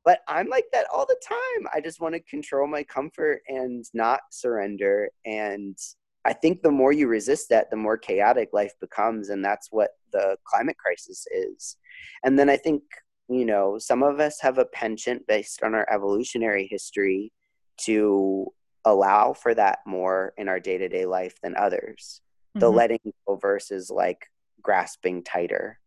but 0.04 0.20
i'm 0.28 0.48
like 0.48 0.66
that 0.72 0.86
all 0.92 1.06
the 1.06 1.20
time 1.26 1.68
i 1.74 1.80
just 1.80 2.00
want 2.00 2.14
to 2.14 2.20
control 2.20 2.66
my 2.66 2.82
comfort 2.84 3.40
and 3.48 3.84
not 3.94 4.20
surrender 4.30 5.08
and 5.24 5.76
i 6.24 6.32
think 6.32 6.62
the 6.62 6.70
more 6.70 6.92
you 6.92 7.08
resist 7.08 7.48
that 7.48 7.70
the 7.70 7.76
more 7.76 7.96
chaotic 7.96 8.50
life 8.52 8.72
becomes 8.80 9.30
and 9.30 9.44
that's 9.44 9.68
what 9.70 9.90
the 10.12 10.36
climate 10.46 10.76
crisis 10.78 11.26
is 11.32 11.76
and 12.24 12.38
then 12.38 12.48
i 12.48 12.56
think 12.56 12.82
you 13.28 13.44
know 13.44 13.78
some 13.78 14.02
of 14.02 14.20
us 14.20 14.38
have 14.40 14.58
a 14.58 14.66
penchant 14.66 15.26
based 15.26 15.62
on 15.62 15.74
our 15.74 15.86
evolutionary 15.90 16.68
history 16.70 17.32
to 17.82 18.52
allow 18.84 19.32
for 19.32 19.54
that 19.54 19.78
more 19.86 20.34
in 20.36 20.48
our 20.48 20.60
day-to-day 20.60 21.06
life 21.06 21.40
than 21.42 21.56
others. 21.56 22.20
Mm-hmm. 22.54 22.60
the 22.60 22.70
letting 22.70 23.12
go 23.26 23.34
versus 23.34 23.90
like 23.90 24.30
grasping 24.62 25.24
tighter. 25.24 25.80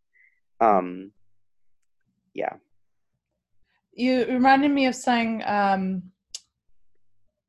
Um 0.60 1.12
yeah. 2.34 2.54
You 3.94 4.26
reminded 4.26 4.70
me 4.70 4.86
of 4.86 4.94
saying 4.94 5.42
um, 5.46 6.02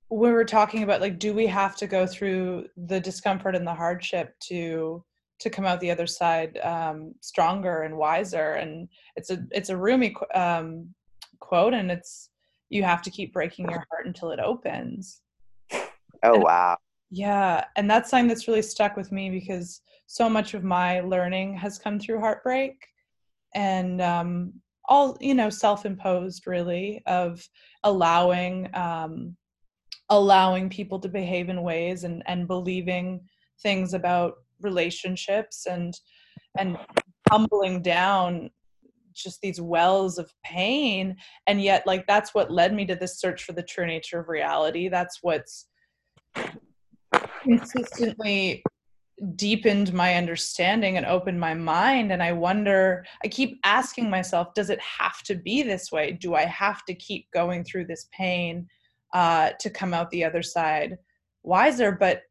we 0.09 0.31
were 0.31 0.45
talking 0.45 0.83
about 0.83 1.01
like 1.01 1.19
do 1.19 1.33
we 1.33 1.45
have 1.47 1.75
to 1.75 1.85
go 1.85 2.07
through 2.07 2.67
the 2.77 2.99
discomfort 2.99 3.55
and 3.55 3.67
the 3.67 3.73
hardship 3.73 4.33
to 4.47 5.03
to 5.39 5.49
come 5.49 5.65
out 5.65 5.79
the 5.79 5.91
other 5.91 6.07
side 6.07 6.57
um, 6.63 7.13
stronger 7.19 7.83
and 7.83 7.97
wiser? 7.97 8.53
And 8.53 8.87
it's 9.15 9.29
a 9.29 9.45
it's 9.51 9.69
a 9.69 9.77
Rumi 9.77 10.15
um, 10.33 10.93
quote 11.39 11.73
and 11.73 11.91
it's 11.91 12.28
you 12.69 12.83
have 12.83 13.01
to 13.01 13.11
keep 13.11 13.33
breaking 13.33 13.69
your 13.69 13.85
heart 13.91 14.05
until 14.05 14.31
it 14.31 14.39
opens. 14.39 15.21
Oh 16.23 16.35
and, 16.35 16.43
wow. 16.43 16.77
Yeah 17.11 17.65
and 17.75 17.89
that's 17.89 18.09
something 18.09 18.27
that's 18.27 18.47
really 18.47 18.61
stuck 18.61 18.95
with 18.95 19.11
me 19.11 19.29
because 19.29 19.81
so 20.07 20.29
much 20.29 20.53
of 20.53 20.63
my 20.63 21.01
learning 21.01 21.55
has 21.55 21.77
come 21.77 21.99
through 21.99 22.19
heartbreak 22.19 22.75
and 23.55 24.01
um, 24.01 24.53
all 24.87 25.17
you 25.21 25.33
know 25.33 25.49
self-imposed 25.49 26.47
really 26.47 27.01
of 27.05 27.47
allowing 27.83 28.69
um, 28.73 29.35
allowing 30.09 30.69
people 30.69 30.99
to 30.99 31.07
behave 31.07 31.49
in 31.49 31.61
ways 31.61 32.03
and 32.03 32.23
and 32.27 32.47
believing 32.47 33.21
things 33.61 33.93
about 33.93 34.35
relationships 34.61 35.67
and 35.67 35.93
and 36.57 36.77
tumbling 37.29 37.81
down 37.81 38.49
just 39.21 39.41
these 39.41 39.61
wells 39.61 40.17
of 40.17 40.31
pain 40.43 41.15
and 41.47 41.61
yet 41.61 41.85
like 41.85 42.05
that's 42.07 42.33
what 42.33 42.51
led 42.51 42.73
me 42.73 42.85
to 42.85 42.95
this 42.95 43.19
search 43.19 43.43
for 43.43 43.53
the 43.53 43.63
true 43.63 43.85
nature 43.85 44.19
of 44.19 44.29
reality. 44.29 44.89
That's 44.89 45.19
what's 45.21 45.67
consistently 47.43 48.63
deepened 49.35 49.91
my 49.93 50.15
understanding 50.15 50.95
and 50.95 51.05
opened 51.05 51.37
my 51.37 51.53
mind 51.53 52.09
and 52.09 52.23
i 52.23 52.31
wonder 52.31 53.03
i 53.21 53.27
keep 53.27 53.59
asking 53.65 54.09
myself 54.09 54.53
does 54.53 54.69
it 54.69 54.79
have 54.79 55.21
to 55.23 55.35
be 55.35 55.61
this 55.61 55.91
way? 55.91 56.13
Do 56.13 56.35
i 56.35 56.45
have 56.45 56.85
to 56.85 56.95
keep 56.95 57.29
going 57.33 57.65
through 57.65 57.85
this 57.85 58.07
pain 58.13 58.67
uh, 59.13 59.51
to 59.59 59.69
come 59.69 59.93
out 59.93 60.09
the 60.11 60.23
other 60.23 60.43
side 60.43 60.97
wiser? 61.43 61.91
But 61.91 62.21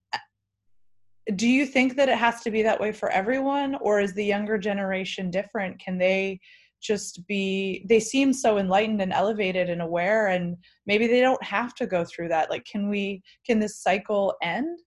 do 1.37 1.49
you 1.49 1.67
think 1.67 1.97
that 1.97 2.09
it 2.09 2.17
has 2.17 2.41
to 2.43 2.51
be 2.51 2.63
that 2.63 2.81
way 2.81 2.93
for 2.93 3.11
everyone 3.11 3.75
or 3.77 4.01
is 4.01 4.15
the 4.15 4.25
younger 4.25 4.57
generation 4.57 5.31
different? 5.31 5.79
Can 5.79 5.99
they 5.99 6.41
just 6.81 7.27
be 7.27 7.85
they 7.89 8.01
seem 8.01 8.33
so 8.33 8.59
enlightened 8.59 9.03
and 9.03 9.13
elevated 9.13 9.69
and 9.69 9.83
aware 9.83 10.29
and 10.29 10.57
maybe 10.87 11.07
they 11.07 11.21
don't 11.21 11.43
have 11.43 11.75
to 11.75 11.87
go 11.87 12.05
through 12.05 12.29
that. 12.29 12.51
Like 12.51 12.65
can 12.65 12.89
we 12.89 13.23
can 13.45 13.59
this 13.59 13.81
cycle 13.81 14.35
end? 14.43 14.81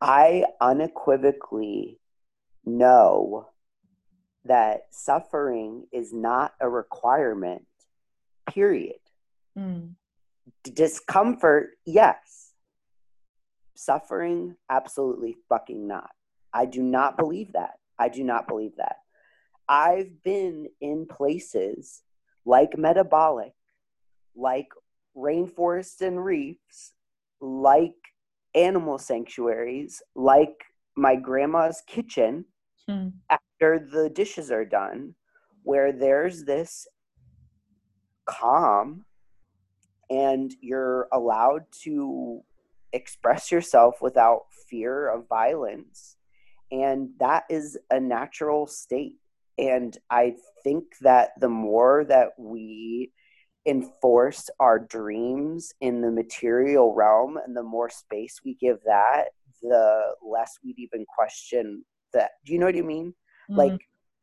I 0.00 0.44
unequivocally 0.60 1.98
know 2.64 3.48
that 4.44 4.82
suffering 4.90 5.86
is 5.92 6.12
not 6.12 6.52
a 6.60 6.68
requirement 6.68 7.64
period. 8.48 8.96
Mm. 9.58 9.94
discomfort 10.64 11.70
yes. 11.86 12.52
Suffering 13.76 14.56
absolutely 14.70 15.36
fucking 15.48 15.86
not. 15.86 16.10
I 16.52 16.66
do 16.66 16.82
not 16.82 17.16
believe 17.16 17.52
that. 17.52 17.78
I 17.98 18.08
do 18.08 18.24
not 18.24 18.48
believe 18.48 18.72
that 18.76 18.96
I've 19.68 20.22
been 20.22 20.68
in 20.80 21.06
places 21.06 22.02
like 22.44 22.76
metabolic, 22.76 23.54
like 24.36 24.68
rainforests 25.16 26.00
and 26.00 26.22
reefs, 26.22 26.92
like 27.40 27.94
animal 28.54 28.98
sanctuaries, 28.98 30.02
like 30.14 30.64
my 30.96 31.16
grandma's 31.16 31.82
kitchen 31.86 32.44
hmm. 32.88 33.08
after 33.30 33.88
the 33.92 34.10
dishes 34.10 34.50
are 34.50 34.64
done, 34.64 35.14
where 35.62 35.92
there's 35.92 36.44
this 36.44 36.86
calm 38.26 39.04
and 40.10 40.54
you're 40.60 41.08
allowed 41.12 41.62
to 41.82 42.42
express 42.92 43.50
yourself 43.50 44.00
without 44.00 44.42
fear 44.68 45.08
of 45.08 45.28
violence. 45.28 46.16
And 46.70 47.10
that 47.18 47.44
is 47.48 47.78
a 47.90 47.98
natural 47.98 48.66
state 48.66 49.16
and 49.58 49.96
I 50.10 50.34
think 50.62 50.84
that 51.00 51.30
the 51.40 51.48
more 51.48 52.04
that 52.08 52.30
we 52.38 53.12
enforce 53.66 54.50
our 54.60 54.78
dreams 54.78 55.72
in 55.80 56.00
the 56.00 56.10
material 56.10 56.94
realm 56.94 57.38
and 57.38 57.56
the 57.56 57.62
more 57.62 57.88
space 57.88 58.40
we 58.44 58.54
give 58.54 58.78
that, 58.84 59.26
the 59.62 60.14
less 60.22 60.58
we'd 60.62 60.78
even 60.78 61.04
question 61.06 61.84
that. 62.12 62.32
Do 62.44 62.52
you 62.52 62.58
know 62.58 62.66
what 62.66 62.76
I 62.76 62.82
mean? 62.82 63.14
Mm-hmm. 63.50 63.58
Like 63.58 63.80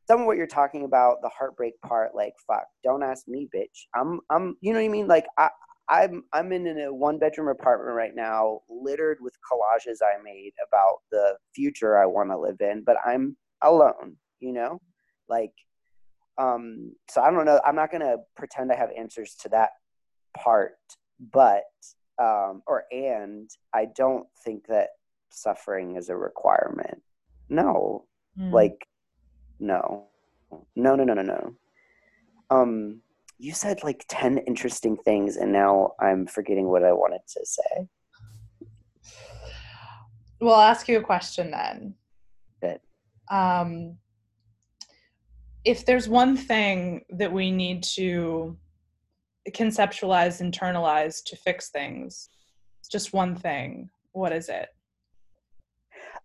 some 0.08 0.22
of 0.22 0.28
what 0.28 0.38
you're 0.38 0.48
talking 0.48 0.84
about, 0.84 1.22
the 1.22 1.30
heartbreak 1.30 1.80
part, 1.82 2.14
like 2.14 2.34
fuck, 2.46 2.66
don't 2.84 3.04
ask 3.04 3.28
me, 3.28 3.48
bitch. 3.56 3.88
I'm 3.96 4.20
I'm 4.30 4.58
you 4.62 4.74
know 4.74 4.80
what 4.80 4.86
I 4.86 4.90
mean? 4.90 5.08
Like 5.08 5.26
I 5.38 5.50
I'm 5.90 6.24
I'm 6.34 6.52
in 6.52 6.68
a 6.68 6.94
one 6.94 7.20
bedroom 7.20 7.48
apartment 7.48 7.96
right 7.96 8.16
now, 8.16 8.62
littered 8.70 9.18
with 9.22 9.34
collages 9.52 9.98
I 10.02 10.22
made 10.24 10.54
about 10.68 11.00
the 11.12 11.38
future 11.56 11.98
I 11.98 12.06
want 12.06 12.30
to 12.30 12.40
live 12.40 12.62
in, 12.62 12.84
but 12.84 12.98
I'm 13.06 13.36
alone, 13.62 14.16
you 14.40 14.54
know? 14.54 14.80
Like, 15.32 15.54
um, 16.38 16.94
so 17.10 17.22
I 17.22 17.32
don't 17.32 17.46
know. 17.46 17.62
I'm 17.66 17.76
not 17.76 17.90
going 17.90 18.02
to 18.02 18.18
pretend 18.36 18.72
I 18.72 18.76
have 18.76 18.92
answers 18.98 19.36
to 19.42 19.50
that 19.50 19.70
part, 20.38 20.78
but, 21.32 21.64
um, 22.22 22.62
or, 22.68 22.84
and 22.92 23.50
I 23.74 23.88
don't 23.96 24.28
think 24.44 24.68
that 24.68 24.90
suffering 25.30 25.96
is 25.96 26.10
a 26.10 26.16
requirement. 26.16 27.02
No, 27.50 28.06
mm. 28.38 28.52
like, 28.52 28.88
no, 29.60 30.08
no, 30.76 30.96
no, 30.96 31.04
no, 31.04 31.14
no, 31.14 31.22
no. 31.22 31.56
Um, 32.50 33.02
you 33.38 33.54
said 33.54 33.84
like 33.84 34.06
10 34.10 34.40
interesting 34.40 34.98
things 34.98 35.38
and 35.38 35.52
now 35.52 35.94
I'm 36.00 36.28
forgetting 36.28 36.68
what 36.68 36.84
I 36.84 36.92
wanted 36.92 37.22
to 37.30 37.46
say. 37.46 37.88
Well, 40.40 40.56
I'll 40.56 40.70
ask 40.70 40.88
you 40.88 40.98
a 41.00 41.04
question 41.04 41.52
then. 41.52 41.96
Good. 42.62 42.80
Um, 43.30 43.98
if 45.64 45.86
there's 45.86 46.10
one 46.10 46.36
thing 46.36 47.04
that 47.10 47.32
we 47.32 47.52
need 47.52 47.84
to 47.84 48.58
conceptualize, 49.50 50.42
internalize 50.42 51.24
to 51.26 51.36
fix 51.36 51.70
things, 51.70 52.30
just 52.92 53.14
one 53.14 53.36
thing, 53.36 53.90
what 54.12 54.32
is 54.34 54.50
it? 54.50 54.70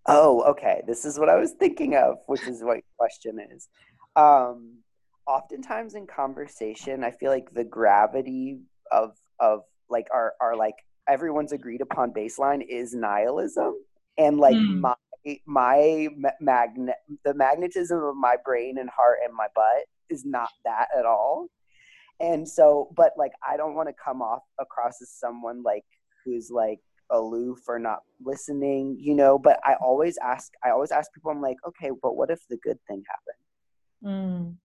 Oh, 0.06 0.42
okay. 0.42 0.82
This 0.86 1.04
is 1.04 1.18
what 1.18 1.28
I 1.28 1.36
was 1.36 1.52
thinking 1.52 1.96
of, 1.96 2.18
which 2.26 2.46
is 2.46 2.62
what 2.62 2.76
your 2.76 2.82
question 2.98 3.38
is. 3.52 3.68
Um, 4.14 4.78
oftentimes 5.26 5.94
in 5.94 6.06
conversation, 6.06 7.04
I 7.04 7.10
feel 7.10 7.30
like 7.30 7.52
the 7.52 7.64
gravity 7.64 8.60
of 8.90 9.16
of 9.40 9.62
like 9.90 10.06
our 10.12 10.34
our 10.40 10.56
like 10.56 10.76
everyone's 11.08 11.52
agreed 11.52 11.80
upon 11.80 12.12
baseline 12.12 12.64
is 12.66 12.94
nihilism, 12.94 13.74
and 14.16 14.38
like 14.38 14.56
mm. 14.56 14.80
My 15.46 16.08
magnet 16.40 16.96
the 17.24 17.34
magnetism 17.34 18.02
of 18.02 18.16
my 18.16 18.36
brain 18.44 18.78
and 18.78 18.88
heart 18.90 19.18
and 19.24 19.34
my 19.34 19.46
butt 19.54 19.84
is 20.08 20.24
not 20.24 20.50
that 20.64 20.86
at 20.96 21.04
all 21.04 21.48
and 22.20 22.48
so 22.48 22.88
but 22.96 23.12
like 23.16 23.32
i 23.46 23.56
don't 23.56 23.74
want 23.74 23.88
to 23.88 23.94
come 24.02 24.22
off 24.22 24.42
across 24.60 25.02
as 25.02 25.10
someone 25.10 25.62
like 25.62 25.84
who's 26.24 26.50
like 26.50 26.78
aloof 27.10 27.58
or 27.68 27.78
not 27.78 28.00
listening 28.24 28.96
you 28.98 29.14
know 29.14 29.38
but 29.38 29.58
i 29.64 29.74
always 29.80 30.18
ask 30.22 30.52
i 30.64 30.70
always 30.70 30.90
ask 30.90 31.12
people 31.12 31.30
i'm 31.30 31.40
like 31.40 31.56
okay 31.66 31.90
but 32.02 32.16
what 32.16 32.30
if 32.30 32.40
the 32.48 32.56
good 32.58 32.78
thing 32.88 33.02
happened 34.04 34.18
mm. 34.18 34.56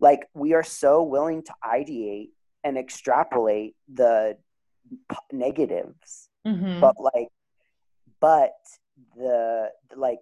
like 0.00 0.26
we 0.34 0.54
are 0.54 0.64
so 0.64 1.02
willing 1.02 1.42
to 1.42 1.52
ideate 1.64 2.30
and 2.64 2.76
extrapolate 2.76 3.74
the 3.92 4.36
negatives 5.32 6.28
mm-hmm. 6.46 6.80
but 6.80 6.96
like 6.98 7.28
but 8.20 8.52
the 9.16 9.68
like 9.96 10.20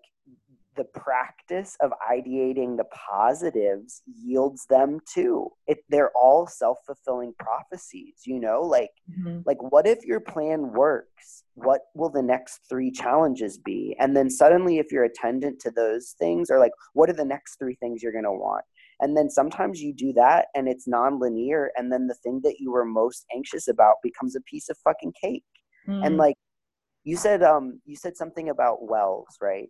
the 0.77 0.85
practice 0.85 1.77
of 1.81 1.93
ideating 2.11 2.77
the 2.77 2.85
positives 2.85 4.03
yields 4.07 4.67
them 4.67 4.99
too. 5.13 5.49
It 5.67 5.79
they're 5.89 6.13
all 6.15 6.47
self-fulfilling 6.47 7.35
prophecies 7.39 8.15
you 8.25 8.41
know? 8.41 8.63
Like 8.63 8.91
mm-hmm. 9.11 9.41
like 9.45 9.61
what 9.73 9.87
if 9.87 10.05
your 10.05 10.21
plan 10.21 10.73
works? 10.73 11.45
What 11.55 11.83
will 11.95 12.11
the 12.11 12.23
next 12.23 12.61
three 12.69 12.91
challenges 12.91 13.59
be? 13.59 13.97
And 13.99 14.17
then 14.17 14.31
suddenly 14.31 14.79
if 14.79 14.87
you're 14.93 15.05
attendant 15.05 15.61
to 15.61 15.71
those 15.71 16.15
things 16.19 16.51
or 16.51 16.59
like 16.59 16.73
what 16.95 17.11
are 17.11 17.15
the 17.15 17.25
next 17.25 17.57
three 17.59 17.77
things 17.77 18.03
you're 18.03 18.13
going 18.13 18.25
to 18.25 18.33
want? 18.33 18.65
And 19.01 19.17
then 19.17 19.31
sometimes 19.31 19.81
you 19.81 19.95
do 19.95 20.13
that 20.15 20.47
and 20.55 20.69
it's 20.69 20.87
non-linear 20.87 21.73
and 21.77 21.93
then 21.93 22.07
the 22.07 22.15
thing 22.15 22.41
that 22.45 22.57
you 22.61 22.71
were 22.71 22.85
most 22.85 23.25
anxious 23.35 23.67
about 23.67 23.97
becomes 24.03 24.37
a 24.37 24.43
piece 24.43 24.69
of 24.69 24.79
fucking 24.85 25.15
cake. 25.21 25.45
Mm. 25.89 26.07
and 26.07 26.17
like 26.19 26.37
you 27.05 27.17
said 27.17 27.43
um 27.43 27.81
you 27.85 27.97
said 27.97 28.17
something 28.17 28.49
about 28.49 28.89
wells, 28.89 29.37
right? 29.41 29.69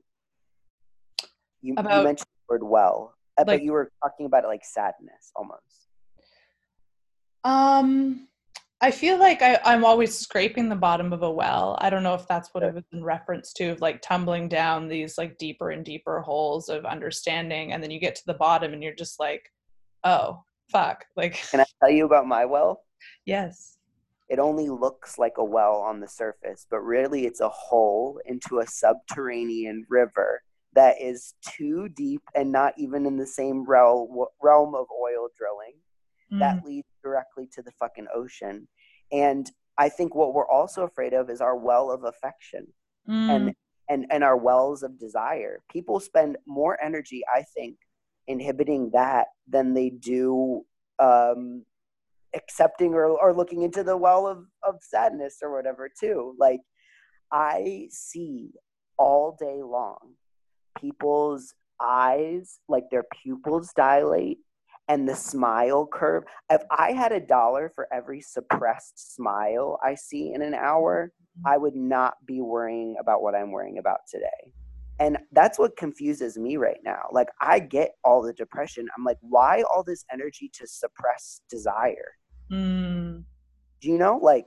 You, 1.63 1.75
about, 1.77 1.99
you 1.99 2.05
mentioned 2.05 2.27
the 2.49 2.55
word 2.55 2.63
well, 2.63 3.15
uh, 3.39 3.45
like, 3.47 3.47
but 3.47 3.63
you 3.63 3.73
were 3.73 3.91
talking 4.03 4.27
about 4.27 4.45
it 4.45 4.49
like 4.49 4.65
sadness 4.65 5.31
almost. 5.37 5.61
Um, 7.45 8.29
I 8.81 8.91
feel 8.91 9.19
like 9.19 9.43
I, 9.43 9.61
I'm 9.65 9.85
always 9.85 10.19
scraping 10.19 10.71
the 10.71 10.77
bottom 10.77 11.13
of 11.13 11.23
a 11.23 11.31
well. 11.31 11.77
I 11.81 11.91
don't 11.91 12.03
know 12.03 12.15
if 12.15 12.27
that's 12.27 12.55
what 12.55 12.65
it 12.65 12.75
was 12.75 12.85
in 12.93 13.05
reference 13.05 13.53
to, 13.55 13.69
of 13.69 13.83
like 13.83 14.01
tumbling 14.01 14.49
down 14.49 14.89
these 14.89 15.19
like 15.19 15.37
deeper 15.37 15.71
and 15.71 15.85
deeper 15.85 16.21
holes 16.21 16.71
of 16.71 16.87
understanding, 16.87 17.73
and 17.73 17.83
then 17.83 17.91
you 17.91 18.01
get 18.01 18.15
to 18.17 18.27
the 18.27 18.35
bottom 18.35 18.73
and 18.73 18.83
you're 18.83 18.95
just 18.95 19.21
like, 19.21 19.51
oh 20.05 20.43
fuck. 20.73 21.05
Like, 21.15 21.35
can 21.51 21.61
I 21.61 21.65
tell 21.81 21.91
you 21.91 22.07
about 22.07 22.27
my 22.27 22.45
well? 22.45 22.83
Yes 23.25 23.79
it 24.31 24.39
only 24.39 24.71
looks 24.71 25.19
like 25.19 25.39
a 25.39 25.45
well 25.45 25.75
on 25.75 25.99
the 25.99 26.09
surface, 26.09 26.65
but 26.71 26.79
really 26.79 27.27
it's 27.27 27.41
a 27.41 27.49
hole 27.49 28.21
into 28.25 28.61
a 28.61 28.67
subterranean 28.67 29.85
river 29.91 30.41
that 30.73 31.03
is 31.03 31.35
too 31.43 31.89
deep 31.89 32.23
and 32.37 32.53
not 32.53 32.73
even 32.79 33.07
in 33.07 33.17
the 33.17 33.27
same 33.27 33.65
realm 33.65 34.09
realm 34.41 34.75
of 34.77 34.87
oil 35.03 35.29
drilling 35.37 35.75
mm. 36.33 36.39
that 36.39 36.65
leads 36.65 36.87
directly 37.03 37.49
to 37.53 37.61
the 37.61 37.73
fucking 37.73 38.07
ocean. 38.15 38.69
And 39.11 39.51
I 39.77 39.89
think 39.89 40.15
what 40.15 40.33
we're 40.33 40.49
also 40.49 40.85
afraid 40.85 41.13
of 41.13 41.29
is 41.29 41.41
our 41.41 41.57
well 41.57 41.91
of 41.91 42.05
affection 42.05 42.69
mm. 43.09 43.29
and 43.29 43.55
and 43.89 44.07
and 44.11 44.23
our 44.23 44.37
wells 44.37 44.85
of 44.85 44.97
desire. 44.97 45.61
People 45.73 45.99
spend 45.99 46.37
more 46.47 46.81
energy, 46.81 47.23
I 47.35 47.43
think, 47.43 47.79
inhibiting 48.29 48.91
that 48.93 49.27
than 49.49 49.75
they 49.75 49.91
do 49.91 50.65
um, 51.01 51.65
accepting 52.35 52.95
or, 52.95 53.07
or 53.07 53.35
looking 53.35 53.63
into 53.63 53.83
the 53.83 53.97
well 53.97 54.27
of, 54.27 54.45
of 54.63 54.77
sadness 54.81 55.39
or 55.43 55.55
whatever 55.55 55.89
too. 55.89 56.35
Like 56.39 56.61
i 57.33 57.87
see 57.91 58.51
all 58.99 59.37
day 59.39 59.61
long 59.63 60.15
people's 60.79 61.55
eyes 61.81 62.59
like 62.69 62.85
their 62.91 63.05
pupils 63.23 63.73
dilate 63.75 64.39
and 64.89 65.09
the 65.09 65.15
smile 65.15 65.87
curve. 65.87 66.25
If 66.51 66.63
i 66.71 66.93
had 66.93 67.13
a 67.13 67.21
dollar 67.21 67.71
for 67.75 67.87
every 67.93 68.21
suppressed 68.21 69.15
smile 69.15 69.79
i 69.85 69.95
see 69.95 70.33
in 70.33 70.43
an 70.43 70.55
hour 70.55 71.13
i 71.47 71.57
would 71.57 71.77
not 71.77 72.15
be 72.27 72.41
worrying 72.41 72.97
about 73.01 73.23
what 73.23 73.35
i'm 73.35 73.51
worrying 73.51 73.79
about 73.79 74.01
today. 74.11 74.53
And 74.99 75.17
that's 75.33 75.59
what 75.59 75.79
confuses 75.79 76.37
me 76.37 76.59
right 76.59 76.81
now. 76.85 77.03
Like 77.13 77.29
i 77.41 77.59
get 77.59 77.93
all 78.05 78.23
the 78.23 78.33
depression. 78.33 78.89
I'm 78.97 79.05
like 79.05 79.19
why 79.21 79.63
all 79.63 79.85
this 79.85 80.05
energy 80.13 80.51
to 80.55 80.67
suppress 80.67 81.41
desire 81.49 82.13
Mm. 82.51 83.25
Do 83.81 83.89
you 83.89 83.99
know, 83.99 84.19
like, 84.21 84.47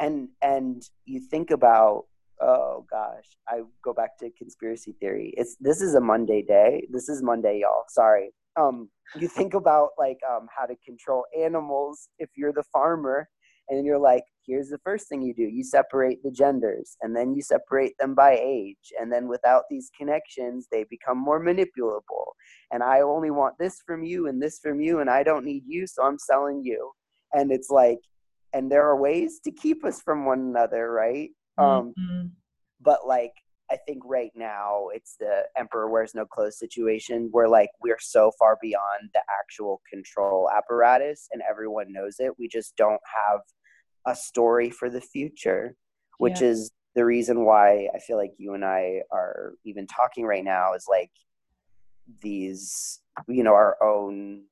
and 0.00 0.28
and 0.42 0.82
you 1.04 1.20
think 1.20 1.50
about 1.50 2.06
oh 2.40 2.84
gosh, 2.90 3.24
I 3.48 3.62
go 3.84 3.94
back 3.94 4.18
to 4.18 4.30
conspiracy 4.36 4.94
theory. 5.00 5.32
It's 5.36 5.56
this 5.60 5.80
is 5.80 5.94
a 5.94 6.00
Monday 6.00 6.42
day. 6.42 6.86
This 6.90 7.08
is 7.08 7.22
Monday, 7.22 7.60
y'all. 7.62 7.84
Sorry. 7.88 8.30
Um, 8.60 8.90
you 9.16 9.28
think 9.28 9.54
about 9.54 9.90
like 9.98 10.18
um 10.30 10.48
how 10.54 10.66
to 10.66 10.74
control 10.84 11.24
animals 11.40 12.08
if 12.18 12.30
you're 12.36 12.52
the 12.52 12.64
farmer, 12.72 13.28
and 13.68 13.86
you're 13.86 13.98
like, 13.98 14.24
here's 14.44 14.68
the 14.68 14.80
first 14.84 15.08
thing 15.08 15.22
you 15.22 15.34
do: 15.34 15.44
you 15.44 15.62
separate 15.62 16.22
the 16.22 16.32
genders, 16.32 16.96
and 17.02 17.14
then 17.14 17.34
you 17.34 17.42
separate 17.42 17.92
them 17.98 18.14
by 18.14 18.38
age, 18.42 18.92
and 19.00 19.12
then 19.12 19.28
without 19.28 19.64
these 19.70 19.90
connections, 19.96 20.66
they 20.72 20.84
become 20.90 21.18
more 21.18 21.42
manipulable. 21.42 22.32
And 22.72 22.82
I 22.82 23.02
only 23.02 23.30
want 23.30 23.58
this 23.58 23.82
from 23.86 24.02
you 24.02 24.26
and 24.28 24.42
this 24.42 24.58
from 24.62 24.80
you, 24.80 25.00
and 25.00 25.08
I 25.08 25.22
don't 25.22 25.44
need 25.44 25.62
you, 25.66 25.86
so 25.86 26.02
I'm 26.02 26.18
selling 26.18 26.62
you. 26.64 26.90
And 27.32 27.50
it's 27.52 27.70
like, 27.70 28.00
and 28.52 28.70
there 28.70 28.86
are 28.88 28.96
ways 28.96 29.40
to 29.44 29.50
keep 29.50 29.84
us 29.84 30.02
from 30.02 30.26
one 30.26 30.40
another, 30.40 30.90
right? 30.90 31.30
Um, 31.58 31.94
Mhm. 31.98 32.32
but 32.80 33.06
like 33.06 33.32
I 33.70 33.78
think 33.86 34.02
right 34.04 34.32
now 34.34 34.88
it's 34.92 35.16
the 35.18 35.44
emperor 35.56 35.88
wears 35.88 36.14
no 36.14 36.26
clothes 36.26 36.58
situation 36.58 37.28
where 37.30 37.48
like 37.48 37.70
we're 37.80 37.98
so 37.98 38.30
far 38.38 38.58
beyond 38.60 39.08
the 39.14 39.22
actual 39.40 39.80
control 39.90 40.50
apparatus 40.54 41.28
and 41.32 41.42
everyone 41.48 41.90
knows 41.90 42.16
it. 42.18 42.38
We 42.38 42.48
just 42.48 42.76
don't 42.76 43.00
have 43.30 43.40
a 44.06 44.14
story 44.14 44.68
for 44.68 44.90
the 44.90 45.00
future, 45.00 45.74
which 46.18 46.42
Yeah. 46.42 46.48
is 46.48 46.70
the 46.94 47.06
reason 47.06 47.46
why 47.46 47.88
I 47.94 47.98
feel 48.00 48.18
like 48.18 48.34
you 48.36 48.52
and 48.52 48.64
I 48.64 49.02
are 49.10 49.54
even 49.64 49.86
talking 49.86 50.26
right 50.26 50.44
now 50.44 50.74
is 50.74 50.84
like 50.86 51.12
these 52.20 53.00
you 53.28 53.42
know 53.42 53.54
our 53.54 53.82
own 53.82 54.44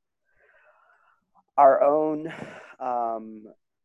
our 1.60 1.82
own 1.82 2.32
um 2.80 3.44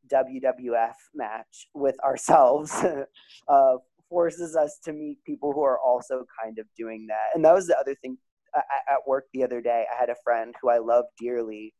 WWF 0.09 0.95
match 1.13 1.67
with 1.73 1.99
ourselves 1.99 2.71
uh, 3.47 3.75
forces 4.09 4.55
us 4.55 4.79
to 4.85 4.93
meet 4.93 5.17
people 5.25 5.51
who 5.51 5.63
are 5.63 5.79
also 5.79 6.25
kind 6.41 6.59
of 6.59 6.67
doing 6.77 7.07
that. 7.07 7.33
And 7.33 7.43
that 7.43 7.53
was 7.53 7.67
the 7.67 7.77
other 7.77 7.95
thing 7.95 8.17
a- 8.55 8.91
at 8.91 8.99
work 9.07 9.25
the 9.33 9.43
other 9.43 9.61
day. 9.61 9.85
I 9.91 9.99
had 9.99 10.09
a 10.09 10.21
friend 10.23 10.53
who 10.61 10.69
I 10.69 10.77
love 10.77 11.05
dearly, 11.19 11.73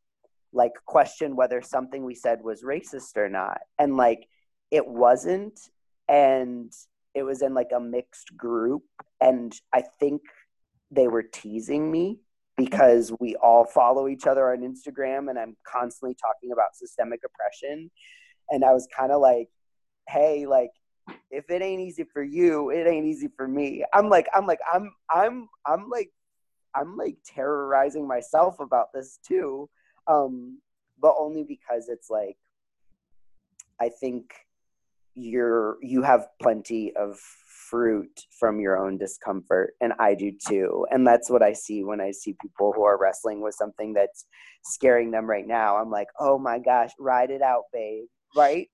like 0.51 0.71
question 0.85 1.35
whether 1.35 1.61
something 1.61 2.03
we 2.03 2.15
said 2.15 2.39
was 2.41 2.63
racist 2.63 3.15
or 3.15 3.29
not, 3.29 3.61
and 3.79 3.95
like 3.95 4.27
it 4.71 4.85
wasn't, 4.85 5.59
and 6.09 6.73
it 7.13 7.23
was 7.23 7.41
in 7.41 7.53
like 7.53 7.71
a 7.75 7.79
mixed 7.79 8.35
group, 8.35 8.83
and 9.21 9.53
I 9.73 9.83
think 9.99 10.21
they 10.91 11.07
were 11.07 11.23
teasing 11.23 11.91
me 11.91 12.19
because 12.57 13.11
we 13.19 13.35
all 13.35 13.65
follow 13.65 14.07
each 14.07 14.27
other 14.27 14.51
on 14.51 14.59
Instagram 14.59 15.29
and 15.29 15.37
I'm 15.37 15.57
constantly 15.67 16.15
talking 16.15 16.51
about 16.51 16.75
systemic 16.75 17.21
oppression. 17.25 17.91
And 18.49 18.63
I 18.63 18.71
was 18.71 18.87
kind 18.95 19.11
of 19.11 19.19
like, 19.21 19.49
hey, 20.07 20.45
like, 20.45 20.71
if 21.29 21.49
it 21.49 21.61
ain't 21.61 21.81
easy 21.81 22.03
for 22.03 22.23
you, 22.23 22.69
it 22.69 22.87
ain't 22.87 23.05
easy 23.05 23.29
for 23.35 23.47
me. 23.47 23.83
I'm 23.93 24.09
like, 24.09 24.27
I'm 24.33 24.45
like, 24.45 24.59
I'm, 24.71 24.91
I'm, 25.09 25.49
I'm 25.65 25.89
like, 25.89 26.11
I'm 26.73 26.97
like 26.97 27.17
terrorizing 27.25 28.07
myself 28.07 28.59
about 28.59 28.93
this 28.93 29.19
too. 29.25 29.69
Um, 30.07 30.59
but 30.99 31.15
only 31.17 31.43
because 31.43 31.89
it's 31.89 32.09
like, 32.09 32.37
I 33.79 33.89
think 33.89 34.33
you're, 35.13 35.77
you 35.81 36.03
have 36.03 36.27
plenty 36.41 36.95
of 36.95 37.19
fruit 37.69 38.19
from 38.39 38.59
your 38.59 38.77
own 38.77 38.97
discomfort 38.97 39.73
and 39.81 39.93
i 39.99 40.13
do 40.13 40.31
too. 40.47 40.85
And 40.91 41.05
that's 41.05 41.29
what 41.29 41.43
i 41.43 41.53
see 41.53 41.83
when 41.83 42.01
i 42.01 42.11
see 42.11 42.35
people 42.41 42.73
who 42.75 42.83
are 42.83 42.99
wrestling 42.99 43.41
with 43.41 43.55
something 43.55 43.93
that's 43.93 44.25
scaring 44.63 45.11
them 45.11 45.25
right 45.25 45.47
now. 45.47 45.77
I'm 45.77 45.89
like 45.89 46.07
oh 46.19 46.37
my 46.37 46.59
gosh 46.59 46.91
ride 46.99 47.31
it 47.31 47.41
out 47.41 47.63
babe 47.73 48.05
right? 48.35 48.67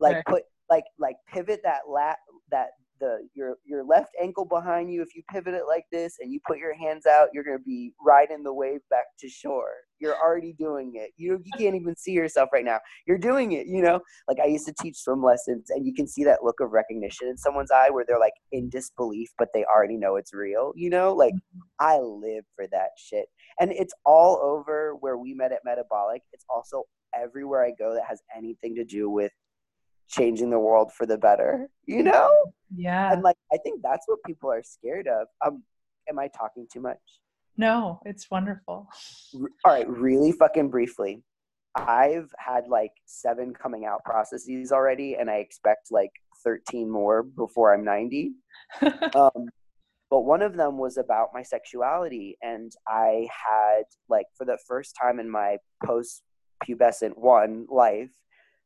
Like 0.00 0.16
Right. 0.16 0.24
put 0.26 0.42
like 0.70 0.84
like 0.98 1.16
pivot 1.32 1.60
that 1.64 1.88
lat 1.88 2.18
that 2.50 2.68
the 3.00 3.28
your 3.34 3.56
your 3.64 3.84
left 3.84 4.10
ankle 4.20 4.44
behind 4.44 4.92
you 4.92 5.02
if 5.02 5.14
you 5.14 5.22
pivot 5.30 5.54
it 5.54 5.64
like 5.66 5.84
this 5.92 6.16
and 6.20 6.32
you 6.32 6.40
put 6.46 6.58
your 6.58 6.74
hands 6.74 7.06
out 7.06 7.28
you're 7.32 7.44
going 7.44 7.58
to 7.58 7.64
be 7.64 7.92
riding 8.04 8.42
the 8.42 8.52
wave 8.52 8.80
back 8.90 9.04
to 9.18 9.28
shore. 9.28 9.70
You're 10.00 10.16
already 10.16 10.52
doing 10.52 10.92
it. 10.94 11.10
You 11.16 11.40
you 11.44 11.52
can't 11.58 11.74
even 11.74 11.96
see 11.96 12.12
yourself 12.12 12.50
right 12.52 12.64
now. 12.64 12.78
You're 13.06 13.18
doing 13.18 13.52
it 13.52 13.66
you 13.66 13.82
know? 13.82 14.00
Like 14.26 14.38
I 14.40 14.46
used 14.46 14.66
to 14.66 14.74
teach 14.80 14.96
swim 14.96 15.22
lessons, 15.22 15.70
and 15.70 15.86
you 15.86 15.94
can 15.94 16.06
see 16.06 16.24
that 16.24 16.42
look 16.42 16.60
of 16.60 16.72
recognition 16.72 17.28
in 17.28 17.36
someone's 17.36 17.70
eye 17.70 17.90
where 17.90 18.04
they're 18.06 18.18
like 18.18 18.32
in 18.52 18.68
disbelief, 18.68 19.30
but 19.38 19.48
they 19.54 19.64
already 19.64 19.96
know 19.96 20.16
it's 20.16 20.34
real. 20.34 20.72
You 20.76 20.90
know, 20.90 21.12
like 21.14 21.34
mm-hmm. 21.34 21.60
I 21.80 21.98
live 21.98 22.44
for 22.56 22.66
that 22.68 22.90
shit, 22.96 23.26
and 23.60 23.72
it's 23.72 23.94
all 24.04 24.38
over 24.42 24.94
where 25.00 25.18
we 25.18 25.34
met 25.34 25.52
at 25.52 25.64
Metabolic. 25.64 26.22
It's 26.32 26.44
also 26.48 26.84
everywhere 27.14 27.64
I 27.64 27.72
go 27.78 27.94
that 27.94 28.04
has 28.08 28.20
anything 28.36 28.74
to 28.76 28.84
do 28.84 29.10
with 29.10 29.32
changing 30.08 30.50
the 30.50 30.58
world 30.58 30.92
for 30.92 31.06
the 31.06 31.18
better. 31.18 31.68
You 31.86 32.02
know, 32.02 32.30
Yeah. 32.74 33.12
and 33.12 33.22
like 33.22 33.36
I 33.52 33.56
think 33.58 33.82
that's 33.82 34.06
what 34.08 34.18
people 34.26 34.50
are 34.50 34.62
scared 34.62 35.06
of. 35.08 35.28
Um, 35.44 35.62
am 36.08 36.18
I 36.18 36.28
talking 36.28 36.66
too 36.72 36.80
much? 36.80 36.98
No, 37.56 38.00
it's 38.04 38.30
wonderful. 38.30 38.88
All 39.34 39.46
right, 39.72 39.88
really 39.88 40.32
fucking 40.32 40.68
briefly. 40.70 41.22
I've 41.74 42.30
had 42.38 42.68
like 42.68 42.92
seven 43.06 43.52
coming 43.52 43.84
out 43.84 44.04
processes 44.04 44.72
already, 44.72 45.14
and 45.16 45.30
I 45.30 45.36
expect 45.36 45.88
like 45.90 46.10
13 46.44 46.88
more 46.90 47.22
before 47.22 47.74
I'm 47.74 47.84
90. 47.84 48.32
Um, 49.14 49.48
but 50.10 50.20
one 50.22 50.40
of 50.40 50.56
them 50.56 50.78
was 50.78 50.96
about 50.96 51.28
my 51.34 51.42
sexuality, 51.42 52.38
and 52.42 52.72
I 52.86 53.28
had 53.30 53.82
like 54.08 54.26
for 54.36 54.44
the 54.46 54.58
first 54.66 54.96
time 55.00 55.20
in 55.20 55.28
my 55.30 55.58
post 55.84 56.22
pubescent 56.64 57.16
one 57.18 57.66
life, 57.70 58.08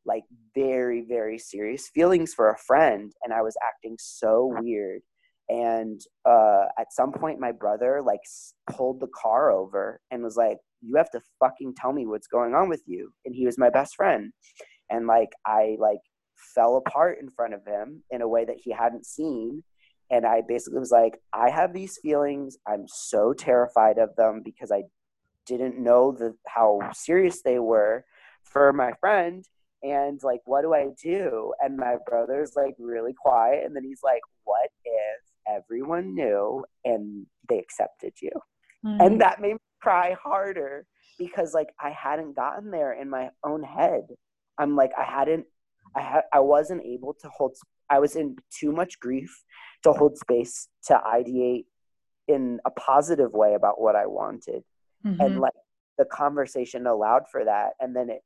like 0.05 0.25
very, 0.55 1.05
very 1.09 1.39
serious 1.39 1.89
feelings 1.95 2.35
for 2.35 2.51
a 2.51 2.59
friend, 2.59 3.13
and 3.23 3.33
I 3.33 3.43
was 3.43 3.57
acting 3.67 3.97
so 4.01 4.55
weird. 4.61 5.03
And 5.49 6.01
uh, 6.25 6.67
at 6.79 6.93
some 6.93 7.13
point, 7.13 7.41
my 7.41 7.53
brother 7.53 8.01
like 8.05 8.21
pulled 8.71 9.01
the 9.01 9.09
car 9.15 9.51
over 9.51 10.01
and 10.11 10.23
was 10.23 10.37
like, 10.37 10.59
"You 10.81 10.97
have 10.97 11.11
to 11.11 11.21
fucking 11.41 11.75
tell 11.77 11.93
me 11.93 12.07
what's 12.07 12.27
going 12.27 12.55
on 12.55 12.69
with 12.69 12.83
you." 12.87 13.13
And 13.25 13.35
he 13.35 13.47
was 13.47 13.59
my 13.59 13.71
best 13.71 13.97
friend, 13.97 14.33
and 14.91 15.07
like 15.07 15.31
I 15.47 15.77
like 15.79 16.01
fell 16.55 16.77
apart 16.77 17.19
in 17.21 17.31
front 17.31 17.55
of 17.55 17.67
him 17.67 18.03
in 18.11 18.23
a 18.23 18.29
way 18.29 18.45
that 18.45 18.59
he 18.63 18.73
hadn't 18.73 19.07
seen. 19.07 19.63
And 20.11 20.27
I 20.27 20.43
basically 20.47 20.81
was 20.81 20.91
like, 20.91 21.19
"I 21.33 21.51
have 21.51 21.73
these 21.73 21.99
feelings. 22.03 22.57
I'm 22.67 22.85
so 22.89 23.33
terrified 23.33 23.99
of 23.99 24.15
them 24.17 24.43
because 24.45 24.71
I 24.73 24.85
didn't 25.47 25.79
know 25.79 26.13
the 26.13 26.35
how 26.47 26.81
serious 26.95 27.43
they 27.43 27.59
were 27.59 28.05
for 28.45 28.73
my 28.73 28.93
friend." 29.01 29.45
And 29.83 30.20
like, 30.22 30.41
what 30.45 30.62
do 30.62 30.74
I 30.74 30.89
do? 31.03 31.53
And 31.61 31.76
my 31.76 31.97
brother's 32.07 32.53
like 32.57 32.74
really 32.78 33.12
quiet, 33.14 33.64
and 33.64 33.74
then 33.74 33.83
he's 33.85 34.01
like, 34.05 34.20
"What 34.45 34.70
if 34.85 35.20
everyone 35.49 36.14
knew 36.14 36.64
and 36.85 37.26
they 37.49 37.59
accepted 37.59 38.14
you?" 38.22 38.30
Mm. 38.85 39.07
and 39.07 39.20
that 39.20 39.41
made 39.41 39.53
me 39.55 39.59
cry 39.80 40.16
harder 40.20 40.87
because 41.16 41.55
like 41.55 41.68
i 41.80 41.91
hadn't 41.91 42.35
gotten 42.35 42.72
there 42.72 42.93
in 42.93 43.09
my 43.09 43.30
own 43.45 43.62
head 43.62 44.03
i'm 44.59 44.74
like 44.74 44.91
i 44.99 45.05
hadn't 45.05 45.47
i 45.95 46.01
had 46.01 46.22
i 46.33 46.41
wasn't 46.41 46.83
able 46.85 47.14
to 47.14 47.28
hold 47.28 47.55
i 47.91 48.01
was 48.01 48.16
in 48.16 48.35
too 48.51 48.72
much 48.72 48.99
grief 48.99 49.33
to 49.85 49.93
hold 49.93 50.18
space 50.18 50.66
to 50.85 51.01
ideate 51.07 51.66
in 52.26 52.59
a 52.64 52.72
positive 52.72 53.33
way 53.33 53.55
about 53.55 53.80
what 53.80 53.95
i 53.95 54.05
wanted 54.05 54.64
Mhm. 55.07 55.24
and 55.24 55.41
like 55.41 55.55
the 55.99 56.05
conversation 56.05 56.85
allowed 56.89 57.28
for 57.30 57.45
that 57.45 57.74
and 57.78 57.95
then 57.95 58.11
it 58.11 58.22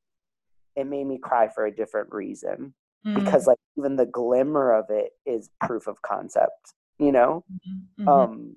it 0.76 0.86
made 0.86 1.04
me 1.06 1.18
cry 1.18 1.48
for 1.48 1.66
a 1.66 1.74
different 1.74 2.08
reason 2.12 2.74
Mm. 3.04 3.14
because 3.14 3.46
like 3.46 3.58
even 3.78 3.94
the 3.96 4.06
glimmer 4.06 4.72
of 4.72 4.86
it 4.90 5.12
is 5.26 5.48
proof 5.60 5.86
of 5.86 6.00
concept 6.02 6.74
you 6.98 7.12
know 7.12 7.44
Mhm. 7.52 7.86
Mhm. 8.00 8.08
um 8.08 8.56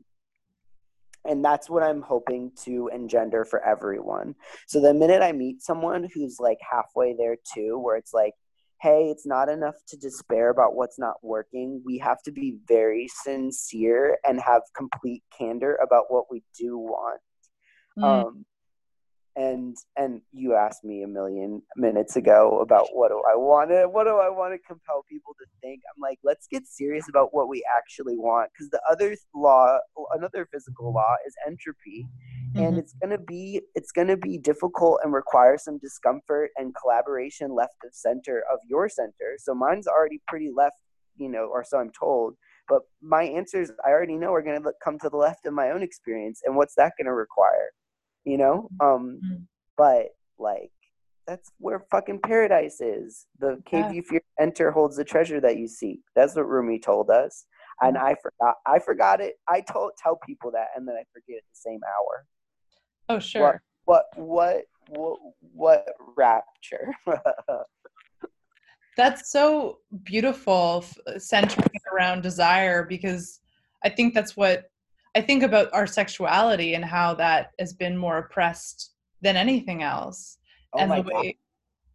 and 1.26 1.44
that's 1.46 1.70
what 1.70 1.84
i'm 1.84 2.02
hoping 2.02 2.52
to 2.64 2.88
engender 2.94 3.46
for 3.46 3.64
everyone 3.64 4.34
so 4.68 4.80
the 4.80 4.94
minute 4.94 5.22
i 5.22 5.32
meet 5.32 5.62
someone 5.62 6.08
who's 6.14 6.40
like 6.40 6.58
halfway 6.68 7.14
there 7.14 7.36
too 7.54 7.78
where 7.78 7.96
it's 7.98 8.14
like 8.14 8.34
hey 8.82 9.10
it's 9.10 9.28
not 9.28 9.50
enough 9.50 9.76
to 9.88 9.98
despair 9.98 10.50
about 10.50 10.74
what's 10.74 10.98
not 10.98 11.18
working 11.22 11.82
we 11.86 11.98
have 11.98 12.22
to 12.24 12.32
be 12.32 12.58
very 12.68 13.08
sincere 13.10 14.18
and 14.24 14.40
have 14.40 14.62
complete 14.76 15.22
candor 15.38 15.76
about 15.84 16.06
what 16.10 16.26
we 16.32 16.44
do 16.58 16.78
want 16.78 17.22
Mm. 17.98 18.04
um 18.04 18.46
and 19.40 19.78
and 19.96 20.22
you 20.34 20.54
asked 20.54 20.84
me 20.84 21.02
a 21.04 21.08
million 21.08 21.62
minutes 21.78 22.18
ago 22.18 22.60
about 22.62 22.88
what 22.92 23.08
do 23.08 23.24
I 23.32 23.38
want 23.38 23.70
to 23.70 23.86
what 23.86 24.04
do 24.04 24.18
I 24.18 24.30
want 24.30 24.54
to 24.54 24.60
compel 24.68 25.06
people 25.10 25.34
to 25.40 25.46
think. 25.62 25.80
I'm 25.96 26.02
like, 26.02 26.20
let's 26.26 26.46
get 26.48 26.68
serious 26.68 27.08
about 27.08 27.30
what 27.34 27.48
we 27.48 27.64
actually 27.78 28.18
want 28.18 28.52
because 28.52 28.70
the 28.70 28.82
other 28.92 29.16
law, 29.34 29.78
another 30.14 30.46
physical 30.52 30.94
law, 30.94 31.16
is 31.26 31.34
entropy, 31.48 32.06
and 32.56 32.76
Mhm. 32.76 32.80
it's 32.80 32.94
gonna 33.02 33.18
be 33.18 33.62
it's 33.76 33.94
gonna 33.94 34.18
be 34.18 34.38
difficult 34.38 35.00
and 35.04 35.14
require 35.14 35.58
some 35.58 35.78
discomfort 35.78 36.52
and 36.58 36.76
collaboration 36.76 37.56
left 37.56 37.78
of 37.86 37.94
center 37.94 38.44
of 38.52 38.60
your 38.68 38.90
center. 38.90 39.38
So 39.38 39.54
mine's 39.56 39.88
already 39.88 40.22
pretty 40.28 40.52
left, 40.54 40.78
you 41.16 41.30
know, 41.30 41.46
or 41.46 41.64
so 41.64 41.80
I'm 41.80 41.92
told. 41.98 42.36
But 42.68 42.82
my 43.02 43.24
answers 43.24 43.72
I 43.86 43.90
already 43.92 44.18
know 44.18 44.34
are 44.34 44.42
gonna 44.42 44.74
come 44.84 45.00
to 45.00 45.10
the 45.10 45.18
left 45.18 45.46
of 45.46 45.54
my 45.54 45.72
own 45.72 45.82
experience, 45.82 46.42
and 46.44 46.58
what's 46.58 46.76
that 46.76 46.94
gonna 46.98 47.14
require? 47.16 47.72
You 48.30 48.38
know, 48.38 48.70
um, 48.80 49.20
Mhm. 49.24 49.48
but 49.76 50.10
like 50.38 50.72
that's 51.26 51.52
where 51.58 51.80
fucking 51.92 52.20
paradise 52.22 52.80
is. 52.80 53.26
The 53.40 53.60
cave 53.66 53.86
Yeah. 53.86 53.92
you 53.94 54.04
fear 54.04 54.22
enter 54.40 54.70
holds 54.72 54.96
the 54.98 55.04
treasure 55.04 55.42
that 55.42 55.58
you 55.58 55.68
seek. 55.68 56.02
That's 56.16 56.36
what 56.36 56.48
Rumi 56.48 56.78
told 56.80 57.10
us. 57.10 57.48
And 57.82 57.98
I 57.98 58.16
forgot 58.22 58.56
I 58.68 58.78
forgot 58.78 59.20
it. 59.20 59.40
I 59.48 59.62
told 59.62 59.94
tell 59.98 60.18
people 60.18 60.52
that 60.52 60.68
and 60.76 60.88
then 60.88 60.96
I 60.96 61.06
forget 61.12 61.38
it 61.38 61.46
the 61.52 61.56
same 61.56 61.80
hour. 61.84 62.28
Oh, 63.10 63.18
sure. 63.20 63.64
What 63.86 64.06
what 64.16 64.66
what 64.90 65.18
what 65.40 65.88
rapture? 66.16 66.94
That's 68.98 69.32
so 69.32 69.80
beautiful, 70.04 70.84
centering 71.18 71.70
around 71.92 72.22
desire, 72.22 72.84
because 72.84 73.40
I 73.84 73.90
think 73.90 74.14
that's 74.14 74.36
what 74.36 74.69
I 75.16 75.22
think 75.22 75.44
about 75.44 75.70
our 75.74 75.88
sexuality 75.88 76.76
and 76.76 76.86
how 76.86 77.14
that 77.16 77.52
has 77.60 77.74
been 77.74 77.98
more 77.98 78.20
oppressed 78.20 78.92
than 79.22 79.36
anything 79.36 79.84
else. 79.84 80.38
oh 80.74 80.80
and 80.80 80.92
the 80.92 81.02
god. 81.02 81.14
way, 81.14 81.38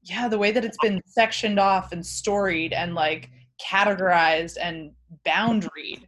yeah, 0.02 0.28
the 0.28 0.38
way 0.38 0.50
that 0.50 0.64
it's 0.64 0.78
been 0.82 1.00
sectioned 1.06 1.58
off 1.58 1.92
and 1.92 2.04
storied 2.04 2.72
and 2.72 2.94
like 2.94 3.30
categorized 3.64 4.56
and 4.60 4.92
boundaried. 5.26 6.06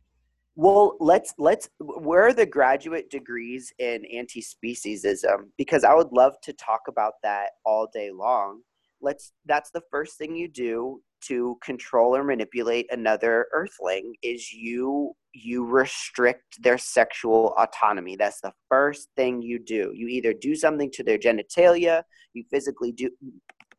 Well, 0.57 0.97
let's 1.01 1.35
let's 1.39 1.69
where 1.79 2.27
are 2.27 2.33
the 2.33 2.47
graduate 2.47 3.11
degrees 3.11 3.73
in 3.79 4.05
anti-speciesism? 4.07 5.51
Because 5.59 5.85
I 5.85 5.95
would 5.95 6.13
love 6.13 6.35
to 6.43 6.53
talk 6.55 6.83
about 6.89 7.15
that 7.23 7.51
all 7.65 7.89
day 7.93 8.11
long. 8.11 8.63
Let's 9.01 9.33
that's 9.45 9.71
the 9.71 9.83
first 9.91 10.17
thing 10.17 10.35
you 10.35 10.49
do 10.49 11.03
to 11.29 11.59
control 11.63 12.17
or 12.17 12.25
manipulate 12.25 12.87
another 12.91 13.47
earthling 13.53 14.15
is 14.23 14.53
you 14.53 15.15
you 15.33 15.67
restrict 15.67 16.63
their 16.63 16.79
sexual 16.79 17.55
autonomy. 17.59 18.17
That's 18.17 18.41
the 18.41 18.55
first 18.71 19.09
thing 19.17 19.43
you 19.43 19.59
do. 19.59 19.93
You 19.95 20.09
either 20.09 20.33
do 20.33 20.55
something 20.55 20.91
to 20.93 21.05
their 21.05 21.19
genitalia, 21.19 22.03
you 22.33 22.45
physically 22.51 22.93
do 22.93 23.11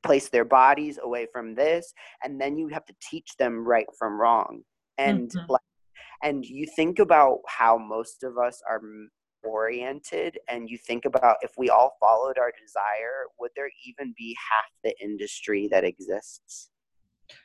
place 0.04 0.30
their 0.30 0.46
bodies 0.46 1.00
away 1.02 1.28
from 1.34 1.56
this, 1.56 1.94
and 2.24 2.40
then 2.40 2.58
you 2.58 2.68
have 2.68 2.86
to 2.86 2.94
teach 3.02 3.36
them 3.40 3.68
right 3.68 3.88
from 3.98 4.20
wrong. 4.22 4.62
And 5.00 5.32
Mhm. 5.32 5.50
like 5.50 5.62
and 6.24 6.46
you 6.46 6.68
think 6.76 7.00
about 7.00 7.40
how 7.48 7.78
most 7.78 8.24
of 8.24 8.38
us 8.38 8.62
are 8.68 8.82
oriented 9.44 10.40
and 10.50 10.70
you 10.70 10.78
think 10.78 11.06
about 11.06 11.38
if 11.42 11.52
we 11.58 11.70
all 11.70 11.96
followed 12.00 12.38
our 12.38 12.52
desire 12.60 13.28
would 13.40 13.52
there 13.56 13.70
even 13.86 14.14
be 14.18 14.36
half 14.52 14.72
the 14.84 14.94
industry 15.02 15.68
that 15.72 15.84
exists 15.84 16.70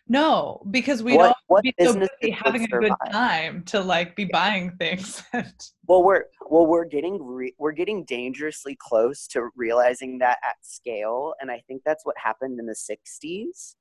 No, 0.08 0.62
because 0.70 1.02
we'd 1.02 1.16
What- 1.16 1.28
all 1.28 1.34
what 1.46 1.62
be 1.62 1.74
so 1.80 1.94
busy 1.94 2.30
having 2.30 2.64
a 2.64 2.66
good 2.66 2.92
time 3.10 3.62
to 3.64 3.80
like 3.80 4.14
be 4.16 4.24
buying 4.24 4.72
things. 4.78 5.22
well 5.86 6.02
we're 6.02 6.24
well 6.48 6.66
we're 6.66 6.84
getting 6.84 7.22
re- 7.22 7.54
we're 7.58 7.72
getting 7.72 8.04
dangerously 8.04 8.76
close 8.78 9.26
to 9.28 9.50
realizing 9.56 10.18
that 10.18 10.38
at 10.44 10.56
scale 10.62 11.34
and 11.40 11.50
i 11.50 11.60
think 11.66 11.82
that's 11.84 12.04
what 12.06 12.16
happened 12.18 12.58
in 12.60 12.66
the 12.66 12.74
60s 12.74 13.74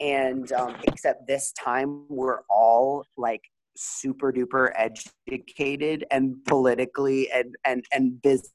and 0.00 0.52
um, 0.52 0.76
except 0.84 1.26
this 1.26 1.52
time 1.52 2.04
we're 2.08 2.40
all 2.50 3.04
like 3.16 3.42
super 3.76 4.32
duper 4.32 4.70
educated 4.76 6.04
and 6.10 6.36
politically 6.46 7.30
and 7.30 7.54
and 7.64 7.84
and 7.92 8.20
business 8.22 8.52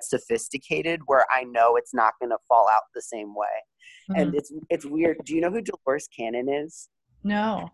sophisticated 0.00 1.00
where 1.06 1.24
i 1.32 1.44
know 1.44 1.76
it's 1.76 1.94
not 1.94 2.14
going 2.20 2.30
to 2.30 2.38
fall 2.48 2.68
out 2.70 2.82
the 2.94 3.02
same 3.02 3.34
way 3.34 4.16
and 4.16 4.32
Mhm. 4.32 4.36
it's 4.38 4.52
it's 4.70 4.84
weird 4.84 5.18
do 5.24 5.34
you 5.34 5.40
know 5.40 5.50
who 5.50 5.60
dolores 5.62 6.08
cannon 6.16 6.48
is 6.48 6.88
no. 7.24 7.68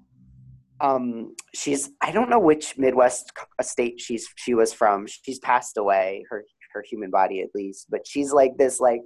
um 0.80 1.34
she's 1.54 1.90
i 2.02 2.10
don't 2.10 2.30
know 2.30 2.38
which 2.38 2.76
midwest 2.78 3.32
state 3.62 4.00
she's 4.00 4.28
she 4.36 4.54
was 4.54 4.72
from 4.72 5.06
she's 5.06 5.38
passed 5.38 5.76
away 5.76 6.24
her 6.30 6.44
her 6.72 6.84
human 6.88 7.10
body 7.10 7.40
at 7.40 7.48
least 7.54 7.86
but 7.90 8.06
she's 8.06 8.32
like 8.32 8.56
this 8.58 8.78
like 8.80 9.00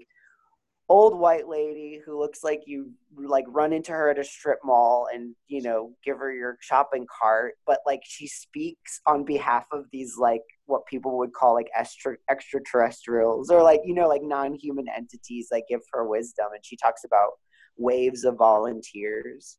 old 0.88 1.18
white 1.18 1.48
lady 1.48 2.00
who 2.04 2.18
looks 2.18 2.42
like 2.42 2.60
you 2.66 2.90
like 3.16 3.44
run 3.48 3.72
into 3.72 3.92
her 3.92 4.10
at 4.10 4.18
a 4.18 4.24
strip 4.24 4.58
mall 4.64 5.06
and 5.14 5.34
you 5.46 5.62
know 5.62 5.92
give 6.04 6.18
her 6.18 6.32
your 6.34 6.58
shopping 6.60 7.06
cart 7.20 7.54
but 7.66 7.78
like 7.86 8.00
she 8.04 8.26
speaks 8.26 9.00
on 9.06 9.24
behalf 9.24 9.64
of 9.72 9.84
these 9.92 10.16
like 10.18 10.42
what 10.66 10.86
people 10.86 11.18
would 11.18 11.32
call 11.32 11.54
like 11.54 11.68
extra 11.76 12.16
extraterrestrials 12.30 13.50
or 13.50 13.62
like 13.62 13.80
you 13.84 13.94
know 13.94 14.08
like 14.08 14.22
non-human 14.22 14.86
entities 14.88 15.48
like 15.50 15.64
give 15.68 15.80
her 15.92 16.06
wisdom 16.06 16.46
and 16.54 16.64
she 16.64 16.76
talks 16.76 17.04
about 17.04 17.32
waves 17.76 18.24
of 18.24 18.36
volunteers. 18.36 19.58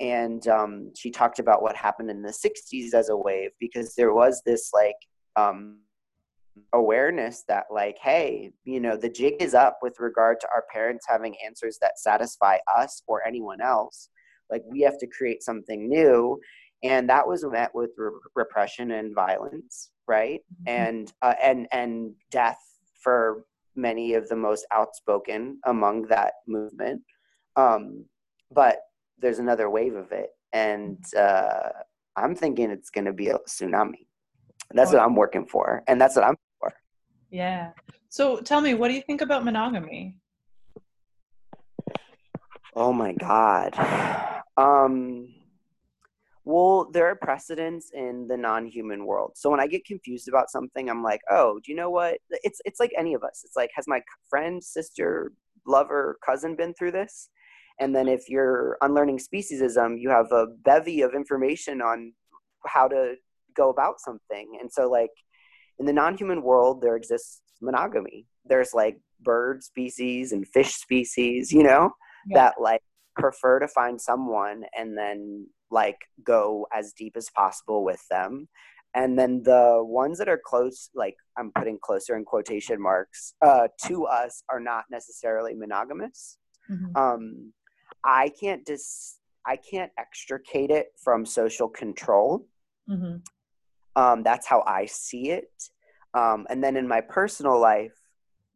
And 0.00 0.46
um, 0.48 0.90
she 0.96 1.10
talked 1.10 1.38
about 1.38 1.62
what 1.62 1.76
happened 1.76 2.10
in 2.10 2.22
the 2.22 2.30
60s 2.30 2.92
as 2.94 3.08
a 3.08 3.16
wave 3.16 3.50
because 3.60 3.94
there 3.94 4.12
was 4.12 4.42
this 4.44 4.70
like 4.72 4.96
um, 5.36 5.78
awareness 6.74 7.44
that 7.48 7.64
like 7.72 7.96
hey 8.02 8.52
you 8.64 8.78
know 8.78 8.94
the 8.94 9.08
jig 9.08 9.36
is 9.40 9.54
up 9.54 9.78
with 9.80 9.98
regard 9.98 10.38
to 10.38 10.46
our 10.54 10.64
parents 10.70 11.06
having 11.08 11.34
answers 11.42 11.78
that 11.80 11.98
satisfy 11.98 12.58
us 12.76 13.02
or 13.06 13.26
anyone 13.26 13.60
else. 13.60 14.08
Like 14.50 14.62
we 14.68 14.80
have 14.82 14.98
to 14.98 15.06
create 15.06 15.42
something 15.42 15.88
new. 15.88 16.38
And 16.82 17.08
that 17.08 17.26
was 17.26 17.44
met 17.44 17.70
with 17.74 17.90
re- 17.96 18.10
repression 18.34 18.90
and 18.90 19.14
violence 19.14 19.91
right? 20.12 20.40
And 20.66 21.10
uh, 21.22 21.34
and 21.42 21.66
and 21.72 22.12
death 22.30 22.60
for 23.02 23.44
many 23.74 24.12
of 24.14 24.28
the 24.28 24.36
most 24.36 24.66
outspoken 24.70 25.58
among 25.64 26.02
that 26.08 26.34
movement. 26.46 27.00
Um, 27.56 28.04
but 28.50 28.76
there's 29.18 29.38
another 29.38 29.70
wave 29.70 29.94
of 29.94 30.12
it. 30.12 30.30
And 30.52 30.98
uh, 31.16 31.70
i'm 32.14 32.34
thinking 32.34 32.70
it's 32.70 32.90
going 32.90 33.06
to 33.06 33.16
be 33.22 33.28
a 33.28 33.38
tsunami. 33.48 34.04
That's 34.76 34.92
what 34.92 35.02
i'm 35.02 35.16
working 35.16 35.46
for 35.46 35.82
and 35.88 35.98
that's 36.00 36.16
what 36.16 36.26
i'm 36.26 36.36
for. 36.60 36.70
Yeah. 37.30 37.70
So 38.08 38.24
tell 38.40 38.60
me, 38.60 38.74
what 38.74 38.88
do 38.88 38.94
you 38.94 39.04
think 39.08 39.22
about 39.22 39.44
monogamy? 39.44 40.16
oh 42.76 42.92
my 42.92 43.12
god. 43.12 43.70
Um 44.58 45.32
well 46.44 46.90
there 46.92 47.06
are 47.06 47.14
precedents 47.16 47.90
in 47.94 48.26
the 48.28 48.36
non-human 48.36 49.06
world. 49.06 49.32
So 49.36 49.50
when 49.50 49.60
i 49.60 49.66
get 49.66 49.84
confused 49.84 50.28
about 50.28 50.50
something 50.50 50.88
i'm 50.90 51.02
like 51.02 51.20
oh 51.30 51.60
do 51.62 51.70
you 51.72 51.76
know 51.76 51.90
what? 51.90 52.18
It's 52.30 52.60
it's 52.64 52.80
like 52.80 52.92
any 52.98 53.14
of 53.14 53.22
us. 53.22 53.42
It's 53.44 53.56
like 53.56 53.70
has 53.74 53.86
my 53.86 54.00
friend 54.30 54.62
sister 54.62 55.32
lover 55.66 56.18
cousin 56.24 56.56
been 56.56 56.74
through 56.74 56.92
this? 56.92 57.28
And 57.80 57.94
then 57.96 58.08
if 58.08 58.28
you're 58.28 58.76
unlearning 58.82 59.18
speciesism 59.18 60.00
you 60.00 60.10
have 60.10 60.30
a 60.32 60.46
bevy 60.64 61.02
of 61.02 61.14
information 61.14 61.80
on 61.80 62.12
how 62.66 62.88
to 62.88 63.14
go 63.56 63.70
about 63.70 64.00
something. 64.00 64.58
And 64.60 64.70
so 64.72 64.90
like 64.90 65.10
in 65.78 65.86
the 65.86 65.92
non-human 65.92 66.42
world 66.42 66.82
there 66.82 66.96
exists 66.96 67.40
monogamy. 67.60 68.26
There's 68.44 68.74
like 68.74 68.98
bird 69.20 69.62
species 69.62 70.32
and 70.32 70.46
fish 70.48 70.74
species 70.74 71.52
you 71.52 71.62
know 71.62 71.90
Yeah. 72.26 72.38
that 72.38 72.54
like 72.60 72.82
prefer 73.14 73.60
to 73.60 73.68
find 73.68 74.00
someone 74.00 74.64
and 74.76 74.98
then 74.98 75.46
like 75.72 75.98
go 76.22 76.66
as 76.72 76.92
deep 76.92 77.16
as 77.16 77.28
possible 77.30 77.82
with 77.84 78.06
them 78.08 78.48
and 78.94 79.18
then 79.18 79.42
the 79.42 79.82
ones 79.82 80.18
that 80.18 80.28
are 80.28 80.40
close 80.44 80.90
like 80.94 81.16
i'm 81.38 81.50
putting 81.56 81.78
closer 81.82 82.14
in 82.16 82.24
quotation 82.24 82.80
marks 82.80 83.34
uh, 83.42 83.66
to 83.82 84.04
us 84.04 84.42
are 84.50 84.60
not 84.60 84.84
necessarily 84.90 85.54
monogamous 85.54 86.36
Mhm. 86.70 86.96
um, 86.96 87.52
i 88.04 88.28
can't 88.40 88.64
dis 88.66 89.18
i 89.46 89.56
can't 89.56 89.90
extricate 89.98 90.70
it 90.70 90.88
from 91.02 91.24
social 91.24 91.68
control 91.68 92.46
Mhm. 92.88 93.22
um, 93.96 94.22
that's 94.22 94.46
how 94.46 94.62
i 94.66 94.84
see 94.86 95.30
it 95.30 95.52
um, 96.14 96.46
and 96.50 96.62
then 96.62 96.76
in 96.76 96.86
my 96.86 97.00
personal 97.00 97.58
life 97.58 97.94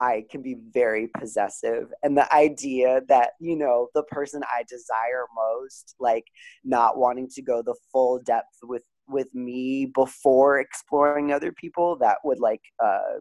i 0.01 0.25
can 0.31 0.43
be 0.43 0.57
very 0.73 1.09
possessive 1.19 1.93
and 2.03 2.17
the 2.17 2.33
idea 2.35 3.01
that 3.09 3.31
you 3.41 3.57
know 3.57 3.89
the 3.95 4.03
person 4.05 4.43
i 4.45 4.63
desire 4.69 5.25
most 5.35 5.95
like 5.99 6.25
not 6.65 6.99
wanting 6.99 7.29
to 7.29 7.43
go 7.43 7.63
the 7.63 7.75
full 7.93 8.21
depth 8.21 8.59
with 8.63 8.85
with 9.09 9.33
me 9.35 9.87
before 9.95 10.59
exploring 10.59 11.33
other 11.33 11.53
people 11.53 11.97
that 11.97 12.19
would 12.25 12.41
like 12.41 12.63
uh 12.83 13.19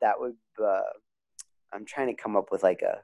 that 0.00 0.14
would 0.18 0.36
uh 0.62 0.80
i'm 1.72 1.84
trying 1.84 2.06
to 2.06 2.22
come 2.22 2.36
up 2.36 2.50
with 2.50 2.62
like 2.62 2.82
a 2.82 2.98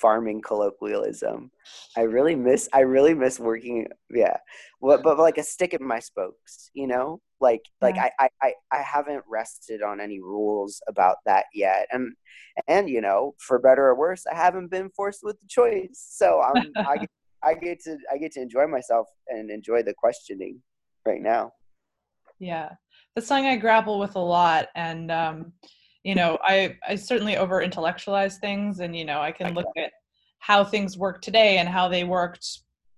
farming 0.00 0.40
colloquialism 0.40 1.50
i 1.96 2.00
really 2.00 2.34
miss 2.34 2.68
i 2.72 2.80
really 2.80 3.14
miss 3.14 3.38
working 3.38 3.86
yeah 4.10 4.36
but, 4.80 5.02
but 5.02 5.18
like 5.18 5.38
a 5.38 5.42
stick 5.42 5.74
in 5.74 5.86
my 5.86 5.98
spokes 5.98 6.70
you 6.74 6.86
know 6.86 7.20
like 7.40 7.62
like 7.80 7.96
Yeah. 7.96 8.08
I, 8.18 8.24
I 8.24 8.28
i 8.42 8.52
i 8.72 8.82
haven't 8.82 9.24
rested 9.28 9.82
on 9.82 10.00
any 10.00 10.20
rules 10.20 10.80
about 10.88 11.16
that 11.26 11.46
yet 11.54 11.86
and 11.92 12.14
and 12.68 12.88
you 12.88 13.00
know 13.00 13.34
for 13.38 13.58
better 13.58 13.86
or 13.86 13.94
worse 13.94 14.24
i 14.30 14.34
haven't 14.34 14.70
been 14.70 14.90
forced 14.90 15.20
with 15.22 15.38
the 15.40 15.46
choice 15.48 16.06
so 16.10 16.40
i'm 16.40 16.72
i 16.88 16.96
get, 16.96 17.10
i 17.44 17.54
get 17.54 17.80
to 17.84 17.96
i 18.12 18.16
get 18.18 18.32
to 18.32 18.40
enjoy 18.40 18.66
myself 18.66 19.06
and 19.28 19.50
enjoy 19.50 19.82
the 19.82 19.94
questioning 19.94 20.60
right 21.06 21.22
now 21.22 21.52
Yeah. 22.38 22.70
That's 23.14 23.26
something 23.26 23.46
I 23.46 23.56
grapple 23.56 23.98
with 23.98 24.16
a 24.16 24.20
lot. 24.20 24.68
And, 24.74 25.10
um, 25.10 25.52
you 26.04 26.14
know, 26.14 26.38
I, 26.42 26.76
I 26.86 26.94
certainly 26.94 27.36
over 27.36 27.62
intellectualize 27.62 28.38
things 28.38 28.80
and, 28.80 28.96
you 28.96 29.04
know, 29.04 29.20
I 29.20 29.32
can 29.32 29.54
look 29.54 29.66
at 29.76 29.92
how 30.38 30.64
things 30.64 30.96
work 30.96 31.20
today 31.20 31.58
and 31.58 31.68
how 31.68 31.88
they 31.88 32.04
worked 32.04 32.46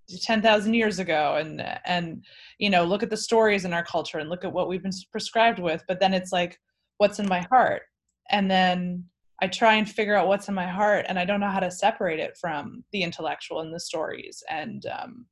10,000 0.09 0.73
years 0.73 0.99
ago 0.99 1.35
and, 1.37 1.61
and, 1.85 2.23
you 2.59 2.69
know, 2.69 2.85
look 2.85 3.03
at 3.03 3.09
the 3.09 3.17
stories 3.17 3.65
in 3.65 3.73
our 3.73 3.83
culture 3.83 4.19
and 4.19 4.29
look 4.29 4.45
at 4.45 4.53
what 4.53 4.69
we've 4.69 4.83
been 4.83 4.91
prescribed 5.11 5.59
with. 5.59 5.83
But 5.87 5.99
then 5.99 6.13
it's 6.13 6.31
like, 6.31 6.59
what's 6.97 7.19
in 7.19 7.27
my 7.27 7.41
heart? 7.49 7.83
And 8.29 8.49
then 8.49 9.05
I 9.41 9.47
try 9.47 9.73
and 9.73 9.89
figure 9.89 10.15
out 10.15 10.29
what's 10.29 10.47
in 10.47 10.55
my 10.55 10.67
heart, 10.67 11.05
and 11.09 11.19
I 11.19 11.25
don't 11.25 11.41
know 11.41 11.49
how 11.49 11.59
to 11.59 11.69
separate 11.69 12.19
it 12.19 12.37
from 12.39 12.85
the 12.93 13.03
intellectual 13.03 13.59
and 13.59 13.73
the 13.73 13.79
stories. 13.79 14.41
And 14.49 14.85
um, 14.85 15.25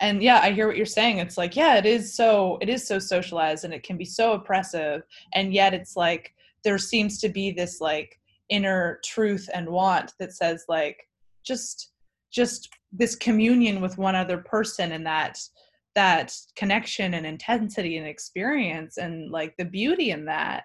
and 0.00 0.22
yeah, 0.22 0.40
I 0.42 0.52
hear 0.52 0.66
what 0.66 0.76
you're 0.76 0.86
saying. 0.86 1.18
It's 1.18 1.36
like, 1.36 1.56
yeah, 1.56 1.76
it 1.76 1.84
is 1.84 2.16
so 2.16 2.56
it 2.62 2.70
is 2.70 2.86
so 2.86 2.98
socialized, 2.98 3.64
and 3.64 3.74
it 3.74 3.82
can 3.82 3.98
be 3.98 4.06
so 4.06 4.32
oppressive, 4.32 5.02
and 5.34 5.52
yet 5.52 5.74
it's 5.74 5.96
like 5.96 6.34
there 6.68 6.76
seems 6.76 7.18
to 7.18 7.30
be 7.30 7.50
this 7.50 7.80
like 7.80 8.20
inner 8.50 9.00
truth 9.02 9.48
and 9.54 9.66
want 9.66 10.12
that 10.18 10.34
says 10.34 10.66
like 10.68 11.02
just 11.42 11.92
just 12.30 12.68
this 12.92 13.16
communion 13.16 13.80
with 13.80 13.96
one 13.96 14.14
other 14.14 14.36
person 14.36 14.92
and 14.92 15.06
that 15.06 15.38
that 15.94 16.36
connection 16.56 17.14
and 17.14 17.24
intensity 17.24 17.96
and 17.96 18.06
experience 18.06 18.98
and 18.98 19.30
like 19.30 19.54
the 19.56 19.64
beauty 19.64 20.10
in 20.10 20.26
that. 20.26 20.64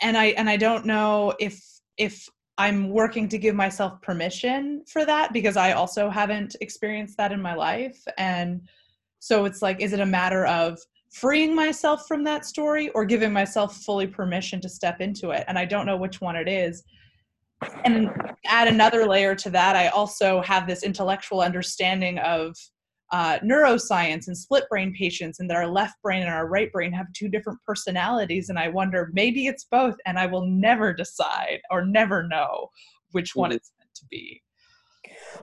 And 0.00 0.18
i 0.18 0.26
and 0.38 0.50
i 0.50 0.56
don't 0.56 0.86
know 0.86 1.34
if 1.38 1.56
if 1.96 2.28
i'm 2.58 2.90
working 2.90 3.28
to 3.28 3.38
give 3.38 3.54
myself 3.54 4.02
permission 4.02 4.82
for 4.88 5.06
that 5.06 5.32
because 5.32 5.56
i 5.56 5.70
also 5.70 6.10
haven't 6.10 6.56
experienced 6.60 7.16
that 7.18 7.30
in 7.30 7.40
my 7.40 7.54
life. 7.54 8.02
And 8.18 8.62
so 9.20 9.44
it's 9.44 9.62
like 9.62 9.80
is 9.80 9.92
it 9.92 10.00
a 10.00 10.14
matter 10.20 10.44
of 10.46 10.80
freeing 11.14 11.54
myself 11.54 12.08
from 12.08 12.24
that 12.24 12.44
story 12.44 12.88
or 12.90 13.04
giving 13.04 13.32
myself 13.32 13.76
fully 13.76 14.06
permission 14.06 14.60
to 14.60 14.68
step 14.68 15.00
into 15.00 15.30
it. 15.30 15.44
And 15.46 15.56
i 15.56 15.64
don't 15.64 15.86
know 15.86 15.96
which 15.96 16.20
one 16.20 16.34
it 16.34 16.48
is. 16.48 16.82
And 17.84 18.10
add 18.46 18.66
another 18.66 19.06
layer 19.06 19.34
to 19.36 19.50
that 19.50 19.76
i 19.76 19.88
also 19.88 20.42
have 20.42 20.66
this 20.66 20.82
intellectual 20.82 21.40
understanding 21.40 22.18
of 22.18 22.56
uh, 23.12 23.38
neuroscience 23.44 24.26
and 24.26 24.36
split 24.36 24.64
brain 24.68 24.92
patients 24.98 25.38
and 25.38 25.48
that 25.48 25.56
our 25.56 25.68
left 25.68 25.94
brain 26.02 26.22
and 26.22 26.32
our 26.32 26.48
right 26.48 26.72
brain 26.72 26.92
have 26.92 27.06
two 27.12 27.28
different 27.28 27.60
personalities. 27.64 28.48
And 28.48 28.58
i 28.58 28.68
wonder 28.68 29.10
maybe 29.12 29.46
it's 29.46 29.64
both 29.70 29.94
and 30.06 30.18
i 30.18 30.26
will 30.26 30.46
never 30.46 30.92
decide 30.92 31.60
or 31.70 31.86
never 31.86 32.26
know 32.26 32.70
which 33.12 33.36
one 33.36 33.50
mm-hmm. 33.50 33.56
it's 33.56 33.72
meant 33.78 33.94
to 33.94 34.04
be. 34.10 34.42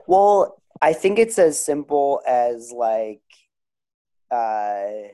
Well 0.06 0.62
i 0.82 0.92
think 0.92 1.18
it's 1.18 1.38
as 1.38 1.64
simple 1.64 2.20
as 2.26 2.72
like 2.76 3.22
uh 4.30 5.08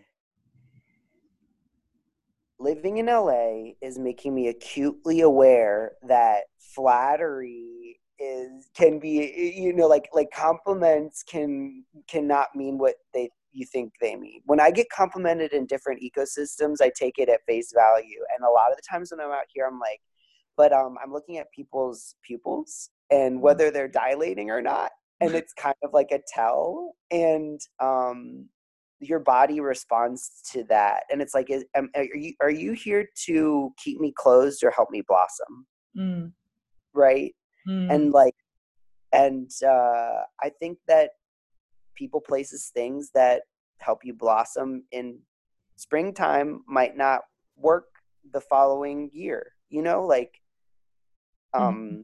living 2.58 2.98
in 2.98 3.06
LA 3.06 3.72
is 3.80 3.98
making 3.98 4.34
me 4.34 4.48
acutely 4.48 5.20
aware 5.20 5.92
that 6.06 6.44
flattery 6.58 8.00
is 8.20 8.68
can 8.74 8.98
be 8.98 9.54
you 9.56 9.72
know 9.72 9.86
like 9.86 10.08
like 10.12 10.28
compliments 10.34 11.22
can 11.22 11.84
cannot 12.08 12.48
mean 12.56 12.76
what 12.76 12.96
they 13.14 13.30
you 13.52 13.66
think 13.66 13.92
they 14.00 14.16
mean. 14.16 14.40
When 14.44 14.60
I 14.60 14.70
get 14.70 14.88
complimented 14.90 15.52
in 15.52 15.66
different 15.66 16.02
ecosystems, 16.02 16.76
I 16.80 16.90
take 16.94 17.18
it 17.18 17.28
at 17.28 17.44
face 17.46 17.72
value. 17.74 18.20
And 18.34 18.44
a 18.44 18.50
lot 18.50 18.70
of 18.70 18.76
the 18.76 18.82
times 18.88 19.10
when 19.10 19.20
I'm 19.20 19.32
out 19.32 19.46
here, 19.52 19.66
I'm 19.66 19.78
like, 19.78 20.00
but 20.56 20.72
um, 20.72 20.96
I'm 21.02 21.12
looking 21.12 21.38
at 21.38 21.52
people's 21.52 22.14
pupils 22.22 22.90
and 23.10 23.34
mm-hmm. 23.34 23.42
whether 23.42 23.70
they're 23.70 23.88
dilating 23.88 24.50
or 24.50 24.62
not. 24.62 24.90
And 25.20 25.34
it's 25.34 25.52
kind 25.52 25.76
of 25.82 25.92
like 25.92 26.10
a 26.12 26.20
tell. 26.32 26.94
And 27.10 27.60
um, 27.80 28.48
your 29.00 29.20
body 29.20 29.60
responds 29.60 30.42
to 30.50 30.64
that 30.64 31.02
and 31.10 31.22
it's 31.22 31.34
like 31.34 31.50
is, 31.50 31.64
um, 31.76 31.88
are 31.94 32.04
you 32.14 32.32
are 32.40 32.50
you 32.50 32.72
here 32.72 33.08
to 33.14 33.72
keep 33.82 34.00
me 34.00 34.12
closed 34.16 34.64
or 34.64 34.70
help 34.70 34.90
me 34.90 35.02
blossom 35.06 35.66
mm. 35.96 36.32
right 36.94 37.34
mm. 37.68 37.92
and 37.92 38.12
like 38.12 38.34
and 39.12 39.50
uh 39.66 40.22
i 40.42 40.48
think 40.60 40.78
that 40.88 41.10
people 41.94 42.20
places 42.20 42.70
things 42.74 43.10
that 43.14 43.42
help 43.78 44.04
you 44.04 44.12
blossom 44.12 44.82
in 44.90 45.18
springtime 45.76 46.62
might 46.66 46.96
not 46.96 47.20
work 47.56 47.86
the 48.32 48.40
following 48.40 49.08
year 49.12 49.52
you 49.70 49.82
know 49.82 50.04
like 50.04 50.40
mm-hmm. 51.54 51.64
um 51.64 51.90
mm. 51.92 52.02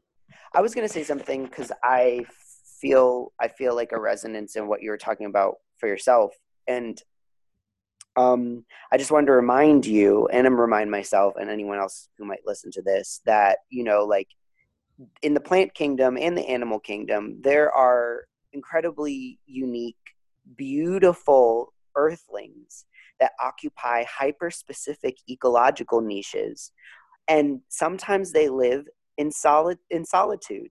i 0.53 0.61
was 0.61 0.73
going 0.73 0.87
to 0.87 0.93
say 0.93 1.03
something 1.03 1.43
because 1.43 1.71
i 1.83 2.25
feel 2.79 3.33
i 3.39 3.47
feel 3.49 3.75
like 3.75 3.91
a 3.91 3.99
resonance 3.99 4.55
in 4.55 4.67
what 4.67 4.81
you 4.81 4.89
were 4.89 4.97
talking 4.97 5.25
about 5.25 5.55
for 5.77 5.87
yourself 5.87 6.31
and 6.67 7.01
um, 8.17 8.65
I 8.91 8.97
just 8.97 9.11
wanted 9.11 9.27
to 9.27 9.33
remind 9.33 9.85
you, 9.85 10.27
and 10.27 10.47
I'm 10.47 10.59
remind 10.59 10.89
myself 10.89 11.33
and 11.39 11.49
anyone 11.49 11.79
else 11.79 12.07
who 12.17 12.25
might 12.25 12.45
listen 12.45 12.71
to 12.71 12.81
this 12.81 13.21
that 13.25 13.59
you 13.69 13.83
know, 13.83 14.05
like 14.05 14.29
in 15.21 15.33
the 15.33 15.41
plant 15.41 15.73
kingdom 15.73 16.17
and 16.17 16.37
the 16.37 16.47
animal 16.47 16.79
kingdom, 16.79 17.41
there 17.41 17.71
are 17.71 18.25
incredibly 18.53 19.39
unique, 19.45 19.97
beautiful 20.55 21.73
earthlings 21.95 22.85
that 23.19 23.31
occupy 23.41 24.03
hyper 24.03 24.49
specific 24.49 25.17
ecological 25.29 25.99
niches, 25.99 26.71
and 27.27 27.61
sometimes 27.67 28.31
they 28.31 28.47
live 28.47 28.85
in 29.17 29.29
solid 29.29 29.77
in 29.89 30.05
solitude, 30.05 30.69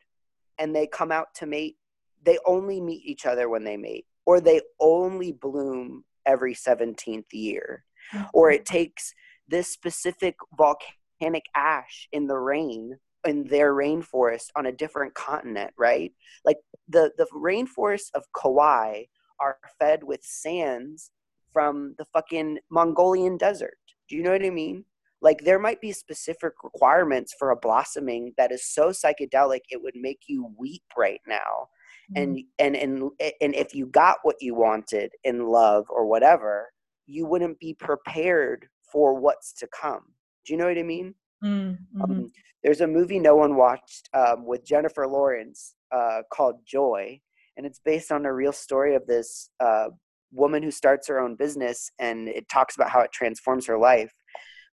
and 0.59 0.75
they 0.75 0.87
come 0.87 1.13
out 1.13 1.29
to 1.37 1.47
mate. 1.47 1.77
They 2.23 2.39
only 2.47 2.81
meet 2.81 3.05
each 3.05 3.27
other 3.27 3.51
when 3.51 3.65
they 3.65 3.77
mate 3.77 4.07
or 4.27 4.41
they 4.41 4.61
only 4.81 5.33
bloom 5.33 6.05
every 6.27 6.55
17th 6.55 7.33
year. 7.33 7.85
Mm-hmm. 8.15 8.27
Or 8.33 8.51
it 8.51 8.65
takes 8.65 9.15
this 9.49 9.69
specific 9.69 10.37
volcanic 10.57 11.45
ash 11.55 12.09
in 12.13 12.27
the 12.27 12.39
rain 12.39 12.99
in 13.27 13.45
their 13.45 13.73
rainforest 13.73 14.49
on 14.55 14.67
a 14.67 14.73
different 14.73 15.15
continent, 15.15 15.73
right? 15.79 16.13
Like 16.45 16.59
the, 16.89 17.13
the 17.17 17.27
rainforests 17.35 18.11
of 18.15 18.25
Kauai 18.39 19.05
are 19.41 19.59
fed 19.79 20.05
with 20.05 20.21
sands 20.23 21.11
from 21.53 21.95
the 21.99 22.05
fucking 22.13 22.59
Mongolian 22.71 23.37
desert. 23.37 23.79
Do 24.09 24.17
you 24.17 24.23
know 24.23 24.33
what 24.33 24.45
I 24.45 24.51
mean? 24.51 24.85
Like 25.23 25.45
there 25.45 25.59
might 25.59 25.81
be 25.81 25.93
specific 25.93 26.53
requirements 26.63 27.35
for 27.39 27.51
a 27.51 27.57
blossoming 27.57 28.35
that 28.37 28.53
is 28.53 28.67
so 28.67 28.91
psychedelic 28.91 29.61
it 29.71 29.83
would 29.83 29.97
make 29.97 30.25
you 30.27 30.53
weep 30.59 30.83
right 30.97 31.21
now 31.27 31.69
and 32.15 32.37
mm-hmm. 32.37 32.47
and 32.59 32.77
and 32.77 33.11
and 33.41 33.55
if 33.55 33.75
you 33.75 33.87
got 33.87 34.19
what 34.23 34.37
you 34.41 34.55
wanted 34.55 35.13
in 35.25 35.47
love 35.47 35.87
or 35.89 36.07
whatever 36.07 36.71
you 37.07 37.27
wouldn't 37.27 37.59
be 37.59 37.75
prepared 37.75 38.67
for 38.91 39.15
what's 39.19 39.53
to 39.53 39.67
come 39.69 40.03
do 40.45 40.53
you 40.53 40.59
know 40.59 40.67
what 40.67 40.79
i 40.79 40.83
mean 40.83 41.15
mm-hmm. 41.43 42.03
um, 42.03 42.31
there's 42.63 42.81
a 42.81 42.87
movie 42.87 43.19
no 43.19 43.37
one 43.37 43.57
watched 43.57 44.09
um, 44.15 44.45
with 44.45 44.65
jennifer 44.65 45.07
lawrence 45.07 45.75
uh, 45.93 46.23
called 46.33 46.57
joy 46.67 47.19
and 47.57 47.67
it's 47.67 47.81
based 47.85 48.11
on 48.11 48.27
a 48.27 48.33
real 48.33 48.53
story 48.53 48.95
of 48.95 49.07
this 49.07 49.51
uh, 49.61 49.87
woman 50.33 50.63
who 50.63 50.71
starts 50.71 51.07
her 51.07 51.21
own 51.21 51.37
business 51.37 51.91
and 51.99 52.29
it 52.29 52.49
talks 52.49 52.75
about 52.75 52.91
how 52.91 53.01
it 53.01 53.13
transforms 53.13 53.67
her 53.67 53.79
life 53.79 54.13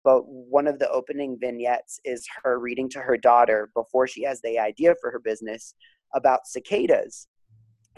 but 0.04 0.24
one 0.26 0.66
of 0.66 0.80
the 0.80 0.90
opening 0.90 1.38
vignettes 1.40 2.00
is 2.04 2.28
her 2.44 2.60
reading 2.60 2.90
to 2.90 3.00
her 3.00 3.18
daughter 3.18 3.70
before 3.76 4.08
she 4.08 4.24
has 4.24 4.42
the 4.42 4.58
idea 4.58 4.96
for 5.00 5.12
her 5.12 5.20
business 5.20 5.76
about 6.14 6.48
cicadas. 6.48 7.28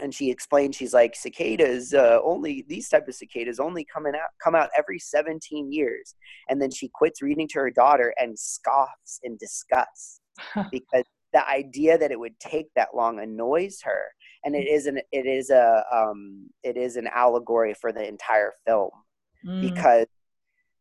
And 0.00 0.12
she 0.12 0.30
explained 0.30 0.74
she's 0.74 0.92
like 0.92 1.14
cicadas 1.14 1.94
uh, 1.94 2.18
only 2.24 2.64
these 2.68 2.88
type 2.88 3.06
of 3.06 3.14
cicadas 3.14 3.60
only 3.60 3.84
coming 3.84 4.14
out 4.14 4.30
come 4.42 4.56
out 4.56 4.70
every 4.76 4.98
17 4.98 5.72
years. 5.72 6.16
And 6.48 6.60
then 6.60 6.72
she 6.72 6.90
quits 6.92 7.22
reading 7.22 7.46
to 7.48 7.60
her 7.60 7.70
daughter 7.70 8.12
and 8.18 8.36
scoffs 8.36 9.20
in 9.22 9.36
disgust 9.36 10.20
because 10.72 11.04
the 11.32 11.48
idea 11.48 11.96
that 11.96 12.10
it 12.10 12.18
would 12.18 12.38
take 12.40 12.66
that 12.74 12.94
long 12.94 13.20
annoys 13.20 13.80
her. 13.84 14.06
And 14.44 14.56
it 14.56 14.66
is 14.68 14.86
an 14.86 15.00
it 15.12 15.26
is 15.26 15.50
a 15.50 15.84
um 15.92 16.50
it 16.64 16.76
is 16.76 16.96
an 16.96 17.08
allegory 17.14 17.74
for 17.74 17.92
the 17.92 18.06
entire 18.06 18.52
film 18.66 18.90
mm. 19.46 19.60
because 19.60 20.06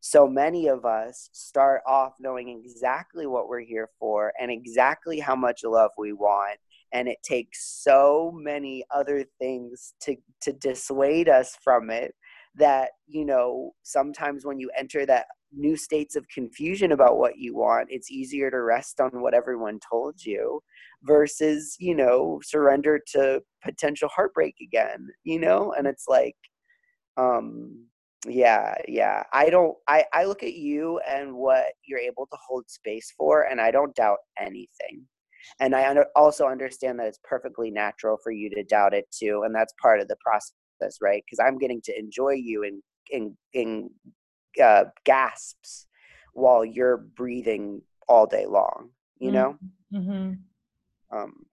so 0.06 0.28
many 0.28 0.68
of 0.68 0.84
us 0.84 1.30
start 1.32 1.82
off 1.88 2.16
knowing 2.20 2.50
exactly 2.50 3.26
what 3.26 3.48
we're 3.48 3.62
here 3.62 3.90
for 4.00 4.34
and 4.38 4.52
exactly 4.52 5.18
how 5.18 5.34
much 5.34 5.62
love 5.64 5.92
we 5.98 6.12
want 6.12 6.60
and 6.94 7.08
it 7.08 7.18
takes 7.24 7.82
so 7.84 8.32
many 8.36 8.84
other 8.94 9.26
things 9.40 9.94
to 10.02 10.16
to 10.42 10.54
dissuade 10.54 11.28
us 11.28 11.58
from 11.64 11.90
it 11.90 12.14
that 12.56 12.92
you 13.08 13.26
know 13.26 13.72
sometimes 13.84 14.46
when 14.46 14.60
you 14.60 14.70
enter 14.78 15.06
that 15.06 15.26
new 15.56 15.76
states 15.76 16.16
of 16.16 16.28
confusion 16.30 16.92
about 16.92 17.18
what 17.18 17.38
you 17.38 17.56
want 17.56 17.88
it's 17.90 18.12
easier 18.12 18.50
to 18.50 18.62
rest 18.62 19.00
on 19.00 19.10
what 19.22 19.34
everyone 19.34 19.80
told 19.88 20.24
you 20.24 20.60
versus 21.04 21.76
you 21.80 21.96
know 21.96 22.40
surrender 22.44 23.00
to 23.12 23.42
potential 23.64 24.10
heartbreak 24.10 24.56
again 24.62 25.08
you 25.24 25.40
know? 25.40 25.74
And 25.78 25.88
it's 25.88 26.06
like 26.08 26.36
um 27.18 27.86
yeah 28.28 28.76
yeah. 28.88 29.24
I 29.34 29.50
don't 29.50 29.76
i 29.88 30.06
i 30.14 30.26
look 30.26 30.44
at 30.44 30.54
you 30.54 31.00
and 31.08 31.34
what 31.36 31.66
you're 31.86 32.00
able 32.00 32.26
to 32.28 32.38
hold 32.48 32.70
space 32.70 33.14
for 33.18 33.44
and 33.44 33.60
i 33.60 33.70
don't 33.70 33.96
doubt 33.96 34.20
anything 34.40 35.06
and 35.60 35.76
i 35.76 35.90
under, 35.90 36.06
also 36.16 36.48
understand 36.48 37.00
that 37.00 37.08
it's 37.08 37.20
perfectly 37.24 37.72
natural 37.72 38.18
for 38.24 38.32
you 38.32 38.50
to 38.50 38.64
doubt 38.64 38.94
it 38.94 39.06
too 39.12 39.44
and 39.46 39.54
that's 39.54 39.74
part 39.82 40.00
of 40.00 40.08
the 40.08 40.18
process 40.24 40.98
right? 41.02 41.24
Because 41.26 41.40
i'm 41.40 41.58
getting 41.58 41.82
to 41.84 41.98
enjoy 41.98 42.32
you 42.32 42.64
in 42.64 42.82
in 43.10 43.38
in 43.54 43.90
uh, 44.62 44.86
gasps 45.06 45.88
while 46.34 46.66
you're 46.66 46.98
breathing 46.98 47.82
all 48.08 48.26
day 48.26 48.46
long 48.46 48.90
you 49.20 49.32
know? 49.32 49.58
Mm-hmm. 49.94 50.34
um. 51.18 51.46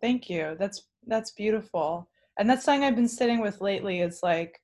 Thank 0.00 0.30
you. 0.30 0.56
That's 0.58 0.84
that's 1.06 1.32
beautiful. 1.32 2.08
And 2.38 2.48
that's 2.48 2.64
something 2.64 2.84
i've 2.84 2.96
been 2.96 3.08
sitting 3.08 3.40
with 3.40 3.60
lately 3.60 4.00
is 4.00 4.20
like 4.22 4.58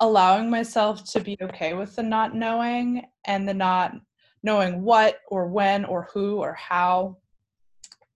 allowing 0.00 0.48
myself 0.48 1.04
to 1.12 1.20
be 1.20 1.36
okay 1.42 1.74
with 1.74 1.96
the 1.96 2.02
not 2.02 2.34
knowing 2.34 3.04
and 3.24 3.48
the 3.48 3.54
not 3.54 3.94
knowing 4.42 4.82
what 4.82 5.18
or 5.28 5.48
when 5.48 5.84
or 5.84 6.08
who 6.12 6.38
or 6.38 6.54
how. 6.54 7.16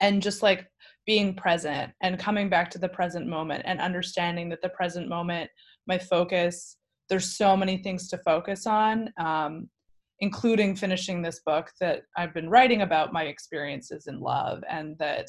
And 0.00 0.20
just 0.20 0.42
like 0.42 0.66
being 1.06 1.34
present 1.34 1.92
and 2.02 2.18
coming 2.18 2.48
back 2.48 2.70
to 2.70 2.78
the 2.78 2.88
present 2.88 3.26
moment 3.26 3.62
and 3.66 3.80
understanding 3.80 4.48
that 4.48 4.62
the 4.62 4.68
present 4.68 5.08
moment 5.08 5.50
my 5.86 5.98
focus 5.98 6.76
there's 7.08 7.36
so 7.36 7.56
many 7.56 7.76
things 7.78 8.08
to 8.08 8.18
focus 8.18 8.66
on 8.66 9.12
um, 9.18 9.68
including 10.20 10.76
finishing 10.76 11.20
this 11.20 11.40
book 11.44 11.70
that 11.80 12.02
i've 12.16 12.32
been 12.34 12.48
writing 12.48 12.82
about 12.82 13.12
my 13.12 13.24
experiences 13.24 14.06
in 14.06 14.20
love 14.20 14.62
and 14.70 14.96
that 14.98 15.26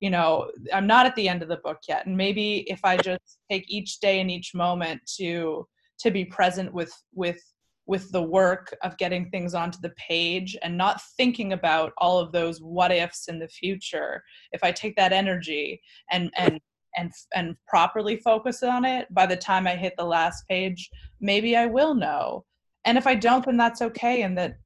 you 0.00 0.10
know 0.10 0.50
i'm 0.74 0.86
not 0.86 1.06
at 1.06 1.16
the 1.16 1.28
end 1.28 1.42
of 1.42 1.48
the 1.48 1.56
book 1.64 1.78
yet. 1.88 2.06
And 2.06 2.16
maybe 2.16 2.66
if 2.70 2.80
i 2.84 2.96
just 2.96 3.38
take 3.50 3.64
each 3.68 4.00
day 4.00 4.20
and 4.20 4.30
each 4.30 4.54
moment 4.54 5.00
to 5.16 5.66
to 5.98 6.10
be 6.10 6.26
present 6.26 6.72
with 6.74 6.92
with 7.14 7.40
with 7.86 8.10
the 8.10 8.22
work 8.22 8.76
of 8.82 8.98
getting 8.98 9.30
things 9.30 9.54
onto 9.54 9.78
the 9.80 9.90
page 9.90 10.56
and 10.62 10.76
not 10.76 11.00
thinking 11.16 11.52
about 11.52 11.92
all 11.98 12.18
of 12.18 12.32
those 12.32 12.60
what 12.60 12.90
ifs 12.90 13.28
in 13.28 13.38
the 13.38 13.48
future. 13.48 14.22
If 14.52 14.62
i 14.64 14.72
take 14.72 14.96
that 14.96 15.12
energy 15.12 15.80
and 16.10 16.30
and 16.36 16.60
and 16.96 17.12
and 17.34 17.56
properly 17.66 18.16
focus 18.16 18.62
on 18.62 18.84
it 18.84 19.06
by 19.12 19.26
the 19.26 19.36
time 19.36 19.66
i 19.66 19.76
hit 19.76 19.94
the 19.96 20.04
last 20.04 20.44
page 20.48 20.90
maybe 21.20 21.56
i 21.56 21.66
will 21.66 21.94
know. 21.94 22.44
And 22.84 22.98
if 22.98 23.06
i 23.06 23.14
don't 23.14 23.44
then 23.44 23.56
that's 23.56 23.82
okay 23.82 24.22
and 24.22 24.36
that 24.38 24.56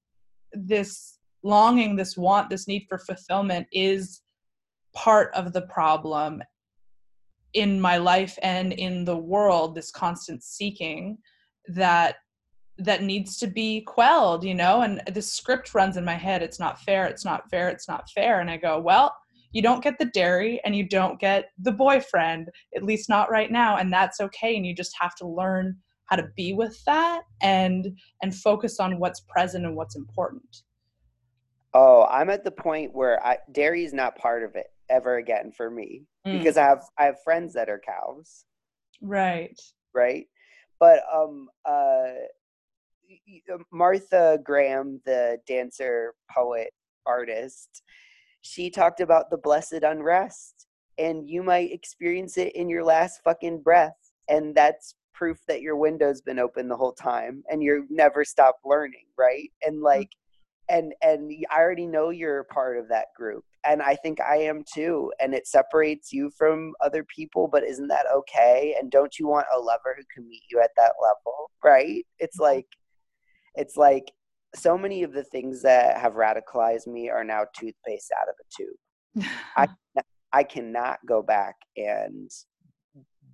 this 0.53 1.19
longing 1.43 1.97
this 1.97 2.17
want 2.17 2.51
this 2.51 2.69
need 2.69 2.87
for 2.89 2.99
fulfillment 2.99 3.67
is 3.73 4.23
part 4.95 5.33
of 5.35 5.53
the 5.53 5.63
problem 5.63 6.43
in 7.55 7.81
my 7.81 7.97
life 7.97 8.39
and 8.43 8.73
in 8.73 9.05
the 9.05 9.17
world 9.17 9.75
this 9.75 9.91
constant 9.91 10.43
seeking 10.43 11.19
that 11.69 12.17
that 12.81 13.03
needs 13.03 13.37
to 13.37 13.47
be 13.47 13.83
quelled 13.83 14.45
you 14.45 14.55
know 14.55 14.83
and 14.83 15.03
the 15.13 15.23
script 15.23 15.75
runs 15.75 15.97
in 15.97 16.05
my 16.05 16.15
head 16.15 16.43
it's 16.43 16.59
not 16.59 16.81
fair 16.81 17.07
it's 17.07 17.25
not 17.25 17.49
fair 17.51 17.69
it's 17.69 17.89
not 17.89 18.09
fair. 18.11 18.41
And 18.41 18.51
i 18.51 18.57
go 18.57 18.81
well 18.81 19.15
you 19.53 19.63
don't 19.63 19.83
get 19.83 19.99
the 19.99 20.05
dairy 20.07 20.61
and 20.65 20.77
you 20.77 20.89
don't 20.89 21.19
get 21.19 21.51
the 21.59 21.73
boyfriend 21.73 22.49
at 22.77 22.83
least 22.83 23.09
not 23.09 23.31
right 23.31 23.51
now 23.51 23.77
and 23.77 23.93
that's 23.93 24.21
okay 24.21 24.57
and 24.57 24.67
you 24.67 24.75
just 24.75 24.95
have 24.99 25.15
to 25.17 25.27
learn 25.27 25.77
how 26.11 26.17
to 26.17 26.29
be 26.37 26.53
with 26.53 26.83
that 26.85 27.23
and 27.41 27.97
and 28.23 28.35
focus 28.35 28.81
on 28.81 28.99
what's 28.99 29.21
present 29.21 29.65
and 29.65 29.77
what's 29.77 29.97
important. 29.97 30.63
Oh 31.73 32.05
i'm 32.11 32.31
at 32.31 32.45
the 32.45 32.51
point 32.51 32.95
where 32.95 33.25
I, 33.25 33.39
dairy 33.53 33.85
is 33.85 33.93
not 33.93 34.17
part 34.17 34.43
of 34.43 34.57
it 34.57 34.67
ever 34.89 35.19
again 35.19 35.53
for 35.53 35.71
me 35.71 36.03
mm. 36.27 36.37
because 36.37 36.57
i 36.57 36.65
have 36.65 36.83
i 36.99 37.05
have 37.05 37.23
friends 37.23 37.55
that 37.55 37.69
are 37.69 37.81
cows. 37.81 38.45
Right. 39.01 39.59
Right? 39.95 40.27
But 40.81 41.03
um 41.15 41.49
uh 41.65 42.09
Martha 43.73 44.39
Graham, 44.43 45.01
the 45.05 45.39
dancer, 45.47 46.15
poet, 46.35 46.71
artist, 47.07 47.83
she 48.43 48.71
talked 48.71 49.01
about 49.01 49.31
the 49.31 49.39
blessed 49.39 49.83
unrest. 49.83 50.67
And 50.99 51.29
you 51.29 51.43
might 51.43 51.73
experience 51.73 52.37
it 52.37 52.55
in 52.55 52.69
your 52.69 52.85
last 52.85 53.23
fucking 53.25 53.63
breath. 53.63 53.97
And 54.29 54.55
that's 54.55 54.95
proof 55.21 55.39
that 55.47 55.61
your 55.61 55.77
window's 55.77 56.23
been 56.23 56.39
open 56.39 56.67
the 56.67 56.77
whole 56.77 56.93
time 56.93 57.43
and 57.51 57.63
you've 57.63 57.91
never 57.91 58.25
stopped 58.25 58.65
learning, 58.65 59.05
right? 59.19 59.51
And 59.63 59.77
mm-hmm. 59.77 59.85
like, 59.85 60.11
and 60.71 60.95
and 61.03 61.33
I 61.51 61.59
already 61.59 61.87
know 61.87 62.11
you're 62.11 62.41
a 62.41 62.45
part 62.45 62.79
of 62.79 62.89
that 62.89 63.07
group, 63.17 63.45
and 63.67 63.83
I 63.83 63.97
think 63.97 64.21
I 64.21 64.37
am 64.37 64.63
too. 64.73 65.13
And 65.21 65.35
it 65.35 65.49
separates 65.49 66.13
you 66.13 66.31
from 66.39 66.75
other 66.81 67.05
people, 67.05 67.49
but 67.49 67.65
isn't 67.65 67.89
that 67.89 68.07
okay? 68.15 68.77
And 68.81 68.89
don't 68.89 69.19
you 69.19 69.27
want 69.27 69.49
a 69.55 69.59
lover 69.59 69.97
who 69.97 70.05
can 70.15 70.29
meet 70.29 70.45
you 70.49 70.61
at 70.61 70.71
that 70.77 70.93
level, 71.03 71.51
right? 71.65 72.07
It's 72.21 72.37
mm-hmm. 72.37 72.57
like 72.57 72.67
it's 73.55 73.77
like 73.77 74.13
so 74.55 74.77
many 74.77 75.03
of 75.03 75.13
the 75.13 75.25
things 75.25 75.63
that 75.63 75.99
have 75.99 76.15
radicalized 76.15 76.87
me 76.87 77.09
are 77.09 77.25
now 77.25 77.45
toothpaste 77.59 78.13
out 78.21 78.29
of 78.29 78.35
a 78.41 79.25
tube. 79.25 79.27
I 79.57 79.69
I 80.33 80.45
cannot 80.45 80.99
go 81.07 81.23
back 81.23 81.57
and 81.77 82.31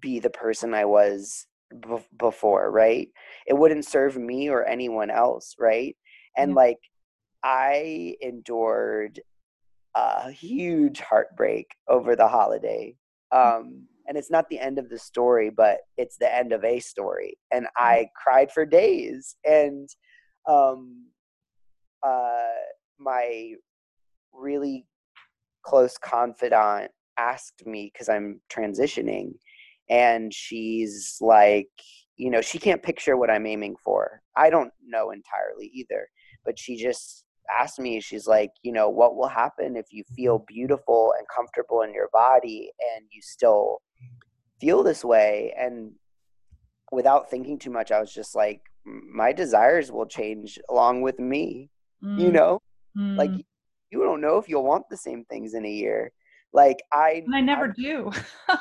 be 0.01 0.19
the 0.19 0.31
person 0.31 0.73
I 0.73 0.87
was 0.87 1.47
b- 1.71 2.07
before, 2.19 2.71
right? 2.71 3.09
It 3.47 3.55
wouldn't 3.55 3.85
serve 3.85 4.17
me 4.17 4.49
or 4.49 4.65
anyone 4.65 5.11
else, 5.11 5.55
right? 5.59 5.95
And 6.37 6.53
yeah. 6.53 6.57
like 6.57 6.79
I 7.43 8.17
endured 8.21 9.21
a 9.95 10.31
huge 10.31 11.01
heartbreak 11.01 11.67
over 11.89 12.17
the 12.17 12.29
holiday. 12.29 12.97
Mm. 13.33 13.59
Um 13.59 13.87
and 14.09 14.17
it's 14.17 14.31
not 14.31 14.49
the 14.49 14.61
end 14.61 14.79
of 14.79 14.89
the 14.89 14.99
story, 14.99 15.51
but 15.51 15.79
it's 15.97 16.17
the 16.17 16.33
end 16.33 16.53
of 16.53 16.65
a 16.65 16.79
story. 16.79 17.37
And 17.51 17.67
I 17.77 18.09
cried 18.15 18.53
for 18.53 18.65
days 18.65 19.35
and 19.45 19.89
um, 20.47 21.07
uh, 22.03 22.45
my 22.99 23.53
really 24.33 24.87
close 25.63 25.97
confidant 25.99 26.91
asked 27.19 27.67
me 27.67 27.91
because 27.93 28.09
I'm 28.09 28.41
transitioning, 28.51 29.35
and 29.89 30.33
she's 30.33 31.19
like, 31.21 31.71
you 32.17 32.31
know, 32.31 32.41
she 32.41 32.59
can't 32.59 32.83
picture 32.83 33.17
what 33.17 33.31
I'm 33.31 33.47
aiming 33.47 33.77
for. 33.85 34.23
I 34.37 34.51
don't 34.51 34.73
know 34.87 35.11
entirely 35.11 35.71
either, 35.75 36.09
but 36.45 36.59
she 36.59 36.77
just 36.77 37.25
asked 37.55 37.79
me, 37.79 38.01
she's 38.01 38.27
like, 38.27 38.51
you 38.63 38.73
know, 38.73 38.89
what 38.89 39.17
will 39.17 39.29
happen 39.29 39.77
if 39.77 39.87
you 39.91 40.05
feel 40.15 40.45
beautiful 40.47 41.15
and 41.17 41.27
comfortable 41.35 41.83
in 41.83 41.93
your 41.93 42.09
body 42.13 42.71
and 42.97 43.07
you 43.11 43.21
still 43.23 43.81
feel 44.61 44.83
this 44.83 45.05
way? 45.05 45.55
And 45.59 45.93
without 46.91 47.31
thinking 47.31 47.59
too 47.59 47.71
much, 47.71 47.93
I 47.93 48.01
was 48.01 48.13
just 48.13 48.35
like, 48.35 48.63
my 48.87 49.33
desires 49.33 49.91
will 49.91 50.07
change 50.07 50.59
along 50.71 51.03
with 51.03 51.19
me 51.19 51.69
mm. 52.03 52.21
you 52.21 52.31
know 52.31 52.61
mm. 52.97 53.17
like 53.17 53.31
you 53.91 54.03
don't 54.03 54.21
know 54.21 54.39
if 54.39 54.49
you'll 54.49 54.65
want 54.65 54.89
the 54.91 54.97
same 54.97 55.25
things 55.25 55.55
in 55.55 55.65
a 55.65 55.71
year. 55.71 56.13
Like 56.53 56.79
i 56.93 57.23
and 57.25 57.35
i 57.35 57.41
never 57.41 57.67
I, 57.67 57.73
do. 57.77 58.11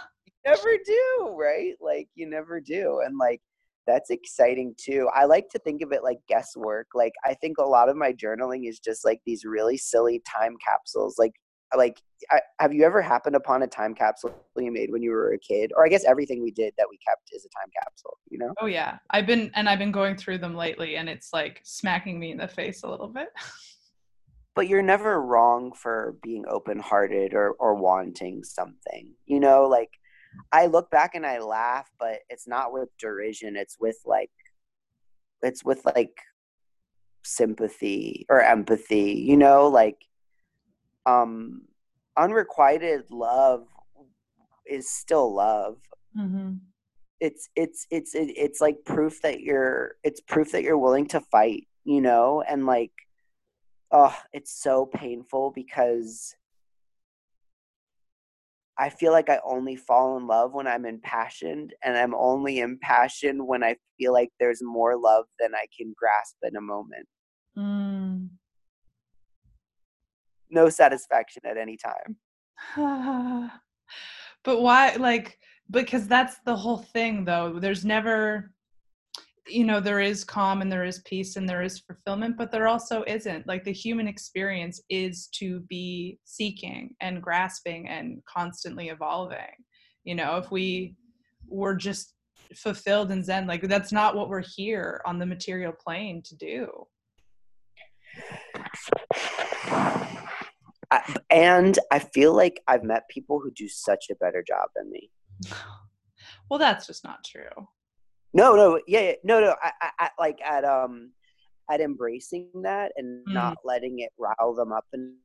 Never 0.46 0.78
do 0.86 1.36
right? 1.40 1.74
Like 1.82 2.08
you 2.14 2.30
never 2.30 2.60
do. 2.60 3.02
And 3.04 3.18
like 3.18 3.42
that's 3.88 4.12
exciting 4.12 4.76
too. 4.78 5.10
I 5.12 5.26
like 5.26 5.50
to 5.50 5.60
think 5.60 5.82
of 5.82 5.92
it 5.92 6.04
like 6.04 6.20
guesswork. 6.28 6.88
Like 6.94 7.14
i 7.26 7.34
think 7.34 7.58
a 7.58 7.64
lot 7.64 7.90
of 7.90 7.98
my 7.98 8.14
journaling 8.14 8.70
is 8.70 8.80
just 8.80 9.04
like 9.04 9.22
these 9.26 9.44
really 9.44 9.78
silly 9.78 10.22
time 10.32 10.56
capsules. 10.64 11.16
Like 11.18 11.34
like 11.78 12.02
I, 12.32 12.40
have 12.60 12.74
you 12.74 12.84
ever 12.84 13.02
happened 13.02 13.36
upon 13.36 13.64
a 13.64 13.68
time 13.68 13.94
capsule 13.94 14.34
you 14.58 14.72
made 14.72 14.92
when 14.92 15.02
you 15.02 15.12
were 15.12 15.34
a 15.34 15.38
kid? 15.38 15.72
Or 15.76 15.86
i 15.86 15.90
guess 15.90 16.06
everything 16.06 16.42
we 16.42 16.52
did 16.52 16.74
that 16.78 16.88
we 16.90 16.98
kept 16.98 17.30
is 17.32 17.46
a 17.46 17.50
time 17.50 17.70
capsule 17.82 18.18
you 18.30 18.38
know? 18.38 18.54
Oh 18.62 18.66
yeah. 18.66 18.98
I've 19.10 19.26
been 19.26 19.52
and 19.56 19.68
i've 19.70 19.80
been 19.80 19.92
going 19.92 20.16
through 20.16 20.40
them 20.40 20.56
lately 20.56 20.98
and 20.98 21.10
it's 21.10 21.32
like 21.34 21.62
smacking 21.64 22.20
me 22.20 22.32
in 22.32 22.38
the 22.38 22.48
face 22.48 22.84
a 22.84 22.90
little 22.90 23.08
bit. 23.08 23.30
But 24.56 24.70
you're 24.70 24.82
never 24.82 25.22
wrong 25.22 25.74
for 25.74 26.16
being 26.24 26.46
open 26.48 26.80
hearted 26.80 27.34
or 27.34 27.52
or 27.60 27.76
wanting 27.76 28.44
something 28.44 29.14
you 29.26 29.40
know? 29.40 29.68
Like 29.68 29.92
i 30.52 30.66
look 30.66 30.92
back 30.92 31.16
and 31.16 31.26
i 31.26 31.40
laugh 31.40 31.90
but 31.98 32.20
it's 32.30 32.46
not 32.46 32.74
with 32.74 32.90
derision 32.98 33.56
it's 33.56 33.78
with 33.80 33.98
like 34.06 34.32
it's 35.42 35.64
with 35.64 35.82
like 35.86 36.18
sympathy 37.24 38.26
or 38.30 38.42
empathy 38.42 39.24
you 39.28 39.38
know? 39.38 39.68
Like 39.68 39.98
um 41.06 41.62
unrequited 42.18 43.04
love 43.10 43.66
is 44.66 44.90
still 44.90 45.36
love 45.36 45.78
mm-hmm. 46.18 46.54
it's 47.20 47.50
it's 47.56 47.86
it's 47.92 48.16
it, 48.16 48.32
it's 48.36 48.62
like 48.62 48.78
proof 48.86 49.22
that 49.22 49.42
you're 49.42 49.96
it's 50.04 50.22
proof 50.22 50.52
that 50.52 50.64
you're 50.64 50.78
willing 50.78 51.06
to 51.06 51.20
fight 51.20 51.68
you 51.84 52.02
know 52.02 52.44
and 52.48 52.66
like 52.66 52.92
oh 53.92 54.16
it's 54.34 54.62
so 54.62 54.86
painful 54.86 55.52
because 55.54 56.36
I 58.78 58.90
feel 58.90 59.14
like 59.14 59.30
I 59.30 59.40
only 59.46 59.78
fall 59.78 60.18
in 60.18 60.28
love 60.28 60.54
when 60.54 60.68
I'm 60.68 60.86
impassioned, 60.86 61.74
and 61.82 61.98
I'm 61.98 62.14
only 62.14 62.60
impassioned 62.60 63.48
when 63.48 63.64
I 63.64 63.78
feel 63.98 64.12
like 64.12 64.32
there's 64.38 64.62
more 64.62 64.98
love 64.98 65.26
than 65.40 65.56
I 65.56 65.66
can 65.78 65.94
grasp 65.98 66.36
in 66.44 66.58
a 66.58 66.62
moment. 66.62 67.08
Mm 67.58 67.95
no 70.56 70.70
satisfaction 70.70 71.44
at 71.46 71.58
any 71.58 71.78
time. 71.78 72.18
but 74.44 74.62
why 74.62 74.96
like 74.96 75.38
because 75.72 76.08
that's 76.08 76.38
the 76.46 76.56
whole 76.56 76.78
thing 76.78 77.26
though. 77.26 77.60
There's 77.60 77.86
never 77.86 78.52
you 79.48 79.64
know 79.64 79.80
there 79.80 80.00
is 80.00 80.24
calm 80.24 80.62
and 80.62 80.72
there 80.72 80.86
is 80.86 81.02
peace 81.06 81.36
and 81.36 81.48
there 81.48 81.62
is 81.62 81.80
fulfillment 81.80 82.36
but 82.38 82.52
there 82.52 82.68
also 82.68 83.04
isn't 83.06 83.48
like 83.48 83.64
the 83.64 83.72
human 83.72 84.08
experience 84.08 84.82
is 84.90 85.28
to 85.28 85.60
be 85.62 86.18
seeking 86.24 86.96
and 87.02 87.22
grasping 87.22 87.88
and 87.88 88.22
constantly 88.26 88.90
evolving 88.90 89.56
you 90.04 90.16
know 90.16 90.38
if 90.38 90.50
we 90.52 90.96
were 91.48 91.76
just 91.76 92.14
fulfilled 92.56 93.12
in 93.12 93.24
zen 93.24 93.46
like 93.46 93.62
that's 93.64 93.92
not 93.92 94.16
what 94.16 94.30
we're 94.30 94.44
here 94.56 95.02
on 95.06 95.20
the 95.20 95.26
material 95.26 95.74
plane 95.74 96.22
to 96.24 96.36
do 96.36 96.68
I, 100.92 101.16
and 101.30 101.78
I 101.92 102.00
feel 102.00 102.34
like 102.34 102.62
I've 102.68 102.84
met 102.84 103.10
people 103.10 103.40
who 103.40 103.52
do 103.52 103.68
such 103.68 104.06
a 104.12 104.16
better 104.16 104.44
job 104.48 104.70
than 104.76 104.92
me. 104.92 105.10
Well, 106.50 106.60
that's 106.60 106.86
just 106.86 107.04
not 107.04 107.24
true. 107.24 107.68
No, 108.34 108.56
no, 108.56 108.80
yeah, 108.88 109.02
yeah 109.02 109.14
no, 109.24 109.40
no. 109.40 109.56
I, 109.64 109.72
I, 109.82 109.90
I, 110.00 110.10
like 110.20 110.40
at 110.42 110.64
um, 110.64 111.12
at 111.72 111.82
embracing 111.82 112.50
that 112.64 112.92
and 112.98 113.26
Mm. 113.28 113.34
not 113.34 113.58
letting 113.64 114.00
it 114.00 114.12
rile 114.20 114.54
them 114.54 114.72
up 114.72 114.86
and 114.94 115.16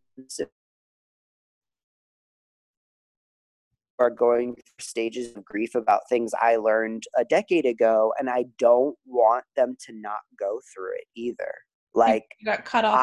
are 3.99 4.11
going 4.11 4.55
through 4.55 4.63
stages 4.81 5.37
of 5.37 5.45
grief 5.45 5.75
about 5.75 6.09
things 6.09 6.33
I 6.41 6.57
learned 6.57 7.05
a 7.17 7.25
decade 7.25 7.67
ago, 7.67 8.15
and 8.19 8.31
I 8.31 8.47
don't 8.59 8.97
want 9.05 9.45
them 9.57 9.77
to 9.87 9.93
not 9.93 10.21
go 10.39 10.61
through 10.75 10.95
it 10.97 11.05
either. 11.15 11.53
Like, 11.95 12.24
you 12.38 12.45
got 12.47 12.64
cut 12.64 12.84
off. 12.84 12.97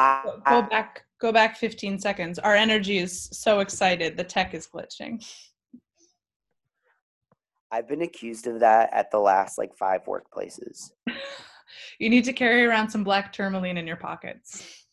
I- 0.44 0.50
Go- 0.50 0.68
back. 0.68 1.04
Go 1.20 1.32
back 1.32 1.56
15 1.56 1.98
seconds. 1.98 2.38
Our 2.38 2.54
energy 2.54 2.98
is 2.98 3.28
so 3.32 3.58
excited. 3.58 4.16
The 4.16 4.22
tech 4.22 4.54
is 4.54 4.68
glitching. 4.72 5.20
I've 7.72 7.88
been 7.88 8.02
accused 8.02 8.46
of 8.46 8.60
that 8.60 8.90
at 8.92 9.10
the 9.10 9.18
last 9.18 9.58
like 9.58 9.76
five 9.76 10.02
workplaces. 10.04 10.90
You 11.98 12.08
need 12.08 12.24
to 12.24 12.32
carry 12.32 12.64
around 12.64 12.88
some 12.88 13.04
black 13.04 13.30
tourmaline 13.30 13.76
in 13.76 13.86
your 13.86 13.96
pockets. 13.96 14.86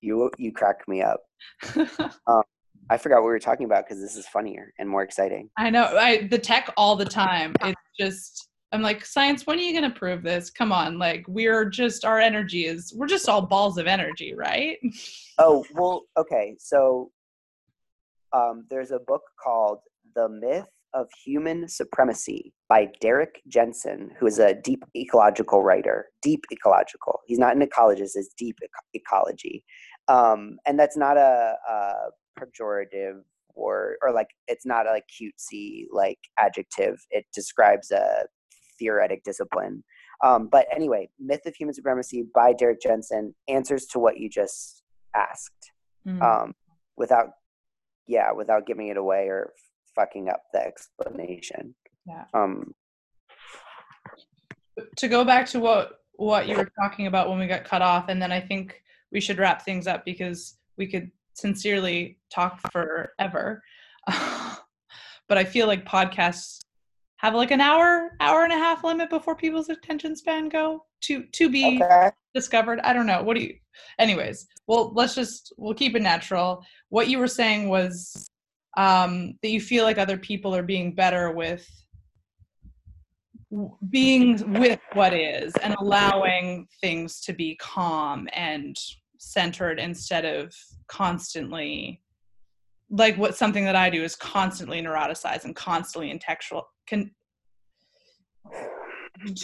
You 0.00 0.30
you 0.38 0.50
crack 0.52 0.88
me 0.88 1.02
up. 1.02 1.20
Um, 2.26 2.42
I 2.88 2.96
forgot 2.96 3.16
what 3.16 3.24
we 3.24 3.30
were 3.32 3.38
talking 3.38 3.66
about 3.66 3.84
because 3.86 4.00
this 4.00 4.16
is 4.16 4.26
funnier 4.28 4.72
and 4.78 4.88
more 4.88 5.02
exciting. 5.02 5.50
I 5.58 5.70
know. 5.70 5.84
I 5.96 6.26
the 6.30 6.38
tech 6.38 6.72
all 6.76 6.96
the 6.96 7.04
time. 7.04 7.54
It's 7.62 7.80
just 7.98 8.48
I'm 8.72 8.82
like, 8.82 9.04
science, 9.04 9.46
when 9.46 9.58
are 9.58 9.62
you 9.62 9.74
gonna 9.74 9.94
prove 9.94 10.22
this? 10.22 10.50
Come 10.50 10.72
on, 10.72 10.98
like 10.98 11.24
we're 11.28 11.64
just 11.64 12.04
our 12.04 12.18
energy 12.18 12.66
is 12.66 12.92
we're 12.96 13.06
just 13.06 13.28
all 13.28 13.42
balls 13.42 13.78
of 13.78 13.86
energy, 13.86 14.34
right? 14.34 14.78
Oh 15.38 15.66
well, 15.74 16.04
okay. 16.16 16.56
So 16.58 17.10
um, 18.32 18.64
there's 18.70 18.90
a 18.90 18.98
book 18.98 19.20
called 19.38 19.80
"The 20.14 20.30
Myth 20.30 20.64
of 20.94 21.08
Human 21.26 21.68
Supremacy" 21.68 22.54
by 22.70 22.88
Derrick 23.02 23.42
Jensen, 23.46 24.12
who 24.18 24.26
is 24.26 24.38
a 24.38 24.54
deep 24.54 24.82
ecological 24.96 25.62
writer. 25.62 26.06
Deep 26.22 26.42
ecological. 26.50 27.20
He's 27.26 27.38
not 27.38 27.54
an 27.54 27.60
ecologist; 27.60 28.12
it's 28.14 28.32
deep 28.38 28.56
eco- 28.62 28.88
ecology, 28.94 29.62
um, 30.08 30.56
and 30.66 30.78
that's 30.78 30.96
not 30.96 31.18
a, 31.18 31.56
a 31.68 31.92
pejorative 32.40 33.20
or 33.54 33.98
or 34.02 34.10
like 34.10 34.28
it's 34.48 34.64
not 34.64 34.86
a 34.86 34.90
like 34.90 35.04
cutesy 35.20 35.84
like 35.92 36.18
adjective. 36.38 36.96
It 37.10 37.26
describes 37.34 37.90
a 37.90 38.24
theoretic 38.78 39.24
discipline. 39.24 39.82
Um, 40.24 40.48
but 40.50 40.66
anyway, 40.74 41.08
Myth 41.18 41.46
of 41.46 41.54
Human 41.54 41.74
Supremacy 41.74 42.24
by 42.34 42.52
Derrick 42.52 42.80
Jensen 42.80 43.34
answers 43.48 43.86
to 43.86 43.98
what 43.98 44.18
you 44.18 44.28
just 44.28 44.82
asked 45.14 45.72
Mm. 46.06 46.22
um, 46.22 46.54
without, 46.96 47.30
yeah, 48.06 48.30
without 48.30 48.64
giving 48.66 48.88
it 48.88 48.96
away 48.96 49.26
or 49.26 49.52
fucking 49.96 50.28
up 50.28 50.42
the 50.52 50.64
explanation. 50.64 51.74
Yeah. 52.06 52.24
Um, 52.32 52.74
to 54.96 55.08
go 55.08 55.24
back 55.24 55.46
to 55.46 55.58
what 55.58 56.00
what 56.18 56.46
you 56.46 56.56
were 56.56 56.70
talking 56.80 57.06
about 57.06 57.28
when 57.28 57.38
we 57.38 57.46
got 57.46 57.64
cut 57.64 57.82
off 57.82 58.08
and 58.08 58.20
then 58.20 58.32
i 58.32 58.40
think 58.40 58.82
we 59.12 59.20
should 59.20 59.38
wrap 59.38 59.64
things 59.64 59.86
up 59.86 60.04
because 60.04 60.58
we 60.78 60.86
could 60.86 61.10
sincerely 61.34 62.18
talk 62.30 62.60
forever 62.72 63.62
but 64.08 65.36
i 65.38 65.44
feel 65.44 65.66
like 65.66 65.84
podcasts 65.84 66.60
have 67.18 67.34
like 67.34 67.50
an 67.50 67.60
hour 67.60 68.10
hour 68.20 68.44
and 68.44 68.52
a 68.52 68.56
half 68.56 68.84
limit 68.84 69.10
before 69.10 69.34
people's 69.34 69.68
attention 69.68 70.16
span 70.16 70.48
go 70.48 70.84
to 71.02 71.24
to 71.32 71.48
be 71.50 71.80
okay. 71.82 72.10
discovered? 72.34 72.80
I 72.80 72.92
don't 72.92 73.06
know. 73.06 73.22
What 73.22 73.36
do 73.36 73.42
you 73.42 73.54
anyways 73.98 74.46
well 74.66 74.92
let's 74.94 75.14
just 75.14 75.52
we'll 75.56 75.74
keep 75.74 75.94
it 75.94 76.02
natural. 76.02 76.64
What 76.88 77.08
you 77.08 77.18
were 77.18 77.28
saying 77.28 77.68
was 77.68 78.28
um 78.76 79.34
that 79.42 79.50
you 79.50 79.60
feel 79.60 79.84
like 79.84 79.98
other 79.98 80.18
people 80.18 80.54
are 80.54 80.62
being 80.62 80.94
better 80.94 81.30
with 81.32 81.66
being 83.90 84.58
with 84.60 84.80
what 84.92 85.14
is 85.14 85.54
and 85.62 85.74
allowing 85.78 86.66
things 86.80 87.20
to 87.20 87.32
be 87.32 87.56
calm 87.56 88.28
and 88.32 88.76
centered 89.18 89.78
instead 89.78 90.24
of 90.24 90.54
constantly 90.88 92.02
like 92.90 93.16
what 93.16 93.36
something 93.36 93.64
that 93.64 93.76
i 93.76 93.88
do 93.88 94.02
is 94.02 94.16
constantly 94.16 94.82
neuroticize 94.82 95.44
and 95.44 95.54
constantly 95.56 96.10
intellectual 96.10 96.68
can 96.86 97.10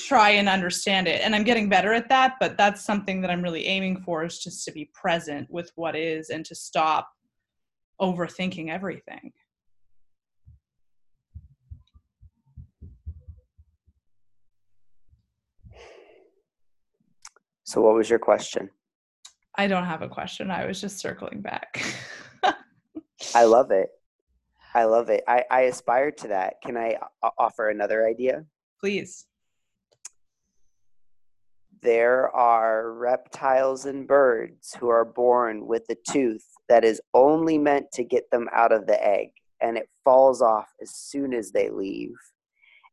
try 0.07 0.30
and 0.30 0.49
understand 0.49 1.09
it 1.09 1.20
and 1.22 1.34
i'm 1.34 1.45
getting 1.45 1.68
better 1.68 1.93
at 1.93 2.09
that 2.09 2.34
but 2.38 2.57
that's 2.57 2.84
something 2.84 3.20
that 3.20 3.30
i'm 3.30 3.43
really 3.43 3.66
aiming 3.66 4.01
for 4.03 4.24
is 4.24 4.38
just 4.38 4.64
to 4.64 4.72
be 4.72 4.90
present 4.95 5.49
with 5.51 5.72
what 5.76 5.97
is 5.97 6.30
and 6.30 6.45
to 6.45 6.55
stop 6.55 7.09
overthinking 8.01 8.70
everything 8.70 9.32
So, 17.64 17.80
what 17.80 17.95
was 17.95 18.11
your 18.11 18.18
question? 18.18 18.68
i 19.57 19.66
don't 19.66 19.86
have 19.86 20.03
a 20.03 20.09
question 20.09 20.51
i 20.51 20.66
was 20.66 20.80
just 20.80 20.99
circling 20.99 21.40
back 21.40 21.82
I 23.34 23.45
love 23.45 23.70
it. 23.70 23.88
I 24.75 24.85
love 24.85 25.11
it. 25.11 25.23
I, 25.29 25.45
I 25.51 25.61
aspire 25.62 26.11
to 26.12 26.29
that. 26.29 26.55
Can 26.64 26.77
I 26.77 26.97
offer 27.39 27.68
another 27.68 28.07
idea? 28.07 28.45
please 28.81 29.27
There 31.83 32.35
are 32.35 32.93
reptiles 32.93 33.87
and 33.87 34.07
birds 34.07 34.75
who 34.79 34.89
are 34.89 35.05
born 35.05 35.66
with 35.66 35.85
a 35.91 35.97
tooth 36.11 36.45
that 36.68 36.85
is 36.85 37.01
only 37.12 37.59
meant 37.59 37.93
to 37.93 38.05
get 38.05 38.31
them 38.31 38.49
out 38.53 38.73
of 38.73 38.87
the 38.87 39.05
egg, 39.05 39.29
and 39.61 39.77
it 39.77 39.89
falls 40.05 40.43
off 40.43 40.68
as 40.81 40.95
soon 40.95 41.35
as 41.35 41.53
they 41.53 41.70
leave. 41.70 42.14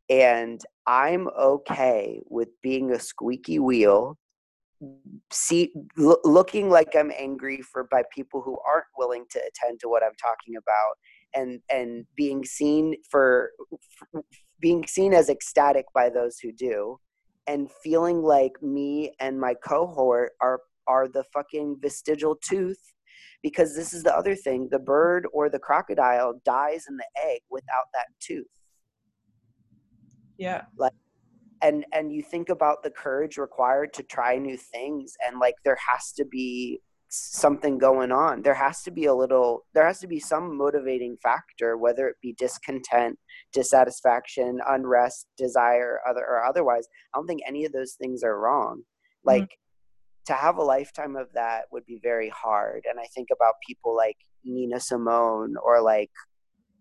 And 0.10 0.60
I'm 0.88 1.28
okay 1.38 2.22
with 2.28 2.50
being 2.64 2.92
a 2.92 3.00
squeaky 3.00 3.60
wheel, 3.60 4.18
see, 5.32 5.72
lo- 5.98 6.18
looking 6.24 6.70
like 6.70 6.96
I'm 6.96 7.12
angry 7.18 7.62
for 7.62 7.88
by 7.92 8.04
people 8.14 8.42
who 8.42 8.58
aren't 8.68 8.86
willing 8.98 9.26
to 9.30 9.40
attend 9.40 9.80
to 9.82 9.90
what 9.90 10.04
I'm 10.04 10.16
talking 10.20 10.56
about, 10.56 10.94
and 11.36 11.60
and 11.70 12.06
being 12.16 12.44
seen 12.44 12.96
for 13.10 13.52
being 14.60 14.86
seen 14.88 15.14
as 15.14 15.30
ecstatic 15.30 15.86
by 15.94 16.10
those 16.10 16.40
who 16.40 16.52
do 16.52 16.98
and 17.48 17.70
feeling 17.84 18.22
like 18.22 18.62
me 18.62 19.14
and 19.20 19.40
my 19.40 19.54
cohort 19.54 20.34
are 20.42 20.60
are 20.88 21.08
the 21.08 21.24
fucking 21.34 21.78
vestigial 21.82 22.36
tooth 22.36 22.82
because 23.42 23.76
this 23.76 23.94
is 23.94 24.04
the 24.04 24.16
other 24.16 24.36
thing 24.36 24.68
the 24.72 24.80
bird 24.80 25.28
or 25.34 25.50
the 25.50 25.60
crocodile 25.60 26.34
dies 26.46 26.86
in 26.90 26.98
the 26.98 27.08
egg 27.26 27.42
without 27.50 27.86
that 27.94 28.08
tooth. 28.20 28.48
Yeah. 30.38 30.64
Like 30.78 30.94
and 31.62 31.86
and 31.94 32.12
you 32.14 32.22
think 32.22 32.50
about 32.50 32.84
the 32.84 32.92
courage 32.92 33.38
required 33.38 33.94
to 33.94 34.04
try 34.04 34.38
new 34.38 34.58
things 34.58 35.16
and 35.26 35.40
like 35.40 35.56
there 35.64 35.78
has 35.90 36.12
to 36.14 36.26
be 36.26 36.80
something 37.10 37.78
going 37.78 38.12
on 38.12 38.42
there 38.44 38.54
has 38.54 38.84
to 38.84 38.92
be 38.92 39.06
a 39.06 39.14
little 39.14 39.66
there 39.74 39.86
has 39.86 40.00
to 40.00 40.08
be 40.08 40.20
some 40.20 40.56
motivating 40.56 41.18
factor 41.24 41.76
whether 41.76 42.08
it 42.08 42.16
be 42.22 42.34
discontent 42.34 43.18
dissatisfaction 43.52 44.60
unrest 44.68 45.28
desire 45.38 46.00
other 46.08 46.22
or 46.22 46.44
otherwise. 46.44 46.88
I 47.14 47.18
don't 47.18 47.28
think 47.28 47.42
any 47.48 47.66
of 47.66 47.72
those 47.72 47.94
things 47.94 48.24
are 48.24 48.40
wrong. 48.40 48.80
Mm-hmm. 48.80 49.30
Like 49.30 49.50
to 50.28 50.34
have 50.34 50.58
a 50.58 50.64
lifetime 50.64 51.16
of 51.16 51.28
that 51.34 51.64
would 51.72 51.86
be 51.86 52.00
very 52.02 52.30
hard. 52.30 52.84
And 52.90 53.00
i 53.00 53.06
think 53.16 53.30
about 53.34 53.56
people 53.68 53.96
like 53.96 54.18
nina 54.46 54.80
simone 54.80 55.56
or 55.64 55.82
like 55.82 56.12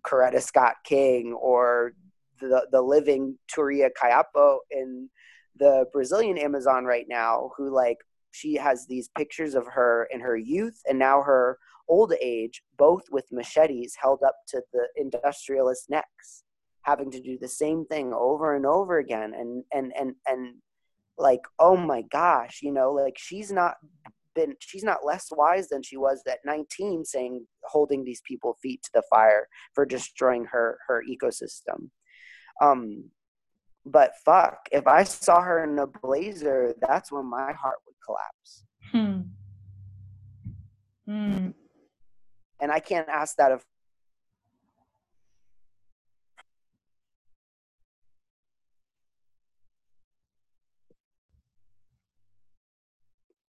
coretta 0.06 0.40
scott 0.40 0.76
king 0.84 1.36
or 1.40 1.92
the 2.40 2.66
the 2.70 2.80
living 2.80 3.36
Tuira 3.52 3.90
Kayapo 4.00 4.58
in 4.70 5.08
the 5.56 5.86
Brazilian 5.92 6.38
Amazon 6.38 6.84
right 6.84 7.06
now, 7.08 7.50
who 7.56 7.74
like 7.74 7.98
she 8.39 8.55
has 8.55 8.86
these 8.86 9.09
pictures 9.16 9.55
of 9.55 9.66
her 9.66 10.09
in 10.12 10.20
her 10.20 10.36
youth 10.36 10.80
and 10.89 10.99
now 10.99 11.22
her 11.22 11.59
old 11.89 12.12
age, 12.20 12.62
both 12.76 13.03
with 13.11 13.24
machetes 13.32 13.97
held 14.01 14.22
up 14.22 14.36
to 14.49 14.62
the 14.72 14.86
industrialist 14.97 15.91
necks, 15.91 16.45
having 16.82 17.11
to 17.11 17.20
do 17.20 17.39
the 17.41 17.49
same 17.49 17.84
thing 17.86 18.12
over 18.12 18.55
and 18.55 18.66
over 18.66 18.99
again, 18.99 19.34
and 19.34 19.64
and 19.72 19.93
and 19.99 20.14
and 20.26 20.57
like 21.16 21.41
oh 21.59 21.76
my 21.76 22.03
gosh, 22.03 22.61
you 22.62 22.72
know, 22.72 22.93
like 22.93 23.16
she's 23.18 23.51
not 23.51 23.76
been 24.34 24.55
she's 24.61 24.84
not 24.84 25.05
less 25.05 25.28
wise 25.32 25.68
than 25.68 25.82
she 25.82 25.97
was 25.97 26.22
at 26.28 26.39
19 26.45 27.05
saying 27.05 27.45
holding 27.64 28.05
these 28.05 28.20
people 28.26 28.57
feet 28.62 28.80
to 28.84 28.91
the 28.95 29.03
fire 29.11 29.49
for 29.74 29.84
destroying 29.84 30.45
her 30.45 30.78
her 30.86 31.03
ecosystem. 31.11 31.91
Um, 32.61 33.11
but 33.91 34.12
fuck, 34.24 34.68
if 34.72 34.86
I 34.86 35.05
saw 35.05 35.41
her 35.43 35.64
in 35.64 35.78
a 35.78 35.86
blazer, 35.86 36.74
that's 36.80 37.11
when 37.12 37.26
my 37.26 37.53
heart 37.53 37.78
would 37.86 37.97
collapse. 38.05 38.64
hmm. 38.93 39.20
Hmm. 41.07 41.51
And 42.61 42.72
I 42.72 42.80
can't 42.80 43.09
ask 43.09 43.36
that 43.36 43.53
of 43.53 43.64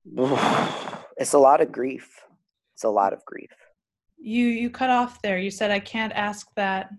it's 1.18 1.34
a 1.34 1.38
lot 1.38 1.62
of 1.62 1.72
grief. 1.72 2.20
It's 2.76 2.84
a 2.84 2.90
lot 2.90 3.14
of 3.14 3.24
grief. 3.26 3.52
you 4.18 4.48
you 4.48 4.70
cut 4.70 4.90
off 4.90 5.22
there 5.22 5.38
you 5.38 5.52
said 5.52 5.70
i 5.72 5.80
can't 5.80 6.14
ask 6.14 6.48
that 6.56 6.90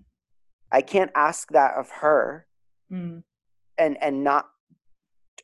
I 0.72 0.82
can't 0.82 1.12
ask 1.14 1.50
that 1.52 1.74
of 1.76 1.88
her 2.02 2.46
Hmm. 2.94 3.18
and 3.76 4.00
and 4.00 4.22
not 4.22 4.46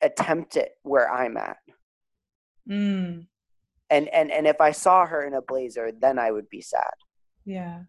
attempt 0.03 0.57
it 0.57 0.70
where 0.82 1.12
I'm 1.12 1.36
at. 1.36 1.57
Mm, 2.70 3.26
And 3.90 4.09
and 4.09 4.30
and 4.30 4.46
if 4.46 4.61
I 4.61 4.70
saw 4.70 5.05
her 5.05 5.26
in 5.26 5.34
a 5.34 5.42
blazer, 5.42 5.90
then 5.90 6.16
I 6.18 6.30
would 6.30 6.48
be 6.48 6.61
sad. 6.61 6.92
yeah. 7.44 7.80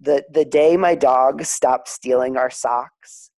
The 0.00 0.22
the 0.30 0.44
day 0.44 0.76
my 0.76 0.94
dog 0.94 1.42
stopped 1.44 1.88
stealing 1.88 2.36
our 2.36 2.50
socks, 2.50 3.30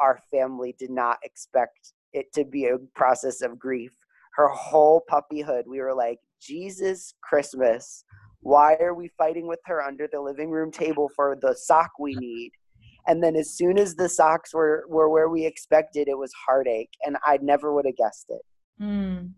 our 0.00 0.18
family 0.30 0.74
did 0.78 0.90
not 0.90 1.18
expect 1.22 1.92
it 2.14 2.32
to 2.32 2.46
be 2.46 2.64
a 2.66 2.78
process 2.94 3.42
of 3.42 3.58
grief. 3.58 3.92
Her 4.34 4.48
whole 4.48 5.02
puppyhood, 5.10 5.64
we 5.66 5.80
were 5.80 5.94
like, 5.94 6.20
Jesus 6.40 7.12
Christmas, 7.22 8.02
why 8.40 8.76
are 8.76 8.94
we 8.94 9.08
fighting 9.18 9.46
with 9.46 9.60
her 9.66 9.82
under 9.82 10.08
the 10.10 10.20
living 10.20 10.50
room 10.50 10.70
table 10.70 11.10
for 11.14 11.36
the 11.42 11.54
sock 11.54 11.90
we 11.98 12.14
need? 12.14 12.52
And 13.08 13.22
then 13.22 13.34
as 13.34 13.56
soon 13.56 13.78
as 13.78 13.96
the 13.96 14.08
socks 14.08 14.54
were, 14.54 14.84
were 14.88 15.08
where 15.08 15.28
we 15.28 15.44
expected, 15.44 16.08
it 16.08 16.18
was 16.18 16.32
heartache. 16.46 16.92
And 17.04 17.16
I 17.24 17.38
never 17.42 17.74
would 17.74 17.86
have 17.86 17.96
guessed 17.96 18.26
it. 18.28 18.42
Mm. 18.80 19.32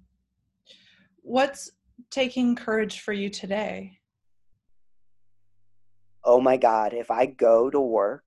What's 1.22 1.70
taking 2.10 2.56
courage 2.56 3.00
for 3.00 3.12
you 3.12 3.30
today? 3.30 4.00
oh 6.24 6.40
my 6.40 6.56
god 6.56 6.92
if 6.92 7.10
i 7.10 7.26
go 7.26 7.70
to 7.70 7.80
work 7.80 8.24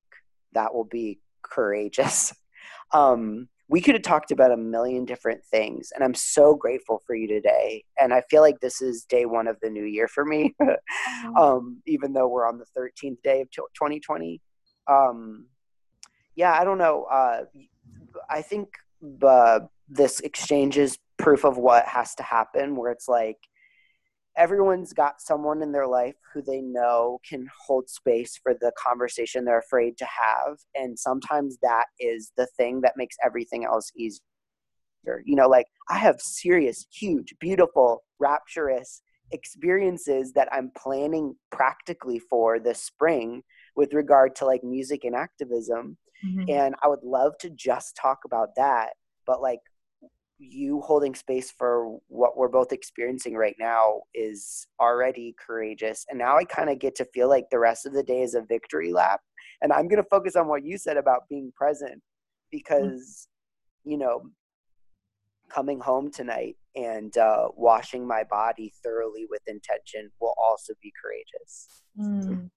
that 0.54 0.74
will 0.74 0.86
be 0.86 1.20
courageous 1.42 2.34
um 2.94 3.48
we 3.70 3.80
could 3.80 3.96
have 3.96 4.04
talked 4.04 4.32
about 4.32 4.52
a 4.52 4.58
million 4.58 5.06
different 5.06 5.44
things 5.46 5.92
and 5.94 6.04
i'm 6.04 6.14
so 6.14 6.56
grateful 6.56 7.02
for 7.06 7.16
you 7.16 7.28
today 7.28 7.84
and 8.00 8.14
i 8.14 8.22
feel 8.30 8.42
like 8.42 8.60
this 8.60 8.82
is 8.82 9.06
day 9.06 9.26
one 9.26 9.48
of 9.48 9.58
the 9.62 9.70
new 9.70 9.86
year 9.86 10.08
for 10.08 10.26
me 10.26 10.56
um 11.40 11.82
even 11.86 12.14
though 12.14 12.28
we're 12.28 12.48
on 12.48 12.58
the 12.58 12.66
13th 12.78 13.22
day 13.24 13.42
of 13.42 13.50
2020 13.52 14.42
um 14.88 15.46
yeah 16.36 16.54
i 16.60 16.64
don't 16.64 16.78
know 16.78 17.04
uh 17.06 17.44
i 18.30 18.42
think 18.42 18.70
uh, 19.22 19.60
this 19.90 20.22
exchange 20.22 20.78
is 20.78 20.98
proof 21.18 21.44
of 21.44 21.58
what 21.58 21.86
has 21.86 22.16
to 22.16 22.24
happen 22.24 22.76
where 22.76 22.92
it's 22.92 23.08
like 23.08 23.38
everyone's 24.36 24.94
got 24.94 25.22
someone 25.22 25.62
in 25.62 25.72
their 25.72 25.88
life 25.88 26.16
who 26.34 26.42
they 26.42 26.62
know 26.62 27.20
can 27.28 27.48
hold 27.66 27.88
space 27.90 28.40
for 28.42 28.54
the 28.54 28.72
conversation 28.78 29.46
they're 29.46 29.60
afraid 29.60 29.98
to 29.98 30.06
have 30.06 30.58
and 30.76 30.98
sometimes 30.98 31.58
that 31.62 31.86
is 32.00 32.32
the 32.38 32.48
thing 32.58 32.82
that 32.82 32.94
makes 32.98 33.16
everything 33.24 33.64
else 33.64 33.92
easier. 33.96 34.22
You 35.26 35.36
know 35.36 35.48
like 35.48 35.68
i 35.90 35.98
have 35.98 36.20
serious 36.20 36.88
huge 36.92 37.36
beautiful 37.40 38.04
rapturous 38.20 39.02
experiences 39.32 40.32
that 40.34 40.48
i'm 40.52 40.72
planning 40.78 41.36
practically 41.52 42.20
for 42.20 42.60
this 42.60 42.82
spring 42.82 43.44
with 43.76 43.94
regard 43.94 44.36
to 44.36 44.46
like 44.46 44.64
music 44.64 45.04
and 45.04 45.16
activism 45.16 45.98
Mhm. 46.26 46.46
and 46.50 46.76
i 46.84 46.88
would 46.88 47.04
love 47.04 47.38
to 47.40 47.50
just 47.50 47.96
talk 47.96 48.20
about 48.26 48.50
that 48.56 48.94
but 49.26 49.42
like 49.42 49.60
you 50.40 50.82
holding 50.82 51.16
space 51.16 51.52
for 51.52 51.98
what 52.08 52.36
we're 52.38 52.50
both 52.50 52.72
experiencing 52.74 53.36
right 53.36 53.56
now 53.60 54.02
is 54.14 54.68
already 54.80 55.36
courageous 55.46 56.06
and 56.10 56.18
now 56.20 56.38
i 56.38 56.44
kind 56.44 56.70
of 56.70 56.80
get 56.80 56.96
to 56.96 57.06
feel 57.14 57.30
like 57.30 57.50
the 57.50 57.60
rest 57.60 57.86
of 57.86 57.94
the 57.94 58.04
day 58.04 58.22
is 58.22 58.34
a 58.36 58.42
victory 58.42 58.92
lap 58.92 59.22
and 59.62 59.72
i'm 59.74 59.88
going 59.88 60.02
to 60.02 60.10
focus 60.10 60.36
on 60.36 60.48
what 60.48 60.64
you 60.66 60.78
said 60.78 60.98
about 60.98 61.28
being 61.30 61.52
present 61.56 62.02
because 62.52 63.28
you 63.84 63.98
know 63.98 64.22
coming 65.50 65.80
home 65.80 66.10
tonight 66.10 66.56
and 66.76 67.18
uh, 67.18 67.48
washing 67.56 68.08
my 68.08 68.24
body 68.24 68.74
thoroughly 68.84 69.28
with 69.30 69.42
intention 69.48 70.10
will 70.20 70.34
also 70.42 70.74
be 70.82 70.92
courageous 71.02 71.82
Mm. 72.00 72.50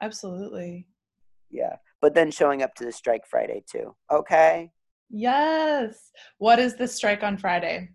Absolutely. 0.00 0.86
yeah 1.50 1.76
but 2.00 2.14
then 2.14 2.30
showing 2.30 2.62
up 2.62 2.74
to 2.74 2.84
the 2.84 2.92
strike 2.92 3.26
friday 3.26 3.62
too 3.70 3.94
okay 4.10 4.70
Yes. 5.12 6.12
What 6.38 6.60
is 6.60 6.76
the 6.76 6.86
strike 6.86 7.24
on 7.24 7.36
Friday? 7.36 7.88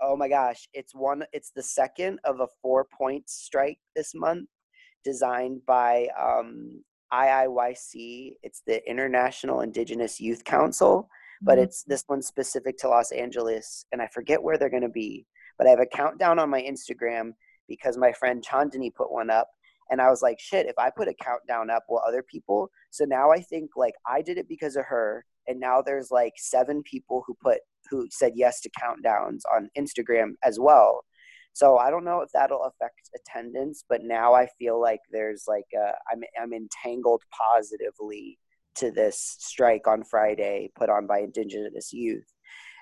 Oh 0.00 0.16
my 0.16 0.28
gosh, 0.28 0.66
it's 0.74 0.92
one 0.92 1.22
it's 1.32 1.52
the 1.54 1.62
second 1.62 2.18
of 2.24 2.40
a 2.40 2.48
four 2.60 2.88
point 2.92 3.30
strike 3.30 3.78
this 3.94 4.16
month 4.16 4.48
designed 5.04 5.60
by 5.64 6.08
um 6.20 6.82
IIYC. 7.12 8.34
It's 8.42 8.62
the 8.66 8.82
International 8.90 9.60
Indigenous 9.60 10.20
Youth 10.20 10.42
Council, 10.42 11.08
but 11.40 11.56
Mhm. 11.58 11.62
it's 11.62 11.84
this 11.84 12.02
one 12.08 12.20
specific 12.22 12.76
to 12.78 12.88
Los 12.88 13.12
Angeles 13.12 13.84
and 13.92 14.02
I 14.02 14.08
forget 14.08 14.42
where 14.42 14.58
they're 14.58 14.68
going 14.76 14.82
to 14.82 14.88
be. 14.88 15.24
But 15.56 15.68
I 15.68 15.70
have 15.70 15.78
a 15.80 15.86
countdown 15.86 16.40
on 16.40 16.50
my 16.50 16.62
Instagram 16.62 17.34
because 17.68 17.96
my 17.96 18.12
friend 18.12 18.42
Chandani 18.44 18.92
put 18.92 19.12
one 19.12 19.30
up 19.30 19.48
and 19.90 20.00
I 20.00 20.08
was 20.08 20.22
like, 20.22 20.38
shit, 20.40 20.66
if 20.66 20.78
I 20.78 20.90
put 20.90 21.08
a 21.08 21.14
countdown 21.14 21.70
up, 21.70 21.84
will 21.88 22.02
other 22.06 22.22
people? 22.22 22.70
So 22.90 23.04
now 23.04 23.30
I 23.30 23.40
think 23.40 23.70
like 23.76 23.94
I 24.06 24.22
did 24.22 24.38
it 24.38 24.48
because 24.48 24.76
of 24.76 24.84
her 24.86 25.24
and 25.50 25.58
now 25.58 25.82
there's 25.82 26.10
like 26.10 26.34
seven 26.36 26.82
people 26.82 27.24
who 27.26 27.36
put 27.42 27.58
who 27.90 28.06
said 28.10 28.32
yes 28.36 28.60
to 28.60 28.70
countdowns 28.70 29.40
on 29.52 29.68
Instagram 29.76 30.34
as 30.44 30.58
well. 30.60 31.04
So 31.52 31.76
I 31.78 31.90
don't 31.90 32.04
know 32.04 32.20
if 32.20 32.30
that'll 32.32 32.64
affect 32.64 33.10
attendance, 33.14 33.84
but 33.88 34.04
now 34.04 34.32
I 34.32 34.46
feel 34.58 34.80
like 34.80 35.00
there's 35.10 35.44
like 35.48 35.66
a, 35.74 35.92
I'm 36.10 36.22
I'm 36.40 36.52
entangled 36.52 37.22
positively 37.36 38.38
to 38.76 38.92
this 38.92 39.36
strike 39.40 39.88
on 39.88 40.04
Friday 40.04 40.70
put 40.76 40.88
on 40.88 41.06
by 41.08 41.18
Indigenous 41.18 41.92
youth, 41.92 42.32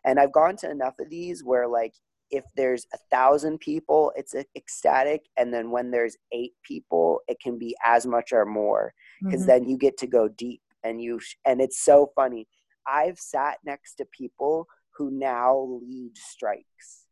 and 0.04 0.20
I've 0.20 0.32
gone 0.32 0.56
to 0.58 0.70
enough 0.70 0.94
of 1.00 1.08
these 1.08 1.42
where 1.42 1.66
like 1.66 1.94
if 2.30 2.44
there's 2.56 2.86
a 2.94 2.98
thousand 3.10 3.58
people, 3.60 4.12
it's 4.16 4.34
ecstatic, 4.56 5.26
and 5.36 5.52
then 5.52 5.70
when 5.70 5.90
there's 5.90 6.16
eight 6.32 6.52
people, 6.62 7.20
it 7.28 7.38
can 7.40 7.58
be 7.58 7.76
as 7.84 8.06
much 8.06 8.32
or 8.32 8.44
more 8.44 8.92
because 9.22 9.42
Mhm. 9.42 9.46
then 9.46 9.68
you 9.68 9.76
get 9.78 9.96
to 9.98 10.06
go 10.06 10.28
deep 10.28 10.60
and 10.84 11.02
you 11.02 11.18
sh- 11.18 11.34
and 11.44 11.60
it's 11.60 11.80
so 11.84 12.10
funny 12.14 12.46
i've 12.86 13.18
sat 13.18 13.58
next 13.64 13.96
to 13.96 14.04
people 14.06 14.66
who 14.96 15.10
now 15.10 15.80
lead 15.82 16.16
strikes 16.16 17.06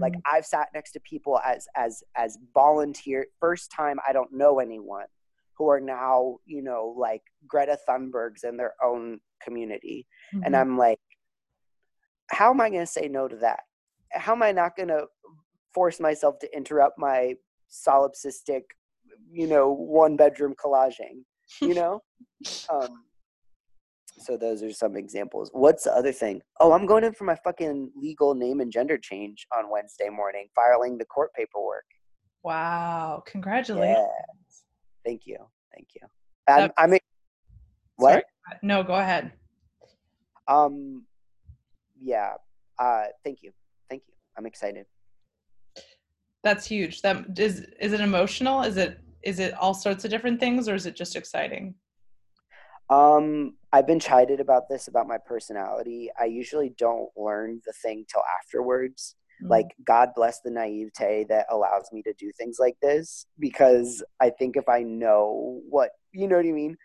like 0.00 0.12
Mm. 0.12 0.22
i've 0.30 0.44
sat 0.46 0.68
next 0.74 0.92
to 0.92 1.00
people 1.00 1.38
as 1.44 1.66
as 1.76 2.02
as 2.16 2.38
volunteer 2.54 3.26
first 3.40 3.70
time 3.70 3.98
i 4.06 4.12
don't 4.12 4.32
know 4.32 4.58
anyone 4.60 5.06
who 5.56 5.66
are 5.68 5.80
now 5.80 6.36
you 6.44 6.62
know 6.62 6.94
like 6.96 7.22
greta 7.46 7.78
thunbergs 7.88 8.44
in 8.44 8.56
their 8.56 8.74
own 8.84 9.18
community 9.42 10.06
and 10.44 10.54
Mhm. 10.54 10.60
i'm 10.60 10.76
like 10.78 11.00
how 12.32 12.50
am 12.50 12.60
i 12.60 12.68
going 12.68 12.80
to 12.80 12.86
say 12.86 13.08
no 13.08 13.28
to 13.28 13.36
that 13.36 13.60
how 14.12 14.32
am 14.32 14.42
i 14.42 14.50
not 14.52 14.76
going 14.76 14.88
to 14.88 15.04
force 15.74 16.00
myself 16.00 16.38
to 16.40 16.56
interrupt 16.56 16.98
my 16.98 17.34
solipsistic 17.70 18.62
you 19.30 19.46
know 19.46 19.70
one 19.72 20.16
bedroom 20.16 20.54
collaging 20.62 21.22
you 21.60 21.74
know 21.80 22.02
um 22.70 23.04
so 24.18 24.36
those 24.36 24.62
are 24.62 24.72
some 24.72 24.96
examples 24.96 25.50
what's 25.52 25.84
the 25.84 25.92
other 25.92 26.12
thing 26.12 26.40
oh 26.60 26.72
i'm 26.72 26.86
going 26.86 27.04
in 27.04 27.12
for 27.14 27.24
my 27.24 27.36
fucking 27.44 27.90
legal 27.96 28.34
name 28.34 28.60
and 28.60 28.70
gender 28.72 28.98
change 28.98 29.46
on 29.56 29.70
wednesday 29.70 30.08
morning 30.10 30.46
filing 30.54 30.98
the 30.98 31.04
court 31.04 31.30
paperwork 31.34 31.84
Wow. 32.44 33.22
Congratulations. 33.26 33.96
yeah 33.96 34.64
thank 35.04 35.22
you 35.26 35.38
thank 35.74 35.88
you 35.94 36.06
i'm, 36.48 36.70
I'm 36.76 36.90
what 37.96 38.10
Sorry. 38.10 38.22
No, 38.62 38.82
go 38.82 38.94
ahead. 38.94 39.32
um 40.48 41.04
yeah 42.02 42.32
uh 42.78 43.04
thank 43.24 43.42
you 43.42 43.52
thank 43.88 44.02
you 44.06 44.14
i'm 44.36 44.46
excited 44.46 44.86
That's 46.42 46.66
huge. 46.66 47.02
That 47.02 47.38
is 47.38 47.66
is 47.80 47.92
it 47.92 48.00
emotional? 48.00 48.62
Is 48.62 48.76
it 48.76 48.98
is 49.22 49.38
it 49.38 49.54
all 49.54 49.74
sorts 49.74 50.04
of 50.04 50.10
different 50.10 50.40
things 50.40 50.68
or 50.68 50.74
is 50.74 50.86
it 50.86 50.96
just 50.96 51.14
exciting? 51.14 51.74
Um, 52.90 53.54
I've 53.72 53.86
been 53.86 54.00
chided 54.00 54.40
about 54.40 54.68
this 54.68 54.88
about 54.88 55.06
my 55.06 55.18
personality. 55.24 56.10
I 56.20 56.24
usually 56.24 56.74
don't 56.76 57.10
learn 57.16 57.60
the 57.64 57.72
thing 57.72 58.04
till 58.10 58.22
afterwards. 58.40 59.14
Mm. 59.42 59.50
Like 59.50 59.68
God 59.86 60.08
bless 60.16 60.40
the 60.40 60.50
naivete 60.50 61.26
that 61.28 61.46
allows 61.48 61.88
me 61.92 62.02
to 62.02 62.12
do 62.14 62.32
things 62.36 62.56
like 62.58 62.76
this 62.82 63.26
because 63.38 64.02
I 64.20 64.30
think 64.30 64.56
if 64.56 64.68
I 64.68 64.82
know 64.82 65.60
what 65.68 65.90
you 66.12 66.26
know 66.26 66.36
what 66.36 66.46
I 66.46 66.52
mean. 66.52 66.76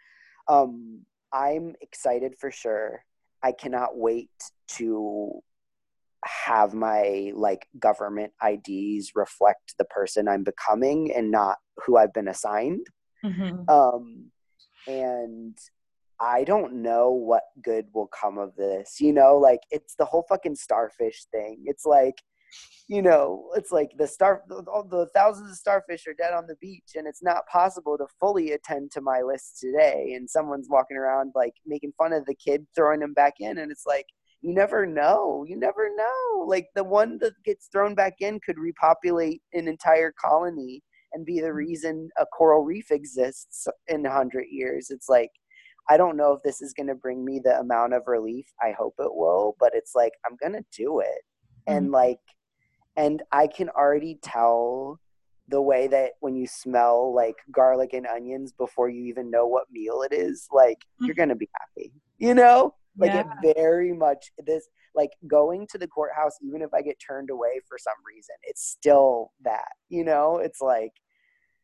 Um, 0.47 1.01
I'm 1.33 1.75
excited 1.81 2.35
for 2.39 2.51
sure. 2.51 3.03
I 3.47 3.51
cannot 3.53 3.97
wait 3.97 4.29
to 4.77 5.39
have 6.25 6.73
my 6.73 7.31
like 7.35 7.63
government 7.79 8.33
IDs 8.43 9.11
reflect 9.15 9.75
the 9.79 9.85
person 9.85 10.27
I'm 10.27 10.43
becoming 10.43 11.13
and 11.15 11.31
not 11.31 11.57
who 11.85 11.95
I've 11.97 12.13
been 12.13 12.27
assigned. 12.27 12.85
Mhm. 13.25 13.67
um 13.77 14.05
and 14.87 15.57
i 16.19 16.43
don't 16.43 16.73
know 16.87 17.09
what 17.29 17.43
good 17.63 17.85
will 17.95 18.07
come 18.21 18.37
of 18.37 18.55
this 18.55 19.01
you 19.01 19.11
know? 19.11 19.31
Like 19.49 19.61
it's 19.71 19.95
the 19.95 20.05
whole 20.05 20.25
fucking 20.29 20.55
starfish 20.55 21.19
thing. 21.31 21.55
It's 21.71 21.85
like 21.97 22.17
you 22.87 23.01
know 23.01 23.49
it's 23.55 23.71
like 23.71 23.91
the 23.97 24.07
star 24.07 24.43
all 24.67 24.83
the 24.83 25.07
thousands 25.13 25.51
of 25.51 25.57
starfish 25.57 26.07
are 26.07 26.13
dead 26.13 26.33
on 26.33 26.47
the 26.47 26.55
beach 26.61 26.91
and 26.95 27.07
it's 27.07 27.23
not 27.23 27.47
possible 27.47 27.97
to 27.97 28.05
fully 28.19 28.51
attend 28.51 28.91
to 28.91 29.01
my 29.01 29.21
list 29.21 29.59
today 29.59 30.13
and 30.15 30.29
someone's 30.29 30.69
walking 30.69 30.97
around 30.97 31.31
like 31.35 31.53
making 31.65 31.91
fun 31.97 32.13
of 32.13 32.25
the 32.25 32.35
kid 32.35 32.65
throwing 32.75 33.01
him 33.01 33.13
back 33.13 33.33
in 33.39 33.57
and 33.57 33.71
it's 33.71 33.85
like 33.85 34.05
you 34.41 34.53
never 34.53 34.85
know 34.85 35.43
you 35.47 35.57
never 35.57 35.89
know 35.95 36.45
like 36.45 36.67
the 36.75 36.83
one 36.83 37.17
that 37.19 37.33
gets 37.43 37.67
thrown 37.67 37.95
back 37.95 38.15
in 38.19 38.39
could 38.39 38.57
repopulate 38.57 39.41
an 39.53 39.67
entire 39.67 40.13
colony 40.23 40.81
and 41.13 41.25
be 41.25 41.39
the 41.39 41.53
reason 41.53 42.09
a 42.17 42.25
coral 42.25 42.63
reef 42.63 42.91
exists 42.91 43.67
in 43.87 44.05
a 44.05 44.11
hundred 44.11 44.45
years. 44.49 44.89
It's 44.89 45.09
like 45.09 45.31
I 45.89 45.97
don't 45.97 46.17
know 46.17 46.33
if 46.33 46.43
this 46.43 46.61
is 46.61 46.73
going 46.73 46.87
to 46.87 46.95
bring 46.95 47.23
me 47.23 47.39
the 47.43 47.59
amount 47.59 47.93
of 47.93 48.03
relief 48.07 48.45
I 48.61 48.73
hope 48.77 48.95
it 48.99 49.13
will, 49.13 49.55
but 49.59 49.71
it's 49.73 49.93
like 49.95 50.13
I'm 50.25 50.37
going 50.41 50.53
to 50.53 50.65
do 50.75 50.99
it. 50.99 51.07
Mm-hmm. 51.67 51.77
And 51.77 51.91
like 51.91 52.19
and 52.97 53.21
I 53.31 53.47
can 53.47 53.69
already 53.69 54.17
tell 54.21 54.99
the 55.47 55.61
way 55.61 55.87
that 55.87 56.13
when 56.19 56.35
you 56.35 56.45
smell 56.45 57.13
like 57.15 57.35
garlic 57.51 57.93
and 57.93 58.05
onions 58.05 58.51
before 58.51 58.89
you 58.89 59.05
even 59.05 59.31
know 59.31 59.45
what 59.47 59.71
meal 59.71 60.01
it 60.01 60.13
is, 60.13 60.47
like 60.51 60.79
mm-hmm. 60.79 61.05
you're 61.05 61.15
going 61.15 61.29
to 61.29 61.35
be 61.35 61.49
happy. 61.59 61.93
You 62.17 62.33
know? 62.33 62.73
Like 62.97 63.13
yeah. 63.13 63.25
it 63.43 63.55
very 63.55 63.93
much 63.93 64.31
this 64.45 64.67
like 64.95 65.11
going 65.27 65.67
to 65.69 65.77
the 65.77 65.87
courthouse 65.87 66.35
even 66.41 66.63
if 66.63 66.73
I 66.73 66.81
get 66.81 66.97
turned 66.99 67.29
away 67.29 67.61
for 67.67 67.77
some 67.77 67.93
reason, 68.05 68.35
it's 68.43 68.67
still 68.67 69.31
that. 69.43 69.71
You 69.89 70.03
know? 70.03 70.37
It's 70.37 70.59
like 70.59 70.93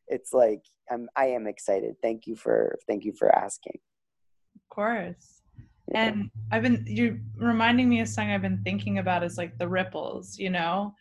it's 0.08 0.32
like 0.32 0.62
I'm 0.92 1.10
I 1.18 1.26
am 1.28 1.48
excited. 1.48 1.96
Thank 2.02 2.28
you 2.28 2.36
for 2.36 2.78
thank 2.88 3.04
you 3.04 3.14
for 3.18 3.36
asking. 3.36 3.80
Of 4.56 4.70
course. 4.70 5.42
Yeah. 5.92 6.06
And 6.06 6.30
I've 6.52 6.62
been 6.62 6.86
you're 6.88 7.18
reminding 7.36 7.90
me 7.90 8.00
of 8.00 8.08
something 8.08 8.32
I've 8.32 8.42
been 8.44 8.62
thinking 8.64 9.00
about 9.00 9.24
is 9.24 9.38
like 9.38 9.58
the 9.58 9.68
ripples, 9.68 10.38
you 10.38 10.52
know? 10.52 10.94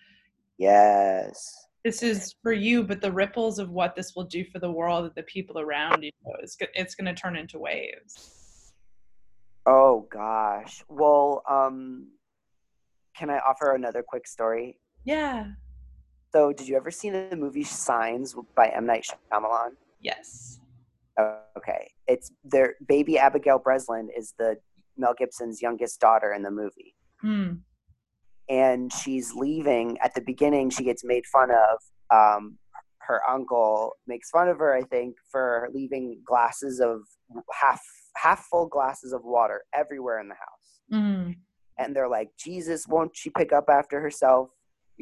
Yes. 0.63 1.67
This 1.85 2.05
is 2.05 2.37
for 2.41 2.53
you, 2.53 2.85
but 2.85 3.01
the 3.01 3.11
ripples 3.11 3.59
of 3.59 3.71
what 3.71 3.97
this 3.97 4.15
will 4.15 4.25
do 4.25 4.45
for 4.45 4.61
the 4.61 4.71
world, 4.71 5.07
and 5.07 5.15
the 5.17 5.25
people 5.25 5.59
around 5.59 6.05
you, 6.05 6.13
it's 6.41 6.57
it's 6.75 6.95
going 6.95 7.13
to 7.13 7.21
turn 7.21 7.35
into 7.37 7.59
waves. 7.59 8.73
Oh 9.67 10.07
gosh. 10.09 10.85
Well, 10.89 11.43
um, 11.51 12.13
can 13.17 13.29
I 13.29 13.39
offer 13.39 13.75
another 13.75 14.05
quick 14.07 14.29
story? 14.29 14.79
Yeah. 15.05 15.47
So, 16.33 16.53
did 16.53 16.69
you 16.69 16.77
ever 16.77 16.93
see 16.93 17.11
the 17.11 17.37
movie 17.37 17.65
Signs 17.65 18.37
by 18.55 18.69
M 18.69 18.87
Night 18.87 19.05
Shyamalan? 19.05 19.73
Yes. 20.01 20.61
Okay, 21.59 21.91
it's 22.07 22.31
their 22.45 22.77
baby 22.87 23.19
Abigail 23.19 23.59
Breslin 23.59 24.09
is 24.17 24.35
the 24.39 24.57
Mel 24.97 25.15
Gibson's 25.19 25.61
youngest 25.61 26.01
daughter 26.01 26.33
in 26.33 26.43
the 26.43 26.51
movie. 26.51 26.95
Hmm. 27.21 27.55
And 28.49 28.93
she's 28.93 29.33
leaving 29.35 29.99
at 30.03 30.15
the 30.15 30.21
beginning. 30.21 30.71
She 30.71 30.85
gets 30.85 31.05
made 31.05 31.25
fun 31.27 31.51
of. 31.51 31.79
Um, 32.11 32.59
her 33.01 33.21
uncle 33.29 33.93
makes 34.07 34.31
fun 34.31 34.49
of 34.49 34.59
her, 34.59 34.75
I 34.75 34.83
think, 34.83 35.17
for 35.31 35.69
leaving 35.73 36.21
glasses 36.25 36.81
of 36.81 37.01
half 37.53 37.81
half 38.17 38.47
full 38.51 38.69
glasses 38.69 39.13
of 39.13 39.23
water 39.25 39.63
everywhere 39.75 40.21
in 40.21 40.29
the 40.29 40.35
house. 40.35 40.81
Mm. 40.93 41.37
And 41.79 41.97
they're 41.97 42.09
like, 42.09 42.29
Jesus, 42.39 42.87
won't 42.87 43.17
she 43.17 43.31
pick 43.31 43.53
up 43.53 43.65
after 43.69 44.01
herself? 44.01 44.51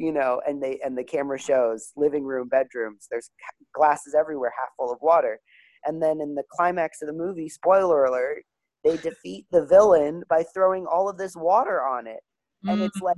you 0.01 0.11
know, 0.11 0.41
and 0.47 0.61
they 0.61 0.79
and 0.83 0.97
the 0.97 1.03
camera 1.03 1.39
shows 1.39 1.91
living 1.95 2.23
room, 2.23 2.47
bedrooms. 2.47 3.07
There's 3.09 3.29
glasses 3.73 4.15
everywhere, 4.17 4.51
half 4.57 4.69
full 4.77 4.91
of 4.91 4.99
water. 5.01 5.39
And 5.85 6.01
then 6.01 6.21
in 6.21 6.35
the 6.35 6.43
climax 6.51 7.01
of 7.01 7.07
the 7.07 7.13
movie, 7.13 7.49
spoiler 7.49 8.05
alert, 8.05 8.43
they 8.83 8.97
defeat 8.97 9.45
the 9.51 9.65
villain 9.65 10.23
by 10.29 10.43
throwing 10.53 10.85
all 10.85 11.07
of 11.09 11.17
this 11.17 11.35
water 11.35 11.81
on 11.83 12.07
it. 12.07 12.19
And 12.63 12.81
it's 12.81 13.01
like 13.01 13.17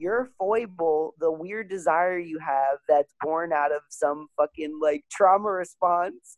your 0.00 0.30
foible, 0.38 1.14
the 1.20 1.30
weird 1.30 1.68
desire 1.68 2.18
you 2.18 2.38
have 2.38 2.78
that's 2.88 3.14
born 3.20 3.52
out 3.52 3.72
of 3.72 3.82
some 3.88 4.26
fucking 4.36 4.78
like 4.82 5.04
trauma 5.10 5.50
response 5.50 6.36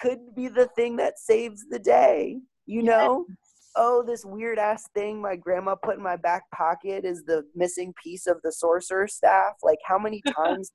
could 0.00 0.18
be 0.34 0.48
the 0.48 0.68
thing 0.76 0.96
that 0.96 1.18
saves 1.18 1.64
the 1.70 1.78
day. 1.78 2.38
You 2.66 2.82
know? 2.82 3.26
Yes 3.28 3.36
oh, 3.76 4.02
this 4.06 4.24
weird 4.24 4.58
ass 4.58 4.88
thing 4.94 5.20
my 5.20 5.36
grandma 5.36 5.74
put 5.74 5.96
in 5.96 6.02
my 6.02 6.16
back 6.16 6.42
pocket 6.54 7.04
is 7.04 7.24
the 7.24 7.44
missing 7.54 7.94
piece 8.02 8.26
of 8.26 8.38
the 8.42 8.52
sorcerer 8.52 9.08
staff. 9.08 9.54
Like, 9.62 9.78
how 9.84 9.98
many 9.98 10.22
times? 10.36 10.72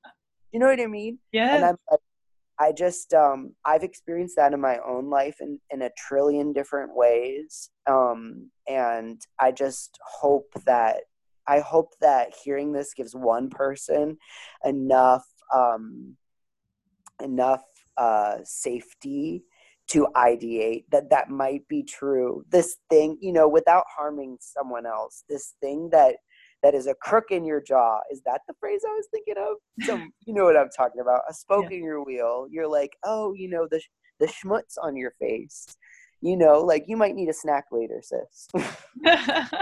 you 0.52 0.60
know 0.60 0.66
what 0.66 0.80
I 0.80 0.86
mean? 0.86 1.18
Yeah. 1.32 1.56
And 1.56 1.64
I'm 1.64 1.76
like, 1.90 2.00
I 2.58 2.72
just, 2.72 3.12
um, 3.12 3.54
I've 3.66 3.82
experienced 3.82 4.36
that 4.36 4.54
in 4.54 4.60
my 4.60 4.78
own 4.78 5.10
life 5.10 5.36
in, 5.40 5.60
in 5.70 5.82
a 5.82 5.90
trillion 5.96 6.54
different 6.54 6.96
ways. 6.96 7.70
Um, 7.86 8.50
and 8.66 9.20
I 9.38 9.52
just 9.52 9.98
hope 10.02 10.48
that, 10.64 11.02
I 11.48 11.60
hope 11.60 11.94
that 12.00 12.34
hearing 12.42 12.72
this 12.72 12.94
gives 12.94 13.14
one 13.14 13.50
person 13.50 14.18
enough, 14.64 15.24
um, 15.54 16.16
enough, 17.22 17.62
uh, 17.96 18.38
safety 18.44 19.44
to 19.88 20.08
ideate 20.16 20.84
that 20.90 21.10
that 21.10 21.30
might 21.30 21.66
be 21.68 21.82
true. 21.82 22.44
This 22.50 22.76
thing 22.90 23.18
you 23.20 23.32
know 23.32 23.48
without 23.48 23.84
harming 23.94 24.38
someone 24.40 24.86
else 24.86 25.24
this 25.28 25.54
thing 25.60 25.90
that 25.92 26.16
that 26.62 26.74
is 26.74 26.86
a 26.86 26.94
crook 26.94 27.30
in 27.30 27.44
your 27.44 27.60
jaw 27.60 28.00
is 28.10 28.22
that 28.26 28.40
the 28.48 28.54
phrase 28.58 28.80
i 28.84 28.92
was 28.92 29.06
thinking 29.10 29.36
of? 29.38 29.56
Some 29.86 30.12
you 30.26 30.34
know 30.34 30.44
what 30.44 30.56
i'm 30.56 30.70
talking 30.76 31.00
about 31.00 31.22
a 31.28 31.34
spoke 31.34 31.66
yeah. 31.70 31.78
in 31.78 31.84
your 31.84 32.04
wheel. 32.04 32.46
You're 32.50 32.68
like 32.68 32.96
oh 33.04 33.32
you 33.34 33.48
know 33.48 33.68
the 33.70 33.80
the 34.18 34.26
schmutz 34.26 34.76
on 34.82 34.96
your 34.96 35.12
face. 35.20 35.76
You 36.20 36.36
know 36.36 36.60
like 36.60 36.84
you 36.88 36.96
might 36.96 37.14
need 37.14 37.28
a 37.28 37.34
snack 37.34 37.66
later 37.70 38.02
sis 38.02 38.48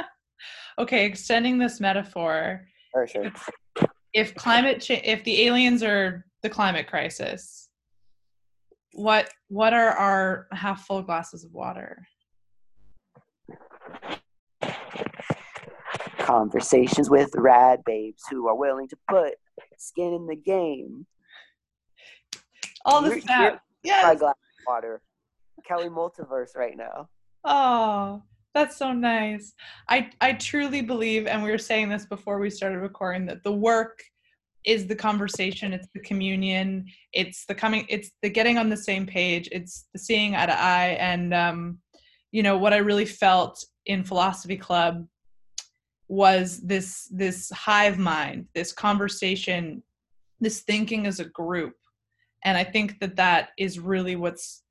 okay 0.78 1.06
extending 1.06 1.58
this 1.58 1.80
metaphor 1.80 2.66
For 2.92 3.06
sure. 3.06 3.24
if, 3.24 3.50
if 4.12 4.34
climate 4.34 4.80
change 4.80 5.02
if 5.04 5.24
the 5.24 5.42
aliens 5.42 5.82
are 5.82 6.24
the 6.42 6.50
climate 6.50 6.86
crisis 6.86 7.64
what 8.94 9.28
what 9.48 9.72
are 9.74 9.90
our 9.90 10.46
half 10.52 10.86
full 10.86 11.02
glasses 11.02 11.44
of 11.44 11.52
water? 11.52 12.06
Conversations 16.18 17.10
with 17.10 17.30
rad 17.34 17.82
babes 17.84 18.22
who 18.30 18.48
are 18.48 18.56
willing 18.56 18.88
to 18.88 18.96
put 19.08 19.34
skin 19.76 20.14
in 20.14 20.26
the 20.26 20.36
game. 20.36 21.06
All 22.84 23.02
the 23.02 23.20
stuff 23.20 23.58
yes. 23.82 24.04
my 24.04 24.14
glass 24.14 24.34
of 24.34 24.64
water. 24.66 25.02
Kelly 25.66 25.88
multiverse 25.88 26.56
right 26.56 26.76
now. 26.76 27.08
Oh 27.44 28.22
that's 28.54 28.76
so 28.76 28.92
nice. 28.92 29.52
I 29.88 30.10
i 30.20 30.32
truly 30.32 30.80
believe 30.80 31.26
and 31.26 31.42
we 31.42 31.50
were 31.50 31.58
saying 31.58 31.88
this 31.88 32.06
before 32.06 32.38
we 32.38 32.50
started 32.50 32.78
recording 32.78 33.26
that 33.26 33.42
the 33.42 33.52
work 33.52 34.02
is 34.64 34.86
the 34.86 34.96
conversation 34.96 35.72
it's 35.72 35.88
the 35.92 36.00
communion 36.00 36.86
it's 37.12 37.44
the 37.46 37.54
coming 37.54 37.84
it's 37.88 38.12
the 38.22 38.30
getting 38.30 38.56
on 38.56 38.70
the 38.70 38.76
same 38.76 39.04
page 39.04 39.48
it's 39.52 39.88
the 39.92 39.98
seeing 39.98 40.34
eye 40.34 40.46
to 40.46 40.58
eye 40.58 40.96
and 41.00 41.34
um 41.34 41.78
you 42.32 42.42
know 42.42 42.56
what 42.56 42.72
i 42.72 42.78
really 42.78 43.04
felt 43.04 43.62
in 43.86 44.02
philosophy 44.02 44.56
club 44.56 45.06
was 46.08 46.60
this 46.60 47.08
this 47.12 47.50
hive 47.50 47.98
mind 47.98 48.46
this 48.54 48.72
conversation 48.72 49.82
this 50.40 50.60
thinking 50.60 51.06
as 51.06 51.20
a 51.20 51.26
group 51.26 51.74
and 52.44 52.56
i 52.56 52.64
think 52.64 52.98
that 53.00 53.16
that 53.16 53.50
is 53.58 53.78
really 53.78 54.16
what's 54.16 54.63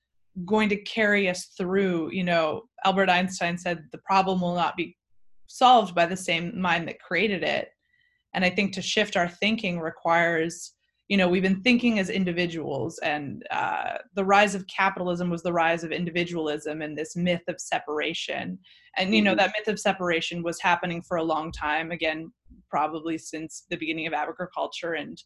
going 0.46 0.70
to 0.70 0.82
carry 0.84 1.30
us 1.30 1.52
through 1.58 2.10
you 2.12 2.24
know 2.24 2.64
albert 2.86 3.10
einstein 3.10 3.58
said 3.58 3.84
the 3.92 4.00
problem 4.00 4.42
will 4.42 4.56
not 4.56 4.76
be 4.76 4.96
solved 5.48 5.94
by 5.94 6.06
the 6.06 6.18
same 6.18 6.60
mind 6.60 6.88
that 6.88 7.00
created 7.00 7.44
it. 7.44 7.70
And 8.34 8.44
i 8.44 8.50
think 8.50 8.74
to 8.74 8.82
shift 8.82 9.16
our 9.16 9.30
thinking 9.30 9.80
requires 9.80 10.74
you 11.08 11.18
know 11.18 11.28
we've 11.28 11.44
been 11.44 11.62
thinking 11.62 12.00
as 12.00 12.10
individuals 12.10 13.00
and 13.04 13.44
uh, 13.52 13.98
the 14.16 14.26
rise 14.26 14.56
of 14.56 14.66
capitalism 14.68 15.30
was 15.30 15.44
the 15.44 15.54
rise 15.54 15.84
of 15.84 15.92
individualism 15.92 16.82
and 16.82 16.98
this 16.98 17.16
myth 17.16 17.44
of 17.48 17.60
separation. 17.60 18.58
And 18.98 19.14
you 19.14 19.22
know 19.22 19.32
mm-hmm. 19.32 19.38
that 19.40 19.54
myth 19.58 19.68
of 19.68 19.80
separation 19.80 20.44
was 20.44 20.62
happening 20.62 21.04
for 21.04 21.18
a 21.18 21.24
long 21.24 21.52
time 21.52 21.92
again 21.92 22.32
probably 22.70 23.18
since 23.20 23.66
the 23.70 23.78
beginning 23.78 24.08
of 24.08 24.14
agriculture 24.14 24.94
and 24.94 25.22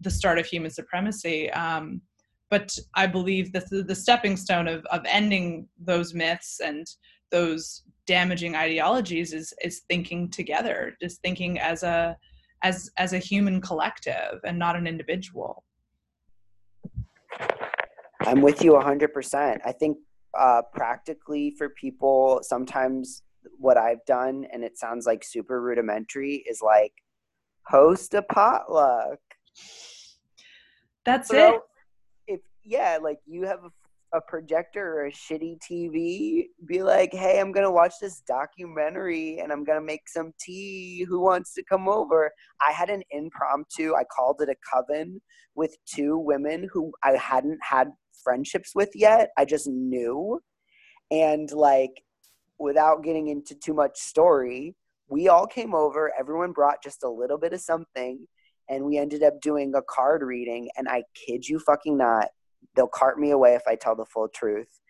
the 0.00 0.10
start 0.10 0.38
of 0.38 0.46
human 0.46 0.70
supremacy. 0.70 1.50
Um, 1.52 2.02
but 2.50 2.76
i 2.94 3.06
believe 3.06 3.52
that 3.52 3.68
the, 3.70 3.82
the 3.82 3.94
stepping 3.94 4.36
stone 4.36 4.68
of, 4.68 4.84
of 4.86 5.00
ending 5.06 5.66
those 5.78 6.14
myths 6.14 6.60
and 6.62 6.86
those 7.30 7.82
damaging 8.06 8.56
ideologies 8.56 9.32
is 9.32 9.54
is 9.62 9.82
thinking 9.88 10.28
together 10.28 10.96
just 11.00 11.20
thinking 11.22 11.58
as 11.58 11.82
a 11.82 12.16
as 12.62 12.90
as 12.98 13.12
a 13.12 13.18
human 13.18 13.60
collective 13.60 14.38
and 14.44 14.58
not 14.58 14.76
an 14.76 14.86
individual. 14.86 15.64
I'm 18.26 18.42
with 18.42 18.62
you 18.62 18.72
100% 18.72 19.58
i 19.64 19.72
think 19.72 19.96
uh, 20.38 20.62
practically 20.74 21.54
for 21.56 21.70
people 21.70 22.40
sometimes 22.42 23.22
what 23.58 23.76
i've 23.78 24.04
done 24.06 24.44
and 24.52 24.62
it 24.62 24.78
sounds 24.78 25.06
like 25.06 25.24
super 25.24 25.60
rudimentary 25.62 26.44
is 26.48 26.60
like 26.62 26.92
host 27.70 28.14
a 28.14 28.22
potluck. 28.22 29.18
That's 31.04 31.28
so 31.28 31.54
it 31.54 31.60
yeah 32.64 32.98
like 33.02 33.18
you 33.26 33.46
have 33.46 33.64
a 33.64 33.70
a 34.12 34.20
projector 34.20 35.00
or 35.00 35.06
a 35.06 35.12
shitty 35.12 35.58
TV, 35.60 36.48
be 36.66 36.82
like, 36.82 37.12
hey, 37.12 37.38
I'm 37.38 37.52
gonna 37.52 37.70
watch 37.70 37.94
this 38.00 38.20
documentary 38.26 39.38
and 39.38 39.52
I'm 39.52 39.64
gonna 39.64 39.80
make 39.80 40.08
some 40.08 40.32
tea. 40.40 41.04
Who 41.08 41.20
wants 41.20 41.54
to 41.54 41.62
come 41.62 41.88
over? 41.88 42.32
I 42.60 42.72
had 42.72 42.90
an 42.90 43.02
impromptu, 43.10 43.94
I 43.94 44.04
called 44.04 44.40
it 44.40 44.48
a 44.48 44.56
coven 44.72 45.20
with 45.54 45.76
two 45.86 46.18
women 46.18 46.68
who 46.72 46.92
I 47.04 47.12
hadn't 47.12 47.58
had 47.62 47.92
friendships 48.24 48.74
with 48.74 48.90
yet. 48.94 49.30
I 49.38 49.44
just 49.44 49.68
knew. 49.68 50.40
And 51.10 51.50
like, 51.52 52.02
without 52.58 53.04
getting 53.04 53.28
into 53.28 53.54
too 53.54 53.74
much 53.74 53.98
story, 53.98 54.74
we 55.08 55.28
all 55.28 55.46
came 55.46 55.74
over, 55.74 56.12
everyone 56.18 56.52
brought 56.52 56.82
just 56.82 57.02
a 57.04 57.08
little 57.08 57.38
bit 57.38 57.52
of 57.52 57.60
something, 57.60 58.26
and 58.68 58.84
we 58.84 58.98
ended 58.98 59.22
up 59.22 59.40
doing 59.40 59.72
a 59.74 59.82
card 59.82 60.22
reading. 60.22 60.68
And 60.76 60.88
I 60.88 61.04
kid 61.14 61.48
you 61.48 61.58
fucking 61.58 61.96
not, 61.96 62.28
they'll 62.74 62.88
cart 62.88 63.18
me 63.18 63.30
away 63.30 63.54
if 63.54 63.62
I 63.66 63.74
tell 63.76 63.96
the 63.96 64.04
full 64.04 64.28
truth. 64.28 64.80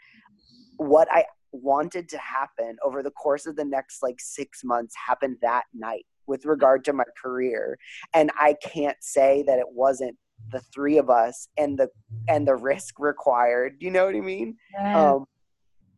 What 0.77 1.09
I 1.11 1.25
wanted 1.53 2.09
to 2.09 2.19
happen 2.19 2.77
over 2.85 3.03
the 3.03 3.11
course 3.11 3.47
of 3.47 3.57
the 3.57 3.65
next 3.65 4.03
like 4.03 4.21
six 4.21 4.63
months 4.65 4.95
happened 5.07 5.37
that 5.43 5.65
night 5.75 6.07
with 6.27 6.45
regard 6.45 6.85
to 6.85 6.93
my 6.93 7.03
career 7.21 7.77
and 8.15 8.31
i 8.39 8.55
can't 8.63 8.97
say 9.01 9.43
that 9.45 9.59
it 9.59 9.67
wasn't 9.69 10.17
the 10.53 10.61
three 10.73 10.97
of 10.97 11.11
us 11.11 11.49
and 11.59 11.77
the 11.77 11.89
and 12.29 12.47
the 12.47 12.55
risk 12.55 13.01
required 13.01 13.75
you 13.81 13.91
know 13.91 14.07
what 14.07 14.15
i 14.15 14.21
mean 14.21 14.57
Yeah. 14.73 15.15
um 15.15 15.25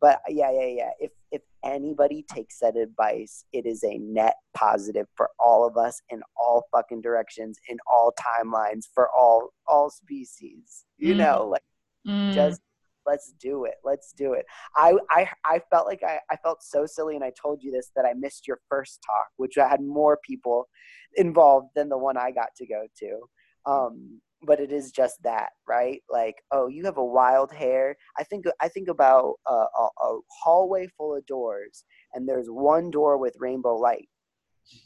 but 0.01 0.21
yeah 0.27 0.49
yeah 0.51 0.65
yeah 0.65 0.89
if 0.99 1.11
if 1.31 1.41
anybody 1.63 2.23
takes 2.29 2.59
that 2.59 2.75
advice 2.75 3.45
it 3.53 3.65
is 3.65 3.83
a 3.83 3.97
net 3.99 4.35
positive 4.53 5.07
for 5.15 5.29
all 5.39 5.65
of 5.65 5.77
us 5.77 6.01
in 6.09 6.21
all 6.35 6.65
fucking 6.71 7.01
directions 7.01 7.57
in 7.69 7.77
all 7.91 8.13
timelines 8.19 8.85
for 8.93 9.09
all 9.17 9.49
all 9.67 9.89
species 9.89 10.85
you 10.97 11.13
Mm. 11.13 11.17
know 11.17 11.47
like 11.49 11.63
Mm. 12.05 12.33
just 12.33 12.61
let's 13.05 13.33
do 13.39 13.65
it 13.65 13.75
let's 13.83 14.13
do 14.13 14.33
it 14.33 14.45
I, 14.75 14.93
I 15.09 15.29
i 15.45 15.61
felt 15.69 15.87
like 15.87 16.03
I, 16.03 16.19
I 16.29 16.35
felt 16.37 16.63
so 16.63 16.85
silly 16.85 17.15
and 17.15 17.23
i 17.23 17.31
told 17.41 17.63
you 17.63 17.71
this 17.71 17.91
that 17.95 18.05
i 18.05 18.13
missed 18.13 18.47
your 18.47 18.59
first 18.69 18.99
talk 19.05 19.27
which 19.37 19.57
I 19.57 19.67
had 19.67 19.81
more 19.81 20.19
people 20.25 20.67
involved 21.15 21.69
than 21.75 21.89
the 21.89 21.97
one 21.97 22.17
i 22.17 22.31
got 22.31 22.49
to 22.57 22.65
go 22.65 22.87
to 22.99 23.71
um 23.71 24.21
but 24.45 24.59
it 24.59 24.71
is 24.71 24.91
just 24.91 25.21
that 25.23 25.49
right? 25.67 26.01
Like 26.09 26.35
oh 26.51 26.67
you 26.67 26.83
have 26.85 26.97
a 26.97 27.05
wild 27.05 27.51
hair. 27.51 27.95
I 28.17 28.23
think 28.23 28.45
i 28.61 28.67
think 28.67 28.87
about 28.89 29.35
a, 29.47 29.53
a, 29.53 29.87
a 30.01 30.19
hallway 30.43 30.87
full 30.97 31.15
of 31.15 31.25
doors 31.25 31.83
and 32.13 32.27
there's 32.27 32.47
one 32.49 32.91
door 32.91 33.17
with 33.17 33.35
rainbow 33.39 33.75
light 33.75 34.07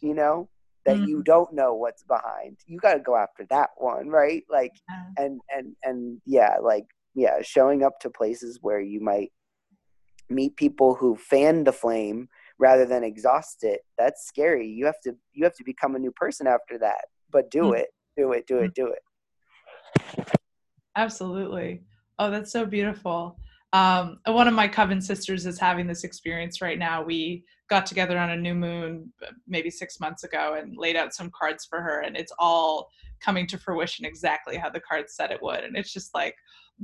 you 0.01 0.13
know 0.13 0.49
that 0.85 1.05
you 1.07 1.21
don't 1.23 1.53
know 1.53 1.73
what's 1.73 2.03
behind. 2.03 2.57
You 2.65 2.79
got 2.79 2.93
to 2.93 2.99
go 2.99 3.15
after 3.17 3.45
that 3.49 3.71
one 3.77 4.07
right? 4.09 4.43
Like 4.49 4.71
Yeah. 4.89 5.25
and 5.25 5.41
and 5.55 5.75
and 5.83 6.21
yeah 6.25 6.57
like 6.61 6.85
yeah 7.15 7.41
showing 7.41 7.83
up 7.83 7.99
to 8.01 8.09
places 8.09 8.59
where 8.61 8.79
you 8.79 9.01
might 9.01 9.31
meet 10.29 10.55
people 10.55 10.95
who 10.95 11.15
fan 11.15 11.63
the 11.63 11.73
flame 11.73 12.29
rather 12.59 12.85
than 12.85 13.03
exhaust 13.03 13.63
it 13.63 13.81
that's 13.97 14.25
scary. 14.27 14.67
You 14.67 14.85
have 14.85 14.99
to 15.03 15.15
you 15.33 15.43
have 15.43 15.55
to 15.55 15.63
become 15.63 15.95
a 15.95 15.99
new 15.99 16.11
person 16.11 16.47
after 16.47 16.77
that. 16.79 17.05
But 17.31 17.51
do 17.51 17.63
Mm. 17.63 17.79
it. 17.79 17.89
Do 18.17 18.31
it 18.31 18.47
do 18.47 18.59
it 18.59 18.73
do 18.73 18.87
it 18.87 18.99
Absolutely. 20.95 21.83
Oh, 22.19 22.31
that's 22.31 22.51
so 22.51 22.65
beautiful. 22.65 23.37
Um, 23.73 24.19
one 24.25 24.47
of 24.47 24.53
my 24.53 24.67
coven 24.67 25.01
sisters 25.01 25.45
is 25.45 25.59
having 25.59 25.87
this 25.87 26.03
experience 26.03 26.61
right 26.61 26.79
now. 26.79 27.03
We 27.03 27.43
got 27.69 27.85
together 27.85 28.17
on 28.17 28.31
a 28.31 28.37
new 28.37 28.55
moon 28.55 29.11
uh, 29.21 29.31
maybe 29.47 29.69
six 29.69 29.99
months 29.99 30.23
ago 30.23 30.57
and 30.59 30.77
laid 30.77 30.95
out 30.95 31.13
some 31.13 31.29
cards 31.37 31.65
for 31.65 31.81
her, 31.81 32.01
and 32.01 32.15
it's 32.15 32.31
all 32.39 32.89
coming 33.19 33.45
to 33.47 33.57
fruition 33.57 34.05
exactly 34.05 34.57
how 34.57 34.69
the 34.69 34.79
cards 34.79 35.15
said 35.15 35.31
it 35.31 35.41
would. 35.41 35.63
And 35.63 35.75
it's 35.75 35.91
just 35.91 36.13
like, 36.15 36.35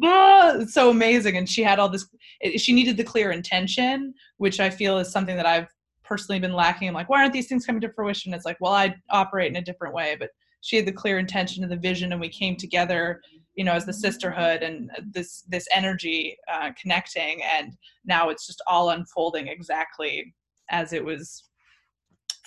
ah, 0.04 0.54
it's 0.56 0.74
so 0.74 0.90
amazing. 0.90 1.38
And 1.38 1.50
she 1.50 1.64
had 1.64 1.80
all 1.80 1.90
this, 1.90 2.06
it, 2.42 2.60
she 2.60 2.74
needed 2.74 2.98
the 2.98 3.04
clear 3.04 3.32
intention, 3.32 4.14
which 4.38 4.60
I 4.60 4.70
feel 4.70 4.98
is 4.98 5.12
something 5.12 5.38
that 5.38 5.46
I've 5.46 5.70
personally 6.04 6.40
been 6.40 6.54
lacking. 6.54 6.88
I'm 6.88 6.94
like, 6.94 7.10
why 7.10 7.22
aren't 7.22 7.34
these 7.34 7.48
things 7.48 7.66
coming 7.66 7.82
to 7.82 7.94
fruition? 7.94 8.34
It's 8.34 8.46
like, 8.46 8.58
well, 8.60 8.74
I 8.74 8.96
operate 9.10 9.50
in 9.50 9.56
a 9.56 9.62
different 9.62 9.94
way, 9.94 10.18
but 10.20 10.30
she 10.64 10.78
had 10.78 10.86
the 10.86 10.92
clear 10.92 11.20
intention 11.20 11.62
and 11.62 11.72
the 11.72 11.78
vision, 11.78 12.12
and 12.12 12.22
we 12.22 12.30
came 12.30 12.56
together 12.56 13.22
you 13.56 13.64
know 13.64 13.74
as 13.74 13.86
the 13.86 13.94
sisterhood 13.94 14.64
and 14.64 14.90
this 15.12 15.44
this 15.48 15.68
energy 15.72 16.36
uh, 16.52 16.72
connecting 16.80 17.42
and 17.44 17.78
now 18.06 18.30
it's 18.30 18.48
just 18.48 18.62
all 18.68 18.90
unfolding 18.90 19.48
exactly 19.48 20.34
as 20.70 20.94
it 20.94 21.04
was 21.04 21.50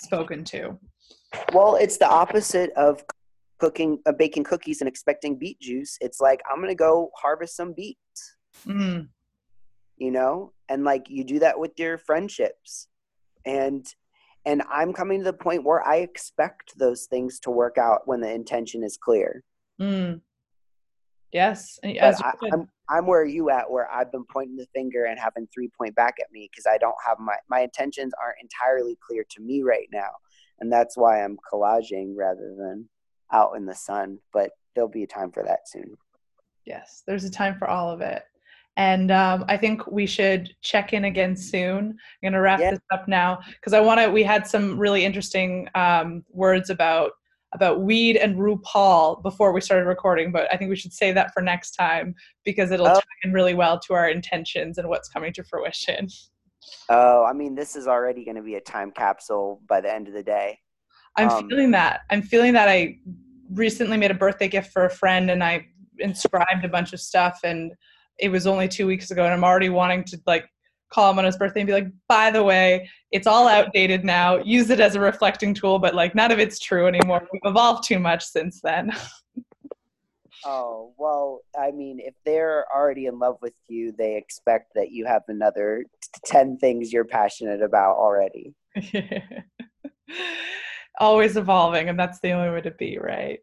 spoken 0.01 0.43
to. 0.45 0.79
Well 1.53 1.77
it's 1.77 1.99
the 1.99 2.09
opposite 2.09 2.71
of 2.73 3.05
cooking 3.59 4.01
uh, 4.07 4.13
baking 4.13 4.45
cookies 4.45 4.81
and 4.81 4.89
expecting 4.89 5.39
beet 5.39 5.61
juice. 5.61 5.97
It's 6.01 6.21
like 6.21 6.41
i'm 6.51 6.61
gonna 6.61 6.75
go 6.75 7.11
harvest 7.15 7.57
some 7.57 7.73
beets. 7.73 8.37
Mm, 8.67 9.09
you 9.97 10.11
know? 10.11 10.53
And 10.69 10.85
like 10.85 11.09
you 11.09 11.25
do 11.25 11.39
that 11.41 11.59
with 11.59 11.79
your 11.79 11.99
friendships. 11.99 12.89
And 13.45 13.87
and 14.47 14.63
i'm 14.71 14.93
coming 14.93 15.19
to 15.21 15.25
the 15.25 15.33
point 15.33 15.65
where 15.65 15.87
i 15.87 15.97
expect 15.97 16.79
those 16.79 17.05
things 17.05 17.39
to 17.39 17.51
work 17.51 17.77
out 17.77 18.07
when 18.07 18.21
the 18.21 18.33
intention 18.33 18.83
is 18.83 18.97
clear 18.97 19.45
mm. 19.81 20.19
yes 21.33 21.79
as 22.01 22.23
I, 22.23 22.33
I'm, 22.53 22.69
I'm 22.89 23.07
where 23.07 23.25
you 23.25 23.51
at 23.51 23.71
where 23.71 23.91
I've 23.91 24.13
been 24.13 24.25
pointing 24.25 24.57
the 24.57 24.67
finger 24.73 25.07
and 25.07 25.19
having 25.19 25.49
three 25.53 25.69
point 25.77 25.95
back 25.97 26.15
at 26.21 26.31
me 26.31 26.49
because 26.51 26.67
I 26.67 26.79
don't 26.79 26.95
have 27.05 27.19
my 27.19 27.35
my 27.51 27.61
intentions 27.61 28.13
aren't 28.23 28.39
entirely 28.41 28.97
clear 29.05 29.25
to 29.31 29.43
me 29.43 29.63
right 29.63 29.89
now, 29.93 30.11
and 30.61 30.73
that's 30.73 30.97
why 30.97 31.23
I'm 31.23 31.37
collaging 31.53 32.15
rather 32.17 32.55
than 32.57 32.89
out 33.33 33.57
in 33.57 33.67
the 33.67 33.75
sun. 33.75 34.19
But 34.33 34.53
there'll 34.75 34.89
be 34.89 35.03
a 35.03 35.09
time 35.09 35.33
for 35.33 35.43
that 35.43 35.69
soon. 35.69 35.97
yes 36.65 37.03
there's 37.07 37.25
a 37.25 37.31
time 37.31 37.57
for 37.59 37.69
all 37.69 37.91
of 37.91 38.01
it 38.01 38.23
and 38.77 39.11
um, 39.11 39.45
i 39.49 39.57
think 39.57 39.87
we 39.87 40.07
should 40.07 40.55
check 40.63 40.93
in 40.93 41.05
again 41.05 41.37
soon 41.37 41.89
i'm 41.89 41.97
going 42.23 42.33
to 42.33 42.41
wrap 42.41 42.61
Yeah. 42.61 42.71
this 42.73 42.81
up 42.93 43.09
now 43.09 43.39
because 43.55 43.73
i 43.73 43.81
want 43.81 44.01
to 44.01 44.09
we 44.11 44.23
had 44.23 44.47
some 44.47 44.79
really 44.79 45.05
interesting 45.05 45.69
um, 45.75 46.25
words 46.31 46.71
about 46.71 47.13
about 47.53 47.81
weed 47.81 48.17
and 48.17 48.37
RuPaul 48.37 49.23
before 49.23 49.53
we 49.53 49.63
started 49.63 49.87
recording, 49.87 50.31
but 50.31 50.53
I 50.53 50.59
think 50.59 50.69
we 50.69 50.77
should 50.77 50.93
say 50.93 51.13
that 51.13 51.33
for 51.33 51.41
next 51.41 51.71
time 51.71 52.15
because 52.45 52.71
it'll 52.71 52.89
Oh. 52.89 52.95
tie 52.95 53.01
in 53.23 53.33
really 53.33 53.55
well 53.55 53.79
to 53.87 53.95
our 53.95 54.11
intentions 54.11 54.77
and 54.77 54.89
what's 54.89 55.09
coming 55.09 55.33
to 55.33 55.45
fruition. 55.45 56.09
Oh, 56.91 57.25
I 57.25 57.33
mean, 57.33 57.55
this 57.55 57.75
is 57.77 57.87
already 57.87 58.25
going 58.25 58.35
to 58.37 58.43
be 58.43 58.57
a 58.57 58.61
time 58.61 58.91
capsule 58.91 59.63
by 59.69 59.81
the 59.81 59.91
end 59.95 60.09
of 60.09 60.13
the 60.13 60.25
day. 60.25 60.59
I'm 61.17 61.31
Um, 61.31 61.49
feeling 61.49 61.71
that. 61.71 62.01
I'm 62.11 62.21
feeling 62.21 62.53
that 62.55 62.69
I 62.69 62.99
recently 63.51 63.97
made 63.97 64.11
a 64.11 64.15
birthday 64.15 64.49
gift 64.49 64.73
for 64.73 64.85
a 64.85 64.91
friend 64.91 65.31
and 65.31 65.43
I 65.43 65.67
inscribed 65.99 66.65
a 66.65 66.69
bunch 66.69 66.93
of 66.93 67.01
stuff 67.01 67.39
and 67.45 67.73
it 68.19 68.29
was 68.29 68.47
only 68.47 68.69
two 68.69 68.87
weeks 68.87 69.11
ago 69.11 69.25
and 69.25 69.33
I'm 69.33 69.45
already 69.45 69.69
wanting 69.69 70.05
to 70.05 70.21
like 70.27 70.49
call 70.91 71.11
him 71.11 71.19
on 71.19 71.25
his 71.25 71.37
birthday 71.37 71.61
and 71.61 71.67
be 71.67 71.73
like, 71.73 71.89
by 72.09 72.31
the 72.31 72.43
way, 72.43 72.89
it's 73.11 73.27
all 73.27 73.49
outdated 73.49 74.05
now. 74.05 74.37
Use 74.37 74.71
it 74.71 74.81
as 74.81 74.95
a 74.95 75.01
reflecting 75.01 75.53
tool, 75.53 75.79
but 75.79 75.95
like 75.95 76.15
none 76.15 76.31
of 76.31 76.39
it's 76.39 76.59
true 76.59 76.87
anymore. 76.87 77.27
We've 77.33 77.41
evolved 77.45 77.85
too 77.85 77.99
much 77.99 78.25
since 78.25 78.61
then. 78.63 78.95
Oh, 80.45 80.93
well, 80.97 81.41
I 81.59 81.73
mean, 81.73 81.99
if 81.99 82.15
they're 82.25 82.67
already 82.73 83.07
in 83.07 83.19
love 83.19 83.39
with 83.43 83.55
you, 83.69 83.93
they 83.97 84.17
expect 84.17 84.73
that 84.75 84.93
you 84.93 85.05
have 85.05 85.23
another 85.27 85.85
t- 86.01 86.21
10 86.25 86.59
things 86.59 86.93
you're 86.93 87.05
passionate 87.05 87.63
about 87.63 87.97
already. 87.97 88.55
Always 91.01 91.37
evolving, 91.37 91.89
and 91.89 91.99
that's 91.99 92.21
the 92.21 92.31
only 92.31 92.51
way 92.51 92.61
to 92.61 92.71
be, 92.71 92.97
right? 92.99 93.41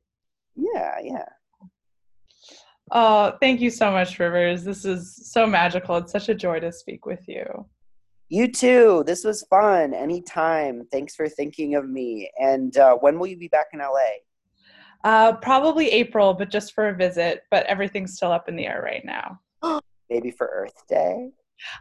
Yeah, 0.56 0.98
yeah. 1.04 1.26
Oh, 2.92 3.34
thank 3.40 3.62
you 3.62 3.70
so 3.70 3.92
much, 3.92 4.20
Rivers. 4.20 4.64
This 4.64 4.86
is 4.86 5.32
so 5.32 5.48
magical. 5.48 5.98
It's 5.98 6.12
such 6.12 6.30
a 6.30 6.36
joy 6.36 6.60
to 6.60 6.72
speak 6.72 7.06
with 7.06 7.28
you. 7.28 7.66
You 8.30 8.52
too. 8.52 9.04
This 9.06 9.24
was 9.24 9.44
fun. 9.50 9.94
Anytime. 9.94 10.88
Thanks 10.92 11.16
for 11.16 11.30
thinking 11.30 11.76
of 11.76 11.88
me. 11.88 12.32
And 12.40 12.76
uh, 12.78 12.96
when 12.96 13.20
will 13.20 13.28
you 13.28 13.38
be 13.38 13.48
back 13.48 13.68
in 13.74 13.80
LA? 13.80 14.22
Uh, 15.04 15.34
probably 15.34 15.90
April, 15.92 16.34
but 16.34 16.50
just 16.50 16.74
for 16.74 16.90
a 16.90 16.96
visit. 16.96 17.44
But 17.52 17.66
everything's 17.68 18.16
still 18.16 18.32
up 18.32 18.50
in 18.50 18.56
the 18.56 18.66
air 18.66 18.82
right 18.84 19.04
now. 19.06 19.40
Maybe 20.10 20.32
for 20.32 20.48
Earth 20.48 20.84
Day? 20.88 21.30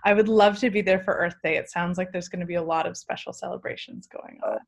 I 0.04 0.14
would 0.14 0.28
love 0.28 0.58
to 0.58 0.70
be 0.70 0.82
there 0.82 1.00
for 1.00 1.14
Earth 1.14 1.36
Day. 1.42 1.56
It 1.56 1.70
sounds 1.70 1.98
like 1.98 2.12
there's 2.12 2.28
going 2.28 2.40
to 2.40 2.46
be 2.46 2.54
a 2.54 2.62
lot 2.62 2.86
of 2.86 2.96
special 2.96 3.32
celebrations 3.32 4.06
going 4.06 4.38
on. 4.44 4.58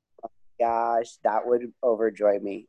Gosh, 0.58 1.16
that 1.24 1.46
would 1.46 1.72
overjoy 1.82 2.40
me. 2.42 2.68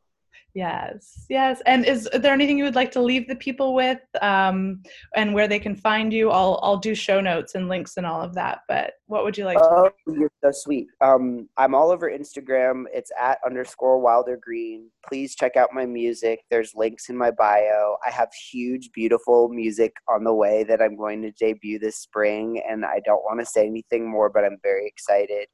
Yes, 0.56 1.26
yes. 1.30 1.62
And 1.66 1.86
is 1.86 2.08
there 2.14 2.34
anything 2.34 2.58
you 2.58 2.64
would 2.64 2.76
like 2.76 2.92
to 2.94 3.02
leave 3.02 3.28
the 3.28 3.36
people 3.36 3.74
with, 3.74 4.00
um, 4.22 4.82
and 5.14 5.34
where 5.34 5.50
they 5.50 5.60
can 5.60 5.76
find 5.76 6.14
you? 6.14 6.32
I'll 6.32 6.62
I'll 6.64 6.78
do 6.78 6.96
show 6.96 7.20
notes 7.20 7.56
and 7.56 7.68
links 7.68 7.98
and 7.98 8.06
all 8.06 8.22
of 8.22 8.34
that. 8.36 8.60
But 8.70 8.94
what 9.08 9.26
would 9.26 9.38
you 9.38 9.44
like? 9.44 9.58
to 9.58 9.64
Oh, 9.66 9.92
you're 10.08 10.32
so 10.42 10.52
sweet. 10.54 10.88
Um, 11.02 11.50
I'm 11.58 11.76
all 11.76 11.92
over 11.92 12.10
Instagram. 12.10 12.86
It's 12.94 13.12
at 13.20 13.40
underscore 13.46 14.00
Wilder 14.00 14.40
Green. 14.42 14.90
Please 15.06 15.36
check 15.36 15.58
out 15.58 15.74
my 15.74 15.86
music. 15.86 16.40
There's 16.50 16.72
links 16.74 17.10
in 17.10 17.18
my 17.18 17.32
bio. 17.32 17.98
I 18.08 18.10
have 18.12 18.30
huge, 18.50 18.92
beautiful 18.94 19.50
music 19.50 19.94
on 20.08 20.24
the 20.24 20.34
way 20.34 20.64
that 20.64 20.82
I'm 20.82 20.96
going 20.96 21.22
to 21.24 21.32
debut 21.32 21.80
this 21.80 21.98
spring, 21.98 22.62
and 22.66 22.86
I 22.86 23.02
don't 23.04 23.26
want 23.26 23.42
to 23.42 23.46
say 23.46 23.68
anything 23.68 24.10
more, 24.10 24.30
but 24.30 24.46
I'm 24.46 24.58
very 24.64 24.88
excited. 24.88 25.50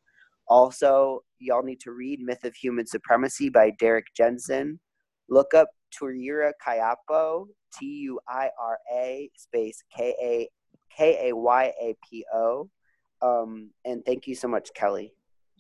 Also, 0.52 1.22
y'all 1.40 1.64
need 1.64 1.80
to 1.80 1.92
read 1.92 2.20
Myth 2.20 2.44
of 2.44 2.54
Human 2.56 2.86
Supremacy 2.86 3.48
by 3.48 3.72
Derrick 3.80 4.08
Jensen. 4.18 4.82
Look 5.30 5.54
up 5.54 5.70
Tuira 5.98 6.52
Kayapo, 6.62 7.46
T 7.74 7.86
U 7.86 8.20
I 8.28 8.50
R 8.62 8.78
A 8.94 9.30
space 9.38 9.82
K 9.96 10.14
A 10.22 10.50
K 10.94 11.30
A 11.30 11.34
Y 11.34 11.72
A 11.82 11.96
P 12.04 12.26
O. 12.34 12.70
Um, 13.22 13.72
and 13.86 14.04
thank 14.06 14.28
you 14.28 14.36
so 14.36 14.50
much, 14.50 14.74
Kelly. 14.74 15.14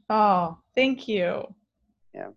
Oh, 0.09 0.57
thank 0.75 1.07
you. 1.07 1.45
Yeah. 2.13 2.31